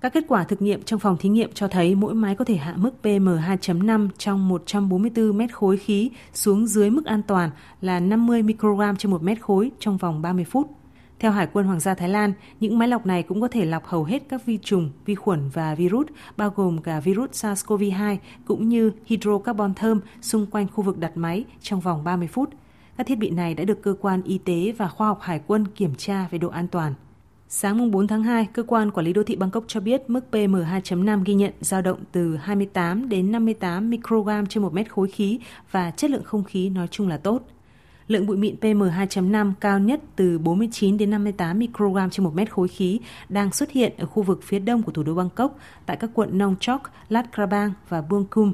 Các 0.00 0.12
kết 0.12 0.24
quả 0.28 0.44
thực 0.44 0.62
nghiệm 0.62 0.82
trong 0.82 1.00
phòng 1.00 1.16
thí 1.16 1.28
nghiệm 1.28 1.52
cho 1.52 1.68
thấy 1.68 1.94
mỗi 1.94 2.14
máy 2.14 2.34
có 2.34 2.44
thể 2.44 2.56
hạ 2.56 2.74
mức 2.76 2.90
PM2.5 3.02 4.08
trong 4.18 4.48
144 4.48 5.38
mét 5.38 5.54
khối 5.54 5.76
khí 5.76 6.10
xuống 6.32 6.66
dưới 6.66 6.90
mức 6.90 7.04
an 7.04 7.22
toàn 7.22 7.50
là 7.80 8.00
50 8.00 8.42
microgram 8.42 8.96
trên 8.96 9.10
một 9.10 9.22
mét 9.22 9.40
khối 9.40 9.70
trong 9.78 9.96
vòng 9.96 10.22
30 10.22 10.44
phút. 10.44 10.70
Theo 11.18 11.32
Hải 11.32 11.46
quân 11.52 11.66
Hoàng 11.66 11.80
gia 11.80 11.94
Thái 11.94 12.08
Lan, 12.08 12.32
những 12.60 12.78
máy 12.78 12.88
lọc 12.88 13.06
này 13.06 13.22
cũng 13.22 13.40
có 13.40 13.48
thể 13.48 13.64
lọc 13.64 13.86
hầu 13.86 14.04
hết 14.04 14.22
các 14.28 14.46
vi 14.46 14.58
trùng, 14.62 14.90
vi 15.04 15.14
khuẩn 15.14 15.48
và 15.48 15.74
virus, 15.74 16.06
bao 16.36 16.52
gồm 16.56 16.82
cả 16.82 17.00
virus 17.00 17.30
SARS-CoV-2 17.44 18.16
cũng 18.44 18.68
như 18.68 18.92
hydrocarbon 19.06 19.74
thơm 19.74 20.00
xung 20.20 20.46
quanh 20.46 20.66
khu 20.68 20.84
vực 20.84 20.98
đặt 20.98 21.16
máy 21.16 21.44
trong 21.60 21.80
vòng 21.80 22.04
30 22.04 22.28
phút. 22.28 22.50
Các 22.96 23.06
thiết 23.06 23.18
bị 23.18 23.30
này 23.30 23.54
đã 23.54 23.64
được 23.64 23.82
cơ 23.82 23.94
quan 24.00 24.22
y 24.22 24.38
tế 24.38 24.72
và 24.78 24.88
khoa 24.88 25.06
học 25.06 25.18
hải 25.20 25.40
quân 25.46 25.66
kiểm 25.66 25.94
tra 25.94 26.28
về 26.30 26.38
độ 26.38 26.48
an 26.48 26.68
toàn. 26.68 26.94
Sáng 27.50 27.90
4 27.90 28.06
tháng 28.06 28.22
2, 28.22 28.48
cơ 28.52 28.62
quan 28.62 28.90
quản 28.90 29.06
lý 29.06 29.12
đô 29.12 29.22
thị 29.22 29.36
Bangkok 29.36 29.64
cho 29.66 29.80
biết 29.80 30.02
mức 30.10 30.20
PM2.5 30.32 31.22
ghi 31.24 31.34
nhận 31.34 31.52
dao 31.60 31.82
động 31.82 31.98
từ 32.12 32.36
28 32.36 33.08
đến 33.08 33.32
58 33.32 33.90
microgram 33.90 34.46
trên 34.46 34.62
một 34.62 34.72
mét 34.72 34.92
khối 34.92 35.08
khí 35.08 35.38
và 35.70 35.90
chất 35.90 36.10
lượng 36.10 36.24
không 36.24 36.44
khí 36.44 36.70
nói 36.70 36.88
chung 36.90 37.08
là 37.08 37.16
tốt. 37.16 37.42
Lượng 38.08 38.26
bụi 38.26 38.36
mịn 38.36 38.56
PM2.5 38.60 39.52
cao 39.60 39.78
nhất 39.78 40.00
từ 40.16 40.38
49 40.38 40.96
đến 40.96 41.10
58 41.10 41.58
microgram 41.58 42.10
trên 42.10 42.24
một 42.24 42.34
mét 42.34 42.50
khối 42.50 42.68
khí 42.68 43.00
đang 43.28 43.52
xuất 43.52 43.70
hiện 43.70 43.92
ở 43.98 44.06
khu 44.06 44.22
vực 44.22 44.40
phía 44.42 44.58
đông 44.58 44.82
của 44.82 44.92
thủ 44.92 45.02
đô 45.02 45.14
Bangkok 45.14 45.58
tại 45.86 45.96
các 45.96 46.10
quận 46.14 46.38
Nong 46.38 46.56
Chok, 46.60 46.82
Lat 47.08 47.26
Krabang 47.34 47.72
và 47.88 48.02
Buông 48.02 48.24
Kum. 48.30 48.52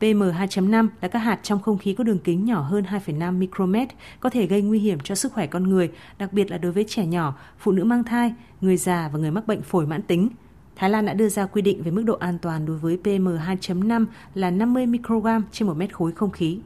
PM2.5 0.00 0.88
là 1.00 1.08
các 1.08 1.18
hạt 1.18 1.40
trong 1.42 1.62
không 1.62 1.78
khí 1.78 1.94
có 1.94 2.04
đường 2.04 2.18
kính 2.18 2.44
nhỏ 2.44 2.60
hơn 2.60 2.84
2,5 2.84 3.38
micromet, 3.38 3.88
có 4.20 4.30
thể 4.30 4.46
gây 4.46 4.62
nguy 4.62 4.78
hiểm 4.78 4.98
cho 5.00 5.14
sức 5.14 5.32
khỏe 5.32 5.46
con 5.46 5.68
người, 5.68 5.90
đặc 6.18 6.32
biệt 6.32 6.50
là 6.50 6.58
đối 6.58 6.72
với 6.72 6.84
trẻ 6.88 7.06
nhỏ, 7.06 7.34
phụ 7.58 7.72
nữ 7.72 7.84
mang 7.84 8.04
thai, 8.04 8.34
người 8.60 8.76
già 8.76 9.10
và 9.12 9.18
người 9.18 9.30
mắc 9.30 9.46
bệnh 9.46 9.62
phổi 9.62 9.86
mãn 9.86 10.02
tính. 10.02 10.28
Thái 10.76 10.90
Lan 10.90 11.06
đã 11.06 11.14
đưa 11.14 11.28
ra 11.28 11.46
quy 11.46 11.62
định 11.62 11.82
về 11.82 11.90
mức 11.90 12.02
độ 12.02 12.14
an 12.14 12.38
toàn 12.42 12.66
đối 12.66 12.78
với 12.78 12.98
PM2.5 13.04 14.06
là 14.34 14.50
50 14.50 14.86
microgram 14.86 15.44
trên 15.52 15.68
một 15.68 15.74
mét 15.74 15.94
khối 15.94 16.12
không 16.12 16.30
khí. 16.30 16.58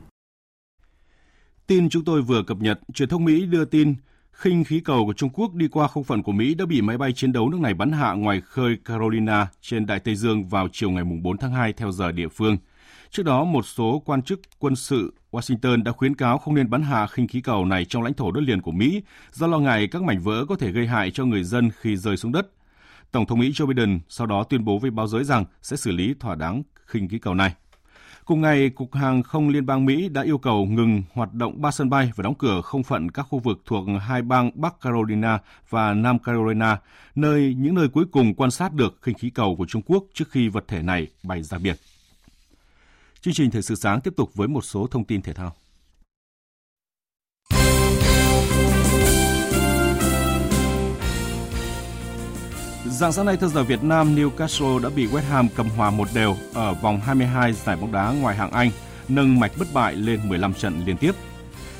Tin 1.66 1.88
chúng 1.88 2.04
tôi 2.04 2.22
vừa 2.22 2.42
cập 2.42 2.56
nhật, 2.60 2.80
truyền 2.94 3.08
thông 3.08 3.24
Mỹ 3.24 3.46
đưa 3.46 3.64
tin 3.64 3.94
khinh 4.32 4.64
khí 4.64 4.80
cầu 4.80 5.06
của 5.06 5.12
Trung 5.12 5.30
Quốc 5.30 5.54
đi 5.54 5.68
qua 5.68 5.88
không 5.88 6.04
phận 6.04 6.22
của 6.22 6.32
Mỹ 6.32 6.54
đã 6.54 6.66
bị 6.66 6.80
máy 6.80 6.98
bay 6.98 7.12
chiến 7.12 7.32
đấu 7.32 7.48
nước 7.48 7.60
này 7.60 7.74
bắn 7.74 7.92
hạ 7.92 8.12
ngoài 8.12 8.40
khơi 8.40 8.76
Carolina 8.84 9.46
trên 9.60 9.86
Đại 9.86 10.00
Tây 10.00 10.16
Dương 10.16 10.48
vào 10.48 10.68
chiều 10.72 10.90
ngày 10.90 11.04
4 11.22 11.36
tháng 11.36 11.52
2 11.52 11.72
theo 11.72 11.92
giờ 11.92 12.12
địa 12.12 12.28
phương– 12.28 12.56
Trước 13.12 13.22
đó, 13.22 13.44
một 13.44 13.66
số 13.66 14.02
quan 14.04 14.22
chức 14.22 14.40
quân 14.58 14.76
sự 14.76 15.14
Washington 15.30 15.82
đã 15.82 15.92
khuyến 15.92 16.14
cáo 16.14 16.38
không 16.38 16.54
nên 16.54 16.70
bắn 16.70 16.82
hạ 16.82 17.06
khinh 17.06 17.28
khí 17.28 17.40
cầu 17.40 17.64
này 17.64 17.84
trong 17.84 18.02
lãnh 18.02 18.14
thổ 18.14 18.30
đất 18.30 18.40
liền 18.40 18.62
của 18.62 18.70
Mỹ 18.70 19.02
do 19.32 19.46
lo 19.46 19.58
ngại 19.58 19.86
các 19.86 20.02
mảnh 20.02 20.20
vỡ 20.20 20.44
có 20.48 20.56
thể 20.56 20.72
gây 20.72 20.86
hại 20.86 21.10
cho 21.10 21.24
người 21.24 21.44
dân 21.44 21.70
khi 21.80 21.96
rơi 21.96 22.16
xuống 22.16 22.32
đất. 22.32 22.50
Tổng 23.10 23.26
thống 23.26 23.38
Mỹ 23.38 23.50
Joe 23.50 23.66
Biden 23.66 24.00
sau 24.08 24.26
đó 24.26 24.44
tuyên 24.44 24.64
bố 24.64 24.78
với 24.78 24.90
báo 24.90 25.06
giới 25.06 25.24
rằng 25.24 25.44
sẽ 25.62 25.76
xử 25.76 25.90
lý 25.90 26.14
thỏa 26.20 26.34
đáng 26.34 26.62
khinh 26.86 27.08
khí 27.08 27.18
cầu 27.18 27.34
này. 27.34 27.54
Cùng 28.24 28.40
ngày, 28.40 28.70
Cục 28.70 28.94
Hàng 28.94 29.22
không 29.22 29.48
Liên 29.48 29.66
bang 29.66 29.84
Mỹ 29.84 30.08
đã 30.08 30.22
yêu 30.22 30.38
cầu 30.38 30.66
ngừng 30.66 31.02
hoạt 31.14 31.34
động 31.34 31.62
ba 31.62 31.70
sân 31.70 31.90
bay 31.90 32.12
và 32.16 32.22
đóng 32.22 32.34
cửa 32.34 32.60
không 32.60 32.82
phận 32.82 33.10
các 33.10 33.22
khu 33.22 33.38
vực 33.38 33.62
thuộc 33.66 33.84
hai 34.00 34.22
bang 34.22 34.50
Bắc 34.54 34.80
Carolina 34.80 35.38
và 35.70 35.94
Nam 35.94 36.18
Carolina, 36.18 36.78
nơi 37.14 37.54
những 37.58 37.74
nơi 37.74 37.88
cuối 37.88 38.04
cùng 38.12 38.34
quan 38.34 38.50
sát 38.50 38.72
được 38.72 38.98
khinh 39.02 39.18
khí 39.18 39.30
cầu 39.30 39.56
của 39.56 39.66
Trung 39.66 39.82
Quốc 39.86 40.04
trước 40.14 40.30
khi 40.30 40.48
vật 40.48 40.64
thể 40.68 40.82
này 40.82 41.06
bay 41.22 41.42
ra 41.42 41.58
biển. 41.58 41.76
Chương 43.24 43.34
trình 43.34 43.50
Thời 43.50 43.62
sự 43.62 43.74
sáng 43.74 44.00
tiếp 44.00 44.14
tục 44.16 44.34
với 44.34 44.48
một 44.48 44.64
số 44.64 44.86
thông 44.86 45.04
tin 45.04 45.22
thể 45.22 45.32
thao. 45.32 45.52
Dạng 52.86 53.12
sáng 53.12 53.26
nay 53.26 53.36
theo 53.36 53.48
giờ 53.48 53.62
Việt 53.62 53.82
Nam, 53.82 54.16
Newcastle 54.16 54.78
đã 54.78 54.90
bị 54.90 55.06
West 55.06 55.22
Ham 55.22 55.48
cầm 55.56 55.68
hòa 55.68 55.90
một 55.90 56.08
đều 56.14 56.36
ở 56.54 56.74
vòng 56.74 57.00
22 57.00 57.52
giải 57.52 57.76
bóng 57.76 57.92
đá 57.92 58.12
ngoài 58.12 58.36
hạng 58.36 58.50
Anh, 58.50 58.70
nâng 59.08 59.40
mạch 59.40 59.52
bất 59.58 59.68
bại 59.74 59.94
lên 59.94 60.28
15 60.28 60.54
trận 60.54 60.84
liên 60.86 60.96
tiếp. 60.96 61.12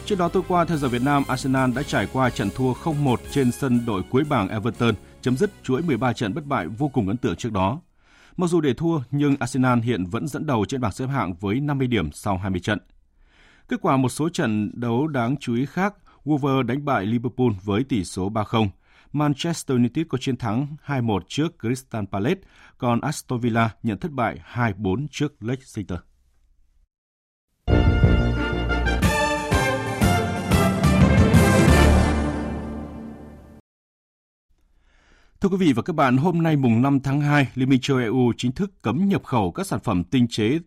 Trước 0.06 0.18
đó 0.18 0.28
tối 0.28 0.42
qua 0.48 0.64
theo 0.64 0.76
giờ 0.76 0.88
Việt 0.88 1.02
Nam, 1.02 1.24
Arsenal 1.28 1.72
đã 1.72 1.82
trải 1.82 2.08
qua 2.12 2.30
trận 2.30 2.50
thua 2.54 2.72
0-1 2.72 3.16
trên 3.30 3.52
sân 3.52 3.86
đội 3.86 4.02
cuối 4.10 4.24
bảng 4.24 4.48
Everton, 4.48 4.94
chấm 5.22 5.36
dứt 5.36 5.50
chuỗi 5.62 5.82
13 5.82 6.12
trận 6.12 6.34
bất 6.34 6.46
bại 6.46 6.66
vô 6.66 6.88
cùng 6.88 7.08
ấn 7.08 7.16
tượng 7.16 7.36
trước 7.36 7.52
đó. 7.52 7.80
Mặc 8.36 8.46
dù 8.46 8.60
để 8.60 8.74
thua 8.74 9.00
nhưng 9.10 9.36
Arsenal 9.40 9.80
hiện 9.80 10.04
vẫn 10.04 10.28
dẫn 10.28 10.46
đầu 10.46 10.64
trên 10.64 10.80
bảng 10.80 10.92
xếp 10.92 11.06
hạng 11.06 11.34
với 11.34 11.60
50 11.60 11.86
điểm 11.86 12.12
sau 12.12 12.38
20 12.38 12.60
trận. 12.60 12.78
Kết 13.68 13.76
quả 13.82 13.96
một 13.96 14.08
số 14.08 14.28
trận 14.28 14.70
đấu 14.74 15.06
đáng 15.06 15.36
chú 15.36 15.54
ý 15.54 15.66
khác, 15.66 15.94
Wolves 16.24 16.62
đánh 16.62 16.84
bại 16.84 17.06
Liverpool 17.06 17.50
với 17.64 17.84
tỷ 17.84 18.04
số 18.04 18.30
3-0. 18.30 18.68
Manchester 19.12 19.76
United 19.76 20.06
có 20.08 20.18
chiến 20.18 20.36
thắng 20.36 20.66
2-1 20.86 21.20
trước 21.28 21.52
Crystal 21.60 22.04
Palace, 22.12 22.40
còn 22.78 23.00
Aston 23.00 23.40
Villa 23.40 23.70
nhận 23.82 23.98
thất 23.98 24.12
bại 24.12 24.38
2-4 24.52 25.06
trước 25.10 25.42
Leicester. 25.42 25.98
Thưa 35.42 35.48
quý 35.48 35.56
vị 35.56 35.72
và 35.72 35.82
các 35.82 35.96
bạn, 35.96 36.16
hôm 36.16 36.42
nay 36.42 36.56
mùng 36.56 36.82
5 36.82 37.00
tháng 37.00 37.20
2, 37.20 37.48
Liên 37.54 37.68
minh 37.68 37.80
châu 37.80 37.98
EU 37.98 38.32
chính 38.36 38.52
thức 38.52 38.82
cấm 38.82 39.08
nhập 39.08 39.24
khẩu 39.24 39.52
các 39.52 39.66
sản 39.66 39.80
phẩm 39.80 40.04
tinh 40.04 40.28
chế 40.28 40.58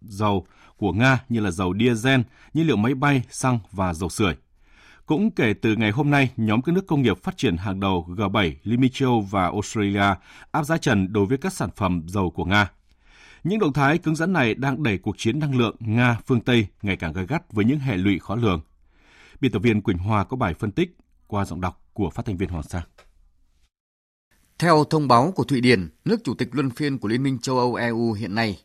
dầu 0.00 0.46
của 0.76 0.92
Nga 0.92 1.18
như 1.28 1.40
là 1.40 1.50
dầu 1.50 1.74
diesel, 1.80 2.20
nhiên 2.54 2.66
liệu 2.66 2.76
máy 2.76 2.94
bay, 2.94 3.22
xăng 3.30 3.58
và 3.70 3.94
dầu 3.94 4.08
sưởi. 4.08 4.34
Cũng 5.06 5.30
kể 5.30 5.54
từ 5.62 5.76
ngày 5.76 5.90
hôm 5.90 6.10
nay, 6.10 6.30
nhóm 6.36 6.62
các 6.62 6.74
nước 6.74 6.86
công 6.86 7.02
nghiệp 7.02 7.18
phát 7.22 7.36
triển 7.36 7.56
hàng 7.56 7.80
đầu 7.80 8.06
G7, 8.08 8.52
Liên 8.62 8.80
minh 8.80 8.90
châu 8.94 9.20
và 9.20 9.44
Australia 9.44 10.14
áp 10.52 10.64
giá 10.64 10.78
trần 10.78 11.12
đối 11.12 11.26
với 11.26 11.38
các 11.38 11.52
sản 11.52 11.70
phẩm 11.76 12.02
dầu 12.06 12.30
của 12.30 12.44
Nga. 12.44 12.70
Những 13.44 13.58
động 13.58 13.72
thái 13.72 13.98
cứng 13.98 14.16
rắn 14.16 14.32
này 14.32 14.54
đang 14.54 14.82
đẩy 14.82 14.98
cuộc 14.98 15.18
chiến 15.18 15.38
năng 15.38 15.58
lượng 15.58 15.76
Nga 15.80 16.18
phương 16.26 16.40
Tây 16.40 16.66
ngày 16.82 16.96
càng 16.96 17.12
gay 17.12 17.26
gắt 17.26 17.52
với 17.52 17.64
những 17.64 17.78
hệ 17.78 17.96
lụy 17.96 18.18
khó 18.18 18.36
lường. 18.36 18.60
Biên 19.40 19.52
tập 19.52 19.58
viên 19.58 19.82
Quỳnh 19.82 19.98
Hoa 19.98 20.24
có 20.24 20.36
bài 20.36 20.54
phân 20.54 20.70
tích 20.70 20.96
qua 21.26 21.44
giọng 21.44 21.60
đọc 21.60 21.80
của 21.92 22.10
phát 22.10 22.26
thanh 22.26 22.36
viên 22.36 22.48
Hoàng 22.48 22.62
Sa. 22.62 22.82
Theo 24.58 24.84
thông 24.84 25.08
báo 25.08 25.32
của 25.36 25.44
Thụy 25.44 25.60
Điển, 25.60 25.88
nước 26.04 26.20
chủ 26.24 26.34
tịch 26.34 26.48
luân 26.52 26.70
phiên 26.70 26.98
của 26.98 27.08
Liên 27.08 27.22
minh 27.22 27.38
châu 27.38 27.58
Âu 27.58 27.74
EU 27.74 28.12
hiện 28.12 28.34
nay, 28.34 28.62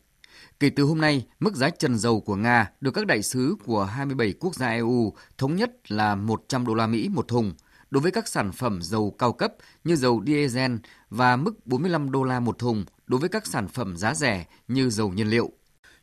kể 0.60 0.70
từ 0.70 0.82
hôm 0.82 1.00
nay, 1.00 1.26
mức 1.40 1.54
giá 1.54 1.70
trần 1.70 1.98
dầu 1.98 2.20
của 2.20 2.36
Nga 2.36 2.70
được 2.80 2.90
các 2.90 3.06
đại 3.06 3.22
sứ 3.22 3.56
của 3.64 3.84
27 3.84 4.34
quốc 4.40 4.54
gia 4.54 4.68
EU 4.68 5.12
thống 5.38 5.56
nhất 5.56 5.92
là 5.92 6.14
100 6.14 6.66
đô 6.66 6.74
la 6.74 6.86
Mỹ 6.86 7.08
một 7.08 7.28
thùng 7.28 7.54
đối 7.90 8.02
với 8.02 8.12
các 8.12 8.28
sản 8.28 8.52
phẩm 8.52 8.82
dầu 8.82 9.14
cao 9.18 9.32
cấp 9.32 9.52
như 9.84 9.96
dầu 9.96 10.22
diesel 10.26 10.72
và 11.10 11.36
mức 11.36 11.66
45 11.66 12.10
đô 12.10 12.24
la 12.24 12.40
một 12.40 12.58
thùng 12.58 12.84
đối 13.06 13.20
với 13.20 13.28
các 13.28 13.46
sản 13.46 13.68
phẩm 13.68 13.96
giá 13.96 14.14
rẻ 14.14 14.46
như 14.68 14.90
dầu 14.90 15.08
nhiên 15.08 15.30
liệu. 15.30 15.52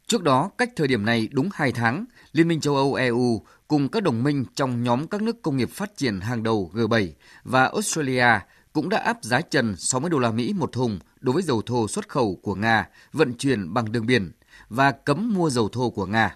Trước 0.07 0.23
đó, 0.23 0.51
cách 0.57 0.69
thời 0.75 0.87
điểm 0.87 1.05
này 1.05 1.29
đúng 1.31 1.49
2 1.53 1.71
tháng, 1.71 2.05
Liên 2.31 2.47
minh 2.47 2.61
châu 2.61 2.75
Âu 2.75 2.93
EU 2.93 3.45
cùng 3.67 3.89
các 3.89 4.03
đồng 4.03 4.23
minh 4.23 4.45
trong 4.55 4.83
nhóm 4.83 5.07
các 5.07 5.21
nước 5.21 5.41
công 5.41 5.57
nghiệp 5.57 5.69
phát 5.69 5.97
triển 5.97 6.19
hàng 6.19 6.43
đầu 6.43 6.71
G7 6.73 7.09
và 7.43 7.63
Australia 7.63 8.39
cũng 8.73 8.89
đã 8.89 8.97
áp 8.97 9.17
giá 9.21 9.41
trần 9.41 9.75
60 9.77 10.09
đô 10.09 10.19
la 10.19 10.31
Mỹ 10.31 10.53
một 10.53 10.71
thùng 10.71 10.99
đối 11.19 11.33
với 11.33 11.43
dầu 11.43 11.61
thô 11.61 11.87
xuất 11.87 12.09
khẩu 12.09 12.39
của 12.43 12.55
Nga 12.55 12.89
vận 13.13 13.33
chuyển 13.33 13.73
bằng 13.73 13.91
đường 13.91 14.05
biển 14.05 14.31
và 14.69 14.91
cấm 14.91 15.33
mua 15.33 15.49
dầu 15.49 15.69
thô 15.69 15.89
của 15.89 16.05
Nga. 16.05 16.35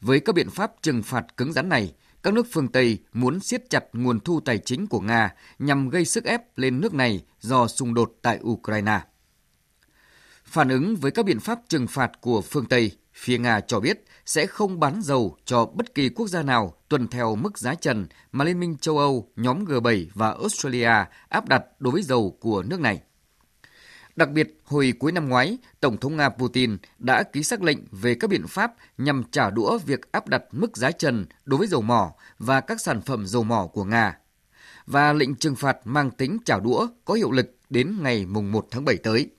Với 0.00 0.20
các 0.20 0.34
biện 0.34 0.50
pháp 0.50 0.72
trừng 0.82 1.02
phạt 1.02 1.36
cứng 1.36 1.52
rắn 1.52 1.68
này, 1.68 1.94
các 2.22 2.34
nước 2.34 2.46
phương 2.52 2.68
Tây 2.68 2.98
muốn 3.12 3.40
siết 3.40 3.70
chặt 3.70 3.84
nguồn 3.92 4.20
thu 4.20 4.40
tài 4.40 4.58
chính 4.58 4.86
của 4.86 5.00
Nga 5.00 5.34
nhằm 5.58 5.88
gây 5.88 6.04
sức 6.04 6.24
ép 6.24 6.58
lên 6.58 6.80
nước 6.80 6.94
này 6.94 7.24
do 7.40 7.66
xung 7.66 7.94
đột 7.94 8.12
tại 8.22 8.40
Ukraine. 8.42 9.00
Phản 10.44 10.68
ứng 10.68 10.96
với 10.96 11.10
các 11.10 11.24
biện 11.24 11.40
pháp 11.40 11.60
trừng 11.68 11.86
phạt 11.86 12.20
của 12.20 12.40
phương 12.40 12.66
Tây, 12.66 12.90
phía 13.14 13.38
Nga 13.38 13.60
cho 13.60 13.80
biết 13.80 14.04
sẽ 14.26 14.46
không 14.46 14.80
bán 14.80 15.02
dầu 15.02 15.36
cho 15.44 15.66
bất 15.66 15.94
kỳ 15.94 16.08
quốc 16.08 16.28
gia 16.28 16.42
nào 16.42 16.74
tuân 16.88 17.08
theo 17.08 17.36
mức 17.36 17.58
giá 17.58 17.74
trần 17.74 18.06
mà 18.32 18.44
Liên 18.44 18.60
minh 18.60 18.76
châu 18.76 18.98
Âu, 18.98 19.28
nhóm 19.36 19.64
G7 19.64 20.06
và 20.14 20.30
Australia 20.30 21.04
áp 21.28 21.48
đặt 21.48 21.64
đối 21.78 21.92
với 21.92 22.02
dầu 22.02 22.36
của 22.40 22.62
nước 22.62 22.80
này. 22.80 23.00
Đặc 24.16 24.30
biệt, 24.30 24.60
hồi 24.64 24.92
cuối 24.98 25.12
năm 25.12 25.28
ngoái, 25.28 25.58
Tổng 25.80 25.96
thống 25.96 26.16
Nga 26.16 26.28
Putin 26.28 26.76
đã 26.98 27.22
ký 27.22 27.42
xác 27.42 27.62
lệnh 27.62 27.78
về 27.90 28.14
các 28.14 28.30
biện 28.30 28.46
pháp 28.48 28.74
nhằm 28.98 29.22
trả 29.30 29.50
đũa 29.50 29.78
việc 29.78 30.12
áp 30.12 30.28
đặt 30.28 30.42
mức 30.52 30.76
giá 30.76 30.90
trần 30.90 31.26
đối 31.44 31.58
với 31.58 31.66
dầu 31.66 31.82
mỏ 31.82 32.12
và 32.38 32.60
các 32.60 32.80
sản 32.80 33.00
phẩm 33.00 33.26
dầu 33.26 33.42
mỏ 33.44 33.66
của 33.66 33.84
Nga. 33.84 34.18
Và 34.86 35.12
lệnh 35.12 35.34
trừng 35.34 35.56
phạt 35.56 35.76
mang 35.84 36.10
tính 36.10 36.38
trả 36.44 36.58
đũa 36.58 36.86
có 37.04 37.14
hiệu 37.14 37.30
lực 37.30 37.56
đến 37.70 37.96
ngày 38.02 38.26
1 38.26 38.66
tháng 38.70 38.84
7 38.84 38.96
tới. 38.96 39.30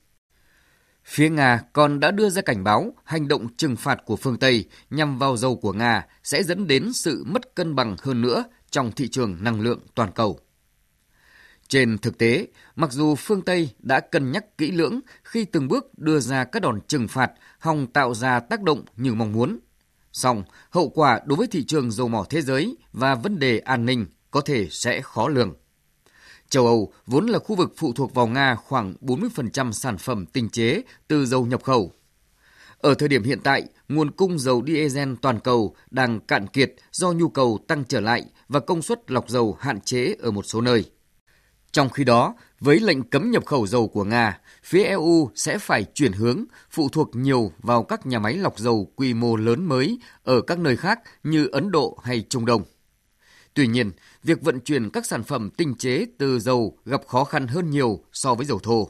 Phía 1.06 1.30
Nga 1.30 1.62
còn 1.74 2.00
đã 2.00 2.12
đưa 2.12 2.30
ra 2.30 2.42
cảnh 2.42 2.64
báo 2.64 2.94
hành 3.04 3.28
động 3.28 3.48
trừng 3.58 3.76
phạt 3.76 4.00
của 4.06 4.16
phương 4.16 4.38
Tây 4.38 4.66
nhằm 4.90 5.20
vào 5.20 5.38
dầu 5.38 5.56
của 5.56 5.74
Nga 5.74 6.06
sẽ 6.24 6.44
dẫn 6.44 6.68
đến 6.68 6.94
sự 6.94 7.24
mất 7.28 7.56
cân 7.56 7.76
bằng 7.76 7.96
hơn 8.02 8.22
nữa 8.22 8.44
trong 8.70 8.92
thị 8.92 9.08
trường 9.08 9.38
năng 9.44 9.62
lượng 9.62 9.80
toàn 9.96 10.12
cầu. 10.12 10.40
Trên 11.68 11.98
thực 11.98 12.18
tế, 12.18 12.48
mặc 12.76 12.92
dù 12.92 13.16
phương 13.16 13.42
Tây 13.42 13.70
đã 13.80 14.00
cân 14.00 14.32
nhắc 14.32 14.58
kỹ 14.58 14.72
lưỡng 14.72 15.00
khi 15.24 15.46
từng 15.46 15.68
bước 15.68 15.98
đưa 15.98 16.20
ra 16.20 16.44
các 16.44 16.62
đòn 16.62 16.80
trừng 16.88 17.08
phạt 17.08 17.32
hòng 17.60 17.88
tạo 17.88 18.14
ra 18.14 18.40
tác 18.40 18.62
động 18.62 18.86
như 18.96 19.14
mong 19.14 19.34
muốn, 19.34 19.60
song 20.12 20.44
hậu 20.70 20.90
quả 20.90 21.20
đối 21.26 21.36
với 21.36 21.48
thị 21.48 21.66
trường 21.66 21.92
dầu 21.92 22.08
mỏ 22.08 22.26
thế 22.30 22.42
giới 22.42 22.78
và 22.94 23.16
vấn 23.16 23.40
đề 23.40 23.60
an 23.60 23.86
ninh 23.86 24.06
có 24.32 24.42
thể 24.42 24.68
sẽ 24.72 25.02
khó 25.02 25.28
lường. 25.28 25.54
Châu 26.50 26.66
Âu 26.66 26.94
vốn 27.06 27.26
là 27.26 27.40
khu 27.40 27.56
vực 27.56 27.74
phụ 27.78 27.94
thuộc 27.94 28.14
vào 28.14 28.28
Nga 28.28 28.56
khoảng 28.56 28.96
40% 29.02 29.72
sản 29.72 29.98
phẩm 29.98 30.26
tinh 30.26 30.50
chế 30.50 30.82
từ 31.08 31.26
dầu 31.26 31.46
nhập 31.46 31.64
khẩu. 31.64 31.92
Ở 32.78 32.94
thời 32.94 33.10
điểm 33.10 33.24
hiện 33.24 33.40
tại, 33.44 33.64
nguồn 33.90 34.12
cung 34.12 34.40
dầu 34.40 34.64
diesel 34.68 35.14
toàn 35.22 35.40
cầu 35.40 35.76
đang 35.92 36.20
cạn 36.20 36.48
kiệt 36.48 36.74
do 36.92 37.12
nhu 37.12 37.30
cầu 37.30 37.60
tăng 37.68 37.84
trở 37.84 38.00
lại 38.00 38.26
và 38.48 38.60
công 38.60 38.82
suất 38.82 39.12
lọc 39.12 39.30
dầu 39.30 39.58
hạn 39.60 39.82
chế 39.82 40.16
ở 40.20 40.32
một 40.32 40.46
số 40.46 40.62
nơi. 40.62 40.86
Trong 41.72 41.90
khi 41.90 42.04
đó, 42.04 42.36
với 42.60 42.80
lệnh 42.80 43.04
cấm 43.04 43.32
nhập 43.32 43.46
khẩu 43.46 43.68
dầu 43.68 43.88
của 43.88 44.04
Nga, 44.04 44.40
phía 44.64 44.84
EU 44.84 45.30
sẽ 45.36 45.58
phải 45.58 45.86
chuyển 45.94 46.12
hướng 46.12 46.46
phụ 46.70 46.90
thuộc 46.90 47.16
nhiều 47.16 47.52
vào 47.58 47.84
các 47.84 48.06
nhà 48.06 48.20
máy 48.20 48.34
lọc 48.34 48.60
dầu 48.60 48.92
quy 48.96 49.14
mô 49.14 49.36
lớn 49.36 49.66
mới 49.66 50.00
ở 50.24 50.42
các 50.42 50.60
nơi 50.60 50.78
khác 50.78 51.00
như 51.24 51.48
Ấn 51.52 51.72
Độ 51.72 51.98
hay 52.04 52.26
Trung 52.30 52.46
Đông. 52.46 52.64
Tuy 53.54 53.68
nhiên, 53.68 53.92
việc 54.26 54.42
vận 54.42 54.60
chuyển 54.60 54.90
các 54.90 55.06
sản 55.06 55.24
phẩm 55.24 55.50
tinh 55.58 55.76
chế 55.76 56.06
từ 56.18 56.40
dầu 56.40 56.78
gặp 56.86 57.08
khó 57.08 57.24
khăn 57.24 57.48
hơn 57.48 57.70
nhiều 57.70 58.04
so 58.14 58.36
với 58.36 58.46
dầu 58.46 58.60
thô. 58.60 58.90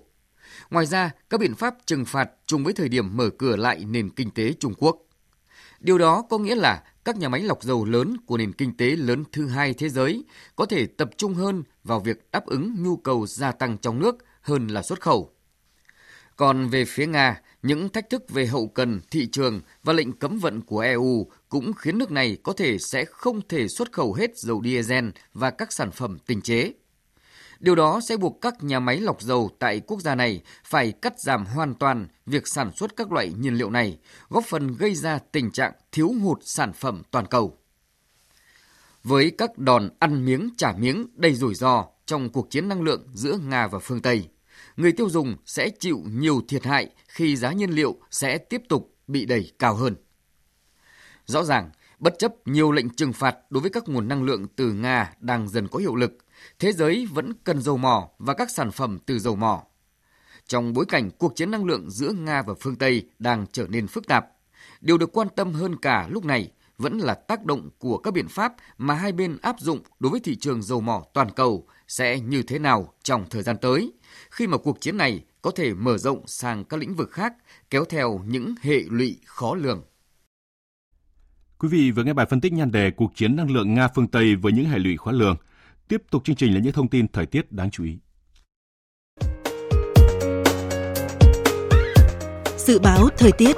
Ngoài 0.70 0.86
ra, 0.86 1.12
các 1.30 1.40
biện 1.40 1.56
pháp 1.56 1.76
trừng 1.86 2.06
phạt 2.06 2.30
chung 2.46 2.64
với 2.64 2.74
thời 2.74 2.90
điểm 2.90 3.18
mở 3.18 3.30
cửa 3.38 3.56
lại 3.56 3.86
nền 3.86 4.10
kinh 4.10 4.32
tế 4.32 4.54
Trung 4.54 4.74
Quốc. 4.78 4.98
Điều 5.80 5.98
đó 5.98 6.24
có 6.30 6.38
nghĩa 6.38 6.56
là 6.56 6.84
các 7.06 7.18
nhà 7.18 7.30
máy 7.30 7.42
lọc 7.42 7.64
dầu 7.64 7.86
lớn 7.86 8.18
của 8.26 8.38
nền 8.38 8.54
kinh 8.54 8.78
tế 8.78 8.86
lớn 8.86 9.24
thứ 9.32 9.48
hai 9.48 9.74
thế 9.74 9.90
giới 9.90 10.24
có 10.56 10.66
thể 10.66 10.86
tập 10.86 11.10
trung 11.18 11.34
hơn 11.34 11.64
vào 11.84 12.00
việc 12.00 12.32
đáp 12.32 12.46
ứng 12.46 12.84
nhu 12.84 12.98
cầu 12.98 13.28
gia 13.28 13.52
tăng 13.52 13.78
trong 13.78 14.00
nước 14.00 14.16
hơn 14.42 14.68
là 14.68 14.82
xuất 14.82 15.02
khẩu. 15.02 15.32
Còn 16.36 16.70
về 16.70 16.86
phía 16.86 17.08
Nga, 17.08 17.42
những 17.62 17.90
thách 17.90 18.10
thức 18.10 18.30
về 18.30 18.46
hậu 18.46 18.68
cần, 18.68 19.02
thị 19.12 19.28
trường 19.32 19.62
và 19.84 19.94
lệnh 19.94 20.12
cấm 20.12 20.40
vận 20.40 20.62
của 20.62 20.80
EU 20.80 21.32
cũng 21.56 21.74
khiến 21.74 21.98
nước 21.98 22.12
này 22.12 22.38
có 22.44 22.54
thể 22.54 22.78
sẽ 22.78 23.06
không 23.06 23.48
thể 23.48 23.68
xuất 23.68 23.92
khẩu 23.92 24.14
hết 24.14 24.38
dầu 24.38 24.62
diesel 24.64 25.10
và 25.34 25.52
các 25.52 25.74
sản 25.74 25.92
phẩm 25.92 26.18
tinh 26.26 26.42
chế. 26.42 26.74
Điều 27.60 27.76
đó 27.76 28.00
sẽ 28.04 28.18
buộc 28.18 28.42
các 28.42 28.64
nhà 28.64 28.80
máy 28.80 29.00
lọc 29.00 29.22
dầu 29.22 29.50
tại 29.60 29.82
quốc 29.88 30.02
gia 30.02 30.16
này 30.16 30.42
phải 30.64 30.92
cắt 30.92 31.20
giảm 31.20 31.46
hoàn 31.46 31.76
toàn 31.76 32.08
việc 32.26 32.48
sản 32.48 32.72
xuất 32.76 32.96
các 32.96 33.12
loại 33.12 33.34
nhiên 33.40 33.56
liệu 33.56 33.70
này, 33.70 34.00
góp 34.30 34.46
phần 34.46 34.76
gây 34.78 34.96
ra 34.96 35.20
tình 35.32 35.52
trạng 35.52 35.74
thiếu 35.92 36.12
hụt 36.22 36.40
sản 36.42 36.74
phẩm 36.74 37.02
toàn 37.12 37.26
cầu. 37.26 37.58
Với 39.04 39.32
các 39.38 39.58
đòn 39.58 39.90
ăn 40.00 40.26
miếng 40.26 40.50
trả 40.58 40.72
miếng 40.72 41.08
đầy 41.16 41.36
rủi 41.36 41.56
ro 41.56 41.86
trong 42.06 42.30
cuộc 42.30 42.50
chiến 42.50 42.68
năng 42.68 42.82
lượng 42.82 43.08
giữa 43.14 43.38
Nga 43.38 43.68
và 43.68 43.80
phương 43.80 44.02
Tây, 44.02 44.30
người 44.78 44.92
tiêu 44.92 45.10
dùng 45.10 45.36
sẽ 45.46 45.70
chịu 45.70 46.02
nhiều 46.12 46.42
thiệt 46.48 46.66
hại 46.66 46.90
khi 47.08 47.36
giá 47.36 47.52
nhiên 47.52 47.70
liệu 47.70 47.96
sẽ 48.12 48.38
tiếp 48.38 48.62
tục 48.70 48.96
bị 49.08 49.26
đẩy 49.26 49.52
cao 49.60 49.76
hơn. 49.76 49.96
Rõ 51.26 51.44
ràng, 51.44 51.70
bất 52.00 52.20
chấp 52.20 52.34
nhiều 52.46 52.72
lệnh 52.72 52.90
trừng 52.90 53.14
phạt 53.14 53.38
đối 53.50 53.62
với 53.62 53.72
các 53.72 53.90
nguồn 53.90 54.08
năng 54.08 54.24
lượng 54.24 54.48
từ 54.56 54.74
Nga 54.74 55.14
đang 55.20 55.48
dần 55.48 55.68
có 55.68 55.80
hiệu 55.80 55.96
lực, 55.96 56.18
thế 56.60 56.72
giới 56.72 57.08
vẫn 57.12 57.34
cần 57.44 57.62
dầu 57.62 57.78
mỏ 57.78 58.10
và 58.20 58.34
các 58.34 58.52
sản 58.52 58.72
phẩm 58.72 59.00
từ 59.06 59.20
dầu 59.20 59.36
mỏ. 59.36 59.64
Trong 60.48 60.74
bối 60.74 60.86
cảnh 60.86 61.12
cuộc 61.12 61.36
chiến 61.36 61.52
năng 61.52 61.66
lượng 61.66 61.92
giữa 61.92 62.12
Nga 62.12 62.42
và 62.42 62.54
phương 62.60 62.76
Tây 62.76 63.10
đang 63.20 63.46
trở 63.52 63.68
nên 63.68 63.88
phức 63.88 64.08
tạp, 64.08 64.28
điều 64.82 64.98
được 64.98 65.10
quan 65.14 65.28
tâm 65.36 65.54
hơn 65.54 65.76
cả 65.76 66.08
lúc 66.10 66.26
này 66.26 66.52
vẫn 66.78 66.98
là 66.98 67.14
tác 67.14 67.46
động 67.46 67.70
của 67.80 67.98
các 67.98 68.14
biện 68.14 68.28
pháp 68.28 68.54
mà 68.78 68.94
hai 68.94 69.12
bên 69.12 69.38
áp 69.42 69.60
dụng 69.60 69.80
đối 70.00 70.12
với 70.12 70.20
thị 70.20 70.36
trường 70.36 70.62
dầu 70.62 70.82
mỏ 70.82 71.04
toàn 71.14 71.32
cầu 71.32 71.68
sẽ 71.88 72.20
như 72.20 72.44
thế 72.44 72.60
nào 72.60 72.94
trong 73.04 73.26
thời 73.30 73.44
gian 73.44 73.58
tới, 73.58 73.94
khi 74.32 74.48
mà 74.48 74.58
cuộc 74.58 74.82
chiến 74.82 74.98
này 74.98 75.24
có 75.42 75.52
thể 75.52 75.74
mở 75.74 75.98
rộng 75.98 76.28
sang 76.28 76.64
các 76.66 76.80
lĩnh 76.80 76.96
vực 76.96 77.12
khác, 77.12 77.34
kéo 77.70 77.86
theo 77.86 78.22
những 78.28 78.56
hệ 78.62 78.84
lụy 78.90 79.20
khó 79.26 79.56
lường. 79.56 79.84
Quý 81.66 81.70
vị 81.70 81.92
vừa 81.92 82.04
nghe 82.04 82.14
bài 82.14 82.26
phân 82.30 82.42
tích 82.42 82.54
nhan 82.54 82.72
đề 82.72 82.92
cuộc 82.92 83.16
chiến 83.16 83.36
năng 83.36 83.52
lượng 83.52 83.74
Nga 83.74 83.88
phương 83.88 84.08
Tây 84.08 84.36
với 84.36 84.52
những 84.52 84.66
hệ 84.66 84.80
lụy 84.80 84.98
khó 84.98 85.12
lường. 85.12 85.38
Tiếp 85.88 86.04
tục 86.12 86.24
chương 86.26 86.36
trình 86.36 86.54
là 86.54 86.60
những 86.60 86.74
thông 86.74 86.88
tin 86.88 87.08
thời 87.08 87.26
tiết 87.26 87.52
đáng 87.52 87.72
chú 87.72 87.84
ý. 87.84 87.98
Dự 92.58 92.80
báo 92.80 93.10
thời 93.18 93.32
tiết 93.32 93.56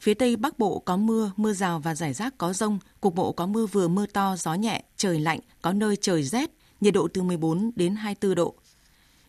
Phía 0.00 0.14
Tây 0.14 0.36
Bắc 0.36 0.58
Bộ 0.58 0.78
có 0.78 0.96
mưa, 0.96 1.32
mưa 1.36 1.52
rào 1.52 1.80
và 1.80 1.94
rải 1.94 2.12
rác 2.12 2.38
có 2.38 2.52
rông, 2.52 2.78
cục 3.00 3.14
bộ 3.14 3.32
có 3.32 3.46
mưa 3.46 3.66
vừa 3.66 3.88
mưa 3.88 4.06
to, 4.06 4.36
gió 4.36 4.54
nhẹ, 4.54 4.84
trời 4.96 5.20
lạnh, 5.20 5.40
có 5.62 5.72
nơi 5.72 5.96
trời 5.96 6.22
rét, 6.22 6.50
nhiệt 6.80 6.94
độ 6.94 7.08
từ 7.14 7.22
14 7.22 7.70
đến 7.76 7.96
24 7.96 8.34
độ. 8.34 8.54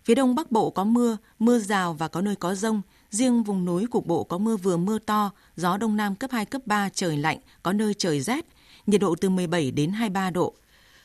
Phía 0.06 0.16
Đông 0.16 0.36
Bắc 0.36 0.52
Bộ 0.52 0.70
có 0.70 0.84
mưa, 0.84 1.18
mưa 1.40 1.60
rào 1.60 1.94
và 1.94 2.08
có 2.08 2.22
nơi 2.22 2.36
có 2.36 2.56
rông, 2.56 2.82
riêng 3.12 3.44
vùng 3.44 3.66
núi 3.66 3.86
cục 3.92 4.06
bộ 4.06 4.24
có 4.24 4.38
mưa 4.38 4.58
vừa 4.58 4.78
mưa 4.78 5.00
to, 5.00 5.32
gió 5.56 5.78
Đông 5.78 5.98
Nam 5.98 6.16
cấp 6.16 6.32
2, 6.32 6.46
cấp 6.46 6.62
3, 6.66 6.90
trời 6.90 7.18
lạnh, 7.18 7.38
có 7.64 7.74
nơi 7.74 7.94
trời 7.94 8.22
rét, 8.22 8.46
nhiệt 8.88 9.02
độ 9.02 9.16
từ 9.22 9.30
17 9.30 9.72
đến 9.72 9.92
23 9.92 10.30
độ. 10.30 10.54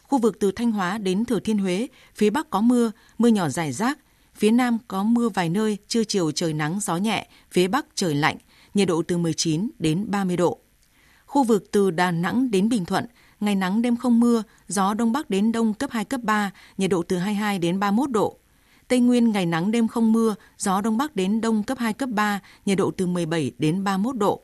Khu 0.02 0.18
vực 0.18 0.36
từ 0.40 0.52
Thanh 0.52 0.72
Hóa 0.72 0.98
đến 0.98 1.24
Thừa 1.24 1.40
Thiên 1.40 1.58
Huế, 1.58 1.88
phía 2.14 2.30
Bắc 2.30 2.50
có 2.50 2.60
mưa, 2.60 2.90
mưa 3.18 3.28
nhỏ 3.28 3.48
rải 3.48 3.72
rác, 3.72 3.98
phía 4.34 4.50
Nam 4.50 4.78
có 4.88 5.02
mưa 5.02 5.28
vài 5.28 5.48
nơi, 5.48 5.78
trưa 5.88 6.04
chiều 6.04 6.30
trời 6.30 6.52
nắng 6.52 6.80
gió 6.80 6.96
nhẹ, 6.96 7.28
phía 7.50 7.68
Bắc 7.68 7.86
trời 7.94 8.14
lạnh, 8.14 8.36
nhiệt 8.74 8.88
độ 8.88 9.02
từ 9.08 9.18
19 9.18 9.70
đến 9.78 10.04
30 10.08 10.36
độ. 10.36 10.58
Khu 11.26 11.44
vực 11.44 11.64
từ 11.72 11.90
Đà 11.90 12.10
Nẵng 12.10 12.50
đến 12.50 12.68
Bình 12.68 12.84
Thuận, 12.84 13.06
ngày 13.40 13.54
nắng 13.54 13.82
đêm 13.82 13.96
không 13.96 14.20
mưa, 14.20 14.42
gió 14.68 14.94
đông 14.94 15.12
bắc 15.12 15.30
đến 15.30 15.52
đông 15.52 15.74
cấp 15.74 15.90
2 15.90 16.04
cấp 16.04 16.20
3, 16.22 16.50
nhiệt 16.78 16.90
độ 16.90 17.02
từ 17.02 17.18
22 17.18 17.58
đến 17.58 17.80
31 17.80 18.10
độ. 18.10 18.38
Tây 18.88 19.00
Nguyên 19.00 19.32
ngày 19.32 19.46
nắng 19.46 19.70
đêm 19.70 19.88
không 19.88 20.12
mưa, 20.12 20.34
gió 20.58 20.80
đông 20.80 20.98
bắc 20.98 21.16
đến 21.16 21.40
đông 21.40 21.62
cấp 21.62 21.78
2 21.78 21.92
cấp 21.92 22.08
3, 22.12 22.40
nhiệt 22.66 22.78
độ 22.78 22.90
từ 22.90 23.06
17 23.06 23.52
đến 23.58 23.84
31 23.84 24.16
độ. 24.16 24.42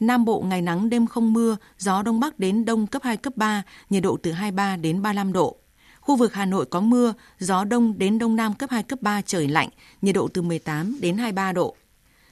Nam 0.00 0.24
Bộ 0.24 0.40
ngày 0.40 0.62
nắng 0.62 0.90
đêm 0.90 1.06
không 1.06 1.32
mưa, 1.32 1.56
gió 1.78 2.02
đông 2.02 2.20
bắc 2.20 2.38
đến 2.38 2.64
đông 2.64 2.86
cấp 2.86 3.02
2 3.02 3.16
cấp 3.16 3.36
3, 3.36 3.62
nhiệt 3.90 4.02
độ 4.02 4.18
từ 4.22 4.32
23 4.32 4.76
đến 4.76 5.02
35 5.02 5.32
độ. 5.32 5.56
Khu 6.00 6.16
vực 6.16 6.34
Hà 6.34 6.46
Nội 6.46 6.66
có 6.66 6.80
mưa, 6.80 7.14
gió 7.38 7.64
đông 7.64 7.98
đến 7.98 8.18
đông 8.18 8.36
nam 8.36 8.54
cấp 8.54 8.70
2 8.70 8.82
cấp 8.82 9.02
3 9.02 9.22
trời 9.22 9.48
lạnh, 9.48 9.68
nhiệt 10.02 10.14
độ 10.14 10.28
từ 10.28 10.42
18 10.42 10.96
đến 11.00 11.18
23 11.18 11.52
độ. 11.52 11.76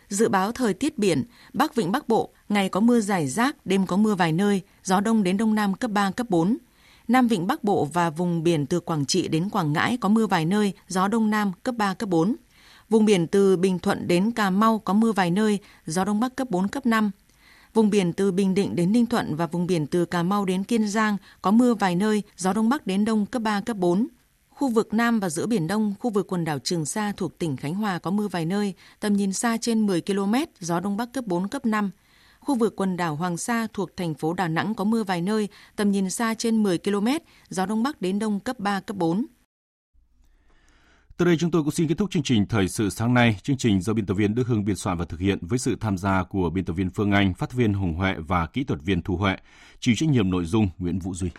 Dự 0.08 0.28
báo 0.28 0.52
thời 0.52 0.74
tiết 0.74 0.98
biển, 0.98 1.24
Bắc 1.52 1.74
Vịnh 1.74 1.92
Bắc 1.92 2.08
Bộ, 2.08 2.30
ngày 2.48 2.68
có 2.68 2.80
mưa 2.80 3.00
rải 3.00 3.26
rác, 3.26 3.66
đêm 3.66 3.86
có 3.86 3.96
mưa 3.96 4.14
vài 4.14 4.32
nơi, 4.32 4.62
gió 4.84 5.00
đông 5.00 5.22
đến 5.22 5.36
đông 5.36 5.54
nam 5.54 5.74
cấp 5.74 5.90
3, 5.90 6.10
cấp 6.10 6.30
4. 6.30 6.56
Nam 7.08 7.28
Vịnh 7.28 7.46
Bắc 7.46 7.64
Bộ 7.64 7.84
và 7.84 8.10
vùng 8.10 8.42
biển 8.42 8.66
từ 8.66 8.80
Quảng 8.80 9.06
Trị 9.06 9.28
đến 9.28 9.48
Quảng 9.50 9.72
Ngãi 9.72 9.96
có 9.96 10.08
mưa 10.08 10.26
vài 10.26 10.44
nơi, 10.44 10.72
gió 10.88 11.08
đông 11.08 11.30
nam 11.30 11.52
cấp 11.62 11.74
3, 11.78 11.94
cấp 11.94 12.08
4. 12.08 12.36
Vùng 12.88 13.04
biển 13.04 13.26
từ 13.26 13.56
Bình 13.56 13.78
Thuận 13.78 14.08
đến 14.08 14.30
Cà 14.30 14.50
Mau 14.50 14.78
có 14.78 14.92
mưa 14.92 15.12
vài 15.12 15.30
nơi, 15.30 15.58
gió 15.86 16.04
đông 16.04 16.20
bắc 16.20 16.36
cấp 16.36 16.50
4, 16.50 16.68
cấp 16.68 16.86
5. 16.86 17.10
Vùng 17.74 17.90
biển 17.90 18.12
từ 18.12 18.32
Bình 18.32 18.54
Định 18.54 18.76
đến 18.76 18.92
Ninh 18.92 19.06
Thuận 19.06 19.36
và 19.36 19.46
vùng 19.46 19.66
biển 19.66 19.86
từ 19.86 20.04
Cà 20.04 20.22
Mau 20.22 20.44
đến 20.44 20.64
Kiên 20.64 20.88
Giang 20.88 21.16
có 21.42 21.50
mưa 21.50 21.74
vài 21.74 21.96
nơi, 21.96 22.22
gió 22.36 22.52
đông 22.52 22.68
bắc 22.68 22.86
đến 22.86 23.04
đông 23.04 23.26
cấp 23.26 23.42
3, 23.42 23.60
cấp 23.60 23.76
4. 23.76 24.06
Khu 24.50 24.68
vực 24.68 24.94
Nam 24.94 25.20
và 25.20 25.28
giữa 25.28 25.46
Biển 25.46 25.66
Đông, 25.66 25.94
khu 26.00 26.10
vực 26.10 26.26
quần 26.28 26.44
đảo 26.44 26.58
Trường 26.58 26.86
Sa 26.86 27.12
thuộc 27.16 27.38
tỉnh 27.38 27.56
Khánh 27.56 27.74
Hòa 27.74 27.98
có 27.98 28.10
mưa 28.10 28.28
vài 28.28 28.46
nơi, 28.46 28.74
tầm 29.00 29.12
nhìn 29.12 29.32
xa 29.32 29.56
trên 29.60 29.86
10 29.86 30.00
km, 30.00 30.34
gió 30.60 30.80
Đông 30.80 30.96
Bắc 30.96 31.12
cấp 31.12 31.26
4, 31.26 31.48
cấp 31.48 31.66
5. 31.66 31.90
Khu 32.44 32.54
vực 32.54 32.76
quần 32.76 32.96
đảo 32.96 33.16
Hoàng 33.16 33.36
Sa 33.36 33.66
thuộc 33.72 33.96
thành 33.96 34.14
phố 34.14 34.32
Đà 34.32 34.48
Nẵng 34.48 34.74
có 34.74 34.84
mưa 34.84 35.04
vài 35.04 35.22
nơi, 35.22 35.48
tầm 35.76 35.90
nhìn 35.90 36.10
xa 36.10 36.34
trên 36.34 36.62
10 36.62 36.78
km, 36.78 37.06
gió 37.48 37.66
Đông 37.66 37.82
Bắc 37.82 38.00
đến 38.00 38.18
Đông 38.18 38.40
cấp 38.40 38.58
3, 38.58 38.80
cấp 38.80 38.96
4. 38.96 39.26
Từ 41.16 41.24
đây 41.24 41.36
chúng 41.38 41.50
tôi 41.50 41.62
cũng 41.62 41.70
xin 41.70 41.88
kết 41.88 41.94
thúc 41.98 42.10
chương 42.10 42.22
trình 42.22 42.46
Thời 42.46 42.68
sự 42.68 42.90
sáng 42.90 43.14
nay. 43.14 43.38
Chương 43.42 43.56
trình 43.56 43.80
do 43.80 43.92
biên 43.92 44.06
tập 44.06 44.14
viên 44.14 44.34
Đức 44.34 44.46
Hưng 44.46 44.64
biên 44.64 44.76
soạn 44.76 44.98
và 44.98 45.04
thực 45.04 45.20
hiện 45.20 45.38
với 45.40 45.58
sự 45.58 45.76
tham 45.80 45.98
gia 45.98 46.22
của 46.22 46.50
biên 46.50 46.64
tập 46.64 46.72
viên 46.72 46.90
Phương 46.90 47.12
Anh, 47.12 47.34
phát 47.34 47.52
viên 47.52 47.72
Hồng 47.74 47.94
Huệ 47.94 48.14
và 48.18 48.46
kỹ 48.46 48.64
thuật 48.64 48.82
viên 48.82 49.02
Thu 49.02 49.16
Huệ. 49.16 49.36
Chịu 49.80 49.94
trách 49.98 50.08
nhiệm 50.08 50.30
nội 50.30 50.44
dung 50.44 50.68
Nguyễn 50.78 50.98
Vũ 50.98 51.14
Duy. 51.14 51.30